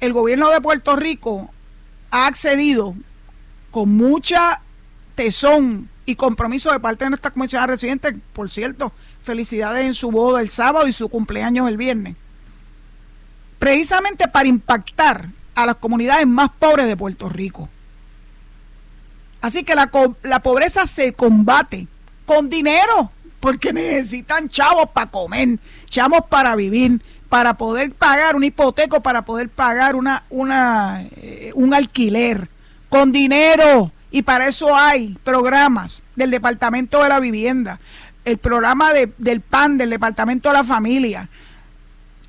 el 0.00 0.14
gobierno 0.14 0.50
de 0.50 0.60
Puerto 0.60 0.96
Rico 0.96 1.50
ha 2.10 2.26
accedido 2.26 2.94
con 3.70 3.94
mucha 3.94 4.62
tesón 5.14 5.90
y 6.06 6.16
compromiso 6.16 6.72
de 6.72 6.80
parte 6.80 7.04
de 7.04 7.10
nuestra 7.10 7.30
comunidad 7.30 7.68
residente, 7.68 8.16
por 8.32 8.50
cierto, 8.50 8.92
felicidades 9.20 9.84
en 9.84 9.94
su 9.94 10.10
boda 10.10 10.40
el 10.40 10.50
sábado 10.50 10.88
y 10.88 10.92
su 10.92 11.08
cumpleaños 11.10 11.68
el 11.68 11.76
viernes 11.76 12.16
precisamente 13.62 14.26
para 14.26 14.48
impactar 14.48 15.28
a 15.54 15.66
las 15.66 15.76
comunidades 15.76 16.26
más 16.26 16.50
pobres 16.58 16.88
de 16.88 16.96
Puerto 16.96 17.28
Rico. 17.28 17.68
Así 19.40 19.62
que 19.62 19.76
la, 19.76 19.86
pobreza 20.40 20.84
se 20.88 21.12
combate 21.12 21.86
con 22.26 22.50
dinero, 22.50 23.12
porque 23.38 23.72
necesitan 23.72 24.48
chavos 24.48 24.86
para 24.92 25.12
comer, 25.12 25.60
chavos 25.84 26.22
para 26.28 26.56
vivir, 26.56 27.00
para 27.28 27.56
poder 27.56 27.92
pagar 27.92 28.34
un 28.34 28.42
hipoteco, 28.42 29.00
para 29.00 29.24
poder 29.24 29.48
pagar 29.48 29.94
una, 29.94 30.24
una, 30.28 31.04
eh, 31.18 31.52
un 31.54 31.72
alquiler, 31.72 32.48
con 32.88 33.12
dinero. 33.12 33.92
Y 34.10 34.22
para 34.22 34.48
eso 34.48 34.74
hay 34.74 35.16
programas 35.22 36.02
del 36.16 36.32
Departamento 36.32 37.00
de 37.00 37.10
la 37.10 37.20
Vivienda, 37.20 37.78
el 38.24 38.38
programa 38.38 38.92
del 38.92 39.40
PAN 39.40 39.78
del 39.78 39.90
Departamento 39.90 40.48
de 40.48 40.54
la 40.54 40.64
Familia, 40.64 41.28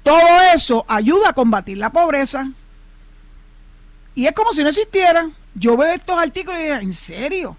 todo 0.04 0.42
eso 0.54 0.86
ayuda 0.88 1.30
a 1.30 1.34
combatir 1.34 1.78
la 1.78 1.90
pobreza. 1.90 2.52
Y 4.16 4.26
es 4.28 4.34
como 4.34 4.54
si 4.54 4.62
no 4.62 4.70
existiera. 4.70 5.30
Yo 5.56 5.78
veo 5.78 5.94
estos 5.94 6.18
artículos 6.18 6.60
y 6.60 6.64
digo, 6.64 6.76
¿en 6.76 6.94
serio? 6.94 7.58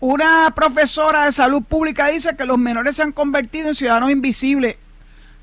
Una 0.00 0.52
profesora 0.54 1.26
de 1.26 1.32
salud 1.32 1.62
pública 1.62 2.08
dice 2.08 2.34
que 2.34 2.44
los 2.44 2.58
menores 2.58 2.96
se 2.96 3.02
han 3.02 3.12
convertido 3.12 3.68
en 3.68 3.74
ciudadanos 3.74 4.10
invisibles. 4.10 4.76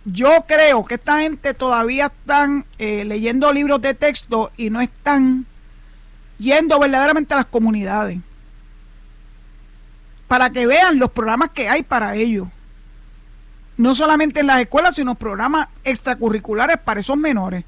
Yo 0.04 0.46
creo 0.48 0.84
que 0.86 0.96
esta 0.96 1.20
gente 1.20 1.54
todavía 1.54 2.08
están 2.08 2.66
eh, 2.78 3.06
leyendo 3.06 3.54
libros 3.54 3.82
de 3.82 3.94
texto 3.94 4.52
y 4.58 4.70
no 4.70 4.82
están 4.82 5.46
yendo 6.40 6.80
verdaderamente 6.80 7.34
a 7.34 7.38
las 7.38 7.46
comunidades 7.46 8.18
para 10.28 10.50
que 10.50 10.66
vean 10.66 11.00
los 11.00 11.12
programas 11.12 11.52
que 11.52 11.68
hay 11.68 11.84
para 11.84 12.16
ellos 12.16 12.48
no 13.80 13.96
solamente 13.96 14.42
en 14.42 14.48
las 14.48 14.60
escuelas, 14.60 14.96
sino 14.96 15.16
programas 15.16 15.70
extracurriculares 15.86 16.78
para 16.80 17.00
esos 17.00 17.16
menores. 17.16 17.64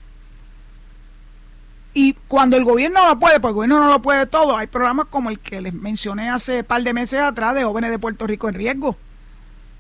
Y 1.93 2.18
cuando 2.28 2.57
el 2.57 2.66
gobierno 2.66 3.07
no 3.07 3.18
puede, 3.18 3.39
porque 3.39 3.51
el 3.51 3.55
gobierno 3.55 3.80
no 3.80 3.89
lo 3.89 4.01
puede 4.01 4.26
todo, 4.26 4.57
hay 4.57 4.68
programas 4.68 5.07
como 5.07 5.30
el 5.30 5.39
que 5.39 5.62
les 5.62 5.74
mencioné 5.74 6.30
hace 6.30 6.59
un 6.59 6.66
par 6.66 6.84
de 6.84 6.91
meses 6.91 7.22
atrás 7.22 7.55
de 7.55 7.64
jóvenes 7.64 7.91
de 7.91 7.99
Puerto 7.99 8.28
Rico 8.28 8.49
en 8.49 8.55
riesgo. 8.55 8.97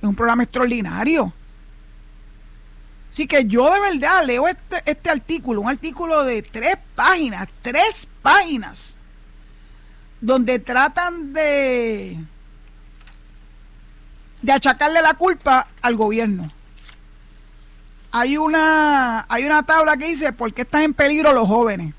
Es 0.01 0.07
un 0.07 0.15
programa 0.15 0.43
extraordinario. 0.43 1.33
Así 3.09 3.27
que 3.27 3.43
yo 3.43 3.69
de 3.69 3.81
verdad 3.81 4.25
leo 4.25 4.47
este, 4.47 4.81
este 4.85 5.09
artículo, 5.09 5.59
un 5.59 5.69
artículo 5.69 6.23
de 6.23 6.43
tres 6.43 6.77
páginas, 6.95 7.49
tres 7.61 8.07
páginas, 8.21 8.97
donde 10.21 10.59
tratan 10.59 11.33
de 11.33 12.19
de 14.41 14.51
achacarle 14.51 15.01
la 15.01 15.13
culpa 15.13 15.67
al 15.81 15.95
gobierno. 15.95 16.49
Hay 18.11 18.37
una, 18.37 19.25
hay 19.29 19.45
una 19.45 19.63
tabla 19.63 19.95
que 19.97 20.07
dice 20.07 20.33
por 20.33 20.53
qué 20.53 20.63
están 20.63 20.83
en 20.83 20.93
peligro 20.93 21.33
los 21.33 21.47
jóvenes. 21.47 21.93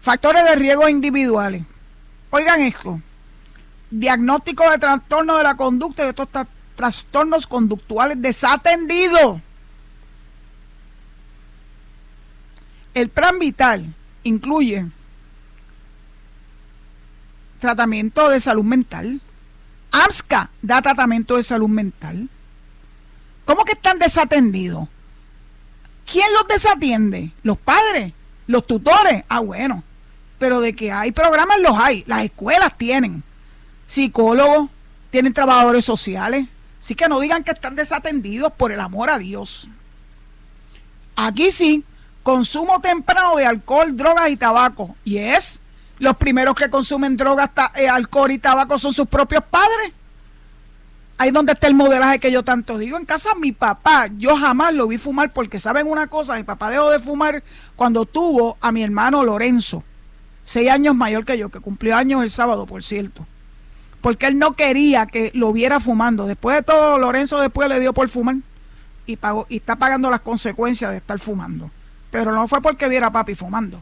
Factores 0.00 0.44
de 0.44 0.56
riesgo 0.56 0.88
individuales. 0.88 1.62
Oigan 2.30 2.62
esto. 2.62 3.00
Diagnóstico 3.90 4.68
de 4.70 4.78
trastorno 4.78 5.36
de 5.36 5.42
la 5.42 5.54
conducta 5.54 6.04
y 6.04 6.08
estos 6.08 6.28
trastornos 6.76 7.46
conductuales 7.46 8.20
desatendidos. 8.20 9.40
El 12.94 13.08
plan 13.08 13.38
vital 13.38 13.94
incluye 14.22 14.86
tratamiento 17.58 18.28
de 18.28 18.40
salud 18.40 18.64
mental, 18.64 19.20
AMSCA 19.92 20.50
da 20.62 20.82
tratamiento 20.82 21.36
de 21.36 21.42
salud 21.42 21.68
mental. 21.68 22.28
¿Cómo 23.44 23.64
que 23.64 23.72
están 23.72 23.98
desatendidos? 23.98 24.88
¿Quién 26.10 26.32
los 26.32 26.48
desatiende? 26.48 27.32
¿Los 27.42 27.58
padres? 27.58 28.12
¿Los 28.46 28.66
tutores? 28.66 29.24
Ah, 29.28 29.40
bueno. 29.40 29.84
Pero 30.38 30.60
de 30.60 30.74
que 30.74 30.90
hay 30.90 31.12
programas, 31.12 31.60
los 31.60 31.78
hay. 31.78 32.04
Las 32.06 32.24
escuelas 32.24 32.76
tienen. 32.76 33.22
Psicólogos, 33.86 34.70
tienen 35.10 35.32
trabajadores 35.32 35.84
sociales. 35.84 36.46
Así 36.80 36.94
que 36.94 37.08
no 37.08 37.20
digan 37.20 37.44
que 37.44 37.52
están 37.52 37.76
desatendidos 37.76 38.52
por 38.52 38.72
el 38.72 38.80
amor 38.80 39.10
a 39.10 39.18
Dios. 39.18 39.68
Aquí 41.14 41.52
sí, 41.52 41.84
consumo 42.22 42.80
temprano 42.80 43.36
de 43.36 43.46
alcohol, 43.46 43.96
drogas 43.96 44.30
y 44.30 44.36
tabaco. 44.36 44.96
Y 45.04 45.18
es 45.18 45.60
los 46.02 46.16
primeros 46.16 46.56
que 46.56 46.68
consumen 46.68 47.16
drogas, 47.16 47.50
eh, 47.76 47.88
alcohol 47.88 48.32
y 48.32 48.38
tabaco 48.38 48.76
son 48.76 48.92
sus 48.92 49.06
propios 49.06 49.44
padres. 49.44 49.92
Ahí 51.16 51.30
donde 51.30 51.52
está 51.52 51.68
el 51.68 51.74
modelaje 51.74 52.18
que 52.18 52.32
yo 52.32 52.42
tanto 52.42 52.76
digo. 52.76 52.96
En 52.96 53.04
casa 53.04 53.36
mi 53.36 53.52
papá, 53.52 54.08
yo 54.18 54.36
jamás 54.36 54.74
lo 54.74 54.88
vi 54.88 54.98
fumar 54.98 55.32
porque 55.32 55.60
saben 55.60 55.86
una 55.86 56.08
cosa, 56.08 56.34
mi 56.34 56.42
papá 56.42 56.70
dejó 56.70 56.90
de 56.90 56.98
fumar 56.98 57.44
cuando 57.76 58.04
tuvo 58.04 58.56
a 58.60 58.72
mi 58.72 58.82
hermano 58.82 59.22
Lorenzo, 59.22 59.84
seis 60.44 60.68
años 60.70 60.96
mayor 60.96 61.24
que 61.24 61.38
yo, 61.38 61.50
que 61.50 61.60
cumplió 61.60 61.94
años 61.94 62.20
el 62.24 62.30
sábado, 62.30 62.66
por 62.66 62.82
cierto. 62.82 63.24
Porque 64.00 64.26
él 64.26 64.40
no 64.40 64.54
quería 64.54 65.06
que 65.06 65.30
lo 65.34 65.52
viera 65.52 65.78
fumando. 65.78 66.26
Después 66.26 66.56
de 66.56 66.62
todo, 66.64 66.98
Lorenzo 66.98 67.38
después 67.38 67.68
le 67.68 67.78
dio 67.78 67.92
por 67.92 68.08
fumar 68.08 68.38
y, 69.06 69.16
y 69.48 69.56
está 69.56 69.76
pagando 69.76 70.10
las 70.10 70.22
consecuencias 70.22 70.90
de 70.90 70.96
estar 70.96 71.20
fumando. 71.20 71.70
Pero 72.10 72.32
no 72.32 72.48
fue 72.48 72.60
porque 72.60 72.88
viera 72.88 73.06
a 73.06 73.12
papi 73.12 73.36
fumando. 73.36 73.80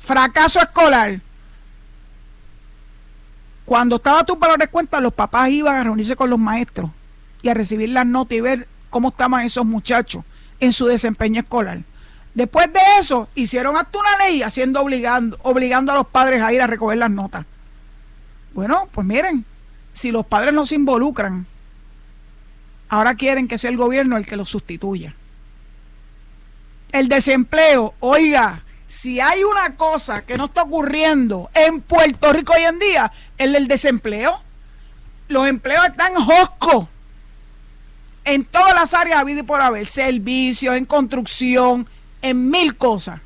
Fracaso 0.00 0.58
escolar. 0.58 1.20
Cuando 3.66 3.96
estaba 3.96 4.24
tu 4.24 4.34
valor 4.34 4.58
de 4.58 4.66
cuenta, 4.66 5.00
los 5.00 5.12
papás 5.12 5.50
iban 5.50 5.76
a 5.76 5.84
reunirse 5.84 6.16
con 6.16 6.30
los 6.30 6.38
maestros 6.38 6.90
y 7.42 7.48
a 7.48 7.54
recibir 7.54 7.90
las 7.90 8.06
notas 8.06 8.36
y 8.36 8.40
ver 8.40 8.66
cómo 8.88 9.10
estaban 9.10 9.44
esos 9.44 9.64
muchachos 9.64 10.24
en 10.58 10.72
su 10.72 10.86
desempeño 10.86 11.42
escolar. 11.42 11.82
Después 12.34 12.72
de 12.72 12.80
eso, 12.98 13.28
hicieron 13.34 13.76
hasta 13.76 13.98
una 13.98 14.18
ley 14.18 14.42
haciendo 14.42 14.80
obligando, 14.80 15.38
obligando 15.42 15.92
a 15.92 15.96
los 15.96 16.06
padres 16.06 16.42
a 16.42 16.52
ir 16.52 16.62
a 16.62 16.66
recoger 16.66 16.98
las 16.98 17.10
notas. 17.10 17.44
Bueno, 18.54 18.88
pues 18.90 19.06
miren, 19.06 19.44
si 19.92 20.10
los 20.10 20.26
padres 20.26 20.52
no 20.54 20.66
se 20.66 20.76
involucran, 20.76 21.46
ahora 22.88 23.14
quieren 23.14 23.46
que 23.46 23.58
sea 23.58 23.70
el 23.70 23.76
gobierno 23.76 24.16
el 24.16 24.26
que 24.26 24.36
los 24.36 24.48
sustituya. 24.48 25.14
El 26.90 27.08
desempleo, 27.08 27.94
oiga, 28.00 28.64
si 28.90 29.20
hay 29.20 29.44
una 29.44 29.76
cosa 29.76 30.22
que 30.22 30.36
no 30.36 30.46
está 30.46 30.62
ocurriendo 30.62 31.48
en 31.54 31.80
Puerto 31.80 32.32
Rico 32.32 32.54
hoy 32.54 32.64
en 32.64 32.80
día, 32.80 33.12
es 33.38 33.54
el 33.54 33.68
desempleo. 33.68 34.42
Los 35.28 35.46
empleos 35.46 35.86
están 35.86 36.16
joscos 36.16 36.88
en 38.24 38.44
todas 38.44 38.74
las 38.74 38.92
áreas 38.92 39.20
habido 39.20 39.38
y 39.38 39.42
por 39.44 39.60
haber, 39.60 39.86
servicios, 39.86 40.74
en 40.74 40.86
construcción, 40.86 41.88
en 42.20 42.50
mil 42.50 42.76
cosas. 42.76 43.20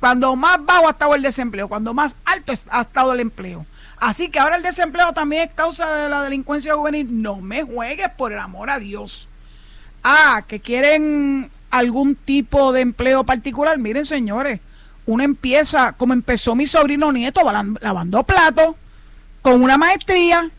Cuando 0.00 0.36
más 0.36 0.62
bajo 0.62 0.86
ha 0.86 0.90
estado 0.90 1.14
el 1.14 1.22
desempleo, 1.22 1.66
cuando 1.66 1.94
más 1.94 2.18
alto 2.26 2.52
ha 2.68 2.82
estado 2.82 3.14
el 3.14 3.20
empleo. 3.20 3.64
Así 3.96 4.28
que 4.28 4.38
ahora 4.38 4.56
el 4.56 4.62
desempleo 4.62 5.14
también 5.14 5.48
es 5.48 5.54
causa 5.54 5.90
de 5.96 6.10
la 6.10 6.22
delincuencia 6.22 6.74
juvenil. 6.74 7.22
No 7.22 7.36
me 7.36 7.62
juegues 7.62 8.10
por 8.10 8.34
el 8.34 8.38
amor 8.38 8.68
a 8.68 8.78
Dios. 8.78 9.30
Ah, 10.04 10.44
que 10.46 10.60
quieren 10.60 11.50
algún 11.78 12.14
tipo 12.14 12.72
de 12.72 12.80
empleo 12.80 13.24
particular. 13.24 13.78
Miren, 13.78 14.04
señores, 14.04 14.60
uno 15.06 15.22
empieza, 15.22 15.92
como 15.92 16.12
empezó 16.12 16.54
mi 16.54 16.66
sobrino 16.66 17.12
nieto, 17.12 17.40
lavando 17.80 18.22
platos, 18.24 18.74
con 19.42 19.62
una 19.62 19.78
maestría. 19.78 20.50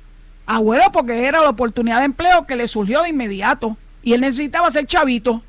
Abuelo, 0.45 0.86
porque 0.93 1.26
era 1.26 1.41
la 1.41 1.49
oportunidad 1.49 1.99
de 1.99 2.05
empleo 2.05 2.47
que 2.47 2.55
le 2.55 2.70
surgió 2.70 3.01
de 3.01 3.09
inmediato. 3.09 3.76
Y 4.01 4.13
él 4.13 4.22
necesitaba 4.22 4.72
ser 4.72 4.86
chavito. 4.86 5.43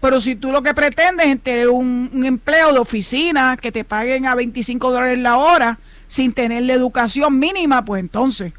Pero 0.00 0.20
si 0.20 0.34
tú 0.34 0.50
lo 0.50 0.62
que 0.62 0.74
pretendes 0.74 1.26
es 1.26 1.40
tener 1.40 1.68
un, 1.68 2.10
un, 2.12 2.24
empleo 2.24 2.72
de 2.72 2.78
oficina 2.78 3.56
que 3.56 3.70
te 3.70 3.84
paguen 3.84 4.26
a 4.26 4.34
25 4.34 4.90
dólares 4.90 5.18
la 5.18 5.36
hora 5.36 5.78
sin 6.08 6.32
tener 6.32 6.64
la 6.64 6.72
educación 6.72 7.38
mínima, 7.38 7.84
pues 7.84 8.00
entonces, 8.00 8.52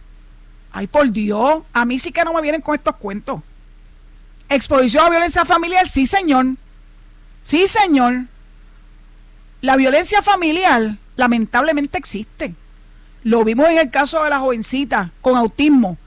ay 0.72 0.88
por 0.88 1.12
Dios, 1.12 1.64
a 1.74 1.84
mí 1.84 2.00
sí 2.00 2.14
que 2.14 2.24
no 2.24 2.34
me 2.34 2.42
vienen 2.42 2.62
con 2.62 2.76
estos 2.76 2.96
cuentos. 2.96 3.42
Exposición 4.50 5.06
a 5.06 5.10
violencia 5.10 5.46
familiar, 5.46 5.88
sí 5.88 6.06
señor. 6.06 6.46
Sí 7.44 7.68
señor. 7.68 8.26
La 9.62 9.76
violencia 9.76 10.22
familiar 10.22 10.98
lamentablemente 11.16 11.98
existe. 11.98 12.56
Lo 13.24 13.44
vimos 13.44 13.68
en 13.70 13.78
el 13.78 13.90
caso 13.90 14.24
de 14.24 14.30
la 14.30 14.40
jovencita 14.40 15.12
con 15.22 15.38
autismo, 15.38 15.98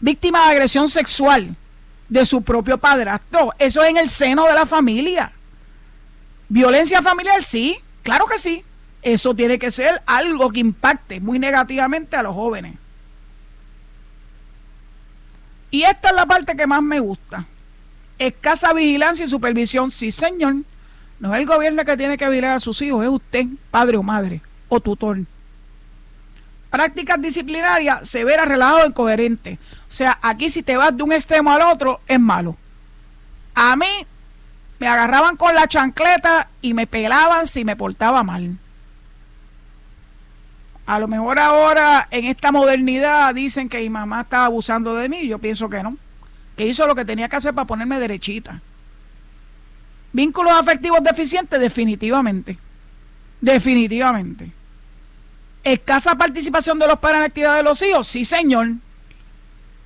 víctima 0.00 0.46
de 0.46 0.52
agresión 0.52 0.88
sexual 0.88 1.56
de 2.08 2.26
su 2.26 2.42
propio 2.42 2.78
padrastro. 2.78 3.52
Eso 3.58 3.82
es 3.82 3.90
en 3.90 3.96
el 3.96 4.08
seno 4.08 4.46
de 4.46 4.54
la 4.54 4.66
familia. 4.66 5.32
Violencia 6.48 7.00
familiar, 7.00 7.42
sí, 7.42 7.78
claro 8.02 8.26
que 8.26 8.38
sí. 8.38 8.64
Eso 9.02 9.34
tiene 9.34 9.58
que 9.58 9.70
ser 9.70 10.02
algo 10.06 10.50
que 10.50 10.60
impacte 10.60 11.20
muy 11.20 11.38
negativamente 11.38 12.16
a 12.16 12.22
los 12.22 12.34
jóvenes. 12.34 12.74
Y 15.72 15.84
esta 15.84 16.10
es 16.10 16.14
la 16.14 16.26
parte 16.26 16.54
que 16.54 16.66
más 16.66 16.82
me 16.82 17.00
gusta. 17.00 17.46
Escasa 18.18 18.74
vigilancia 18.74 19.24
y 19.24 19.28
supervisión, 19.28 19.90
sí 19.90 20.12
señor. 20.12 20.56
No 21.18 21.34
es 21.34 21.40
el 21.40 21.46
gobierno 21.46 21.84
que 21.84 21.96
tiene 21.96 22.18
que 22.18 22.28
vigilar 22.28 22.56
a 22.56 22.60
sus 22.60 22.80
hijos, 22.82 23.02
es 23.02 23.10
usted, 23.10 23.46
padre 23.70 23.96
o 23.96 24.02
madre, 24.02 24.42
o 24.68 24.80
tutor. 24.80 25.18
Prácticas 26.70 27.20
disciplinarias 27.20 28.06
severas, 28.06 28.46
relajado 28.46 28.86
y 28.86 28.92
coherente. 28.92 29.58
O 29.88 29.92
sea, 29.92 30.18
aquí 30.20 30.50
si 30.50 30.62
te 30.62 30.76
vas 30.76 30.94
de 30.94 31.02
un 31.02 31.12
extremo 31.12 31.50
al 31.50 31.62
otro, 31.62 32.00
es 32.06 32.20
malo. 32.20 32.56
A 33.54 33.74
mí 33.76 34.06
me 34.78 34.88
agarraban 34.88 35.36
con 35.36 35.54
la 35.54 35.66
chancleta 35.68 36.50
y 36.60 36.74
me 36.74 36.86
pelaban 36.86 37.46
si 37.46 37.64
me 37.64 37.76
portaba 37.76 38.22
mal. 38.22 38.58
A 40.92 40.98
lo 40.98 41.08
mejor 41.08 41.38
ahora 41.38 42.06
en 42.10 42.26
esta 42.26 42.52
modernidad 42.52 43.34
dicen 43.34 43.70
que 43.70 43.80
mi 43.80 43.88
mamá 43.88 44.20
estaba 44.20 44.44
abusando 44.44 44.94
de 44.94 45.08
mí. 45.08 45.26
Yo 45.26 45.38
pienso 45.38 45.70
que 45.70 45.82
no. 45.82 45.96
Que 46.54 46.66
hizo 46.66 46.86
lo 46.86 46.94
que 46.94 47.06
tenía 47.06 47.30
que 47.30 47.36
hacer 47.36 47.54
para 47.54 47.66
ponerme 47.66 47.98
derechita. 47.98 48.60
Vínculos 50.12 50.52
afectivos 50.52 51.02
deficientes, 51.02 51.58
definitivamente. 51.58 52.58
Definitivamente. 53.40 54.52
Escasa 55.64 56.14
participación 56.14 56.78
de 56.78 56.86
los 56.86 56.98
padres 56.98 57.16
en 57.16 57.20
la 57.20 57.26
actividad 57.28 57.56
de 57.56 57.62
los 57.62 57.80
hijos, 57.80 58.06
sí 58.06 58.26
señor. 58.26 58.72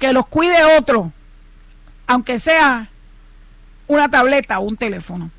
Que 0.01 0.13
los 0.13 0.27
cuide 0.27 0.77
otro, 0.77 1.13
aunque 2.09 2.41
sea 2.41 2.91
una 3.87 4.11
tableta 4.11 4.59
o 4.59 4.63
un 4.63 4.77
teléfono 4.77 5.31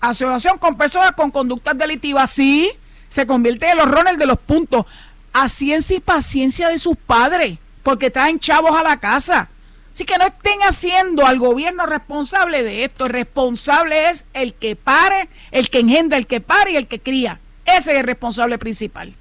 asociación 0.00 0.58
con 0.58 0.76
personas 0.76 1.12
con 1.12 1.30
conductas 1.30 1.76
delictivas, 1.76 2.30
sí, 2.30 2.70
se 3.08 3.26
convierte 3.26 3.70
en 3.70 3.78
los 3.78 3.90
rones 3.90 4.18
de 4.18 4.26
los 4.26 4.38
puntos. 4.38 4.86
A 5.32 5.48
ciencia 5.48 5.96
y 5.96 6.00
paciencia 6.00 6.68
de 6.68 6.78
sus 6.78 6.96
padres, 6.96 7.58
porque 7.84 8.10
traen 8.10 8.40
chavos 8.40 8.76
a 8.76 8.82
la 8.82 8.98
casa. 8.98 9.48
Así 9.92 10.04
que 10.04 10.18
no 10.18 10.26
estén 10.26 10.60
haciendo 10.62 11.24
al 11.24 11.38
gobierno 11.38 11.86
responsable 11.86 12.64
de 12.64 12.84
esto. 12.84 13.06
El 13.06 13.12
responsable 13.12 14.10
es 14.10 14.26
el 14.32 14.54
que 14.54 14.74
pare, 14.74 15.28
el 15.52 15.70
que 15.70 15.80
engendra, 15.80 16.18
el 16.18 16.26
que 16.26 16.40
pare 16.40 16.72
y 16.72 16.76
el 16.76 16.88
que 16.88 17.00
cría. 17.00 17.40
Ese 17.64 17.92
es 17.92 17.98
el 17.98 18.06
responsable 18.06 18.58
principal. 18.58 19.14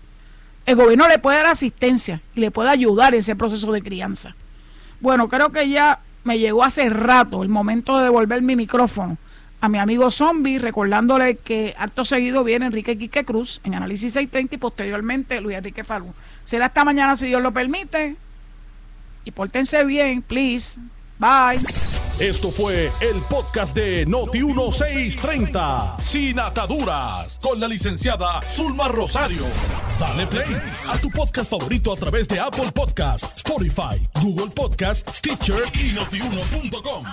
El 0.65 0.75
gobierno 0.75 1.07
le 1.07 1.19
puede 1.19 1.37
dar 1.37 1.47
asistencia 1.47 2.21
y 2.35 2.39
le 2.39 2.51
puede 2.51 2.69
ayudar 2.69 3.13
en 3.13 3.19
ese 3.19 3.35
proceso 3.35 3.71
de 3.71 3.81
crianza. 3.81 4.35
Bueno, 4.99 5.29
creo 5.29 5.51
que 5.51 5.69
ya 5.69 6.01
me 6.23 6.39
llegó 6.39 6.63
hace 6.63 6.89
rato 6.89 7.43
el 7.43 7.49
momento 7.49 7.97
de 7.97 8.03
devolver 8.03 8.41
mi 8.41 8.55
micrófono 8.55 9.17
a 9.61 9.69
mi 9.69 9.77
amigo 9.77 10.09
Zombie, 10.11 10.59
recordándole 10.59 11.35
que 11.35 11.75
acto 11.77 12.05
seguido 12.05 12.43
viene 12.43 12.67
Enrique 12.67 12.97
Quique 12.97 13.25
Cruz 13.25 13.59
en 13.63 13.75
Análisis 13.75 14.13
630 14.13 14.55
y 14.55 14.57
posteriormente 14.57 15.41
Luis 15.41 15.57
Enrique 15.57 15.83
Falú. 15.83 16.13
Será 16.43 16.67
esta 16.67 16.85
mañana 16.85 17.17
si 17.17 17.27
Dios 17.27 17.41
lo 17.41 17.51
permite. 17.51 18.15
Y 19.25 19.31
pórtense 19.31 19.83
bien, 19.83 20.21
please. 20.21 20.79
Bye. 21.19 21.59
Esto 22.19 22.51
fue 22.51 22.91
el 23.01 23.21
podcast 23.29 23.75
de 23.75 24.07
Noti1630, 24.07 26.01
sin 26.01 26.39
ataduras, 26.39 27.37
con 27.41 27.59
la 27.59 27.67
licenciada 27.67 28.41
Zulma 28.49 28.87
Rosario. 28.87 29.43
Dale 29.99 30.27
play 30.27 30.61
a 30.87 30.97
tu 30.97 31.09
podcast 31.09 31.49
favorito 31.49 31.91
a 31.93 31.97
través 31.97 32.27
de 32.27 32.39
Apple 32.39 32.71
Podcasts, 32.73 33.37
Spotify, 33.37 34.01
Google 34.21 34.51
Podcasts, 34.53 35.17
Stitcher 35.17 35.63
y 35.73 35.91
notiuno.com. 35.93 37.05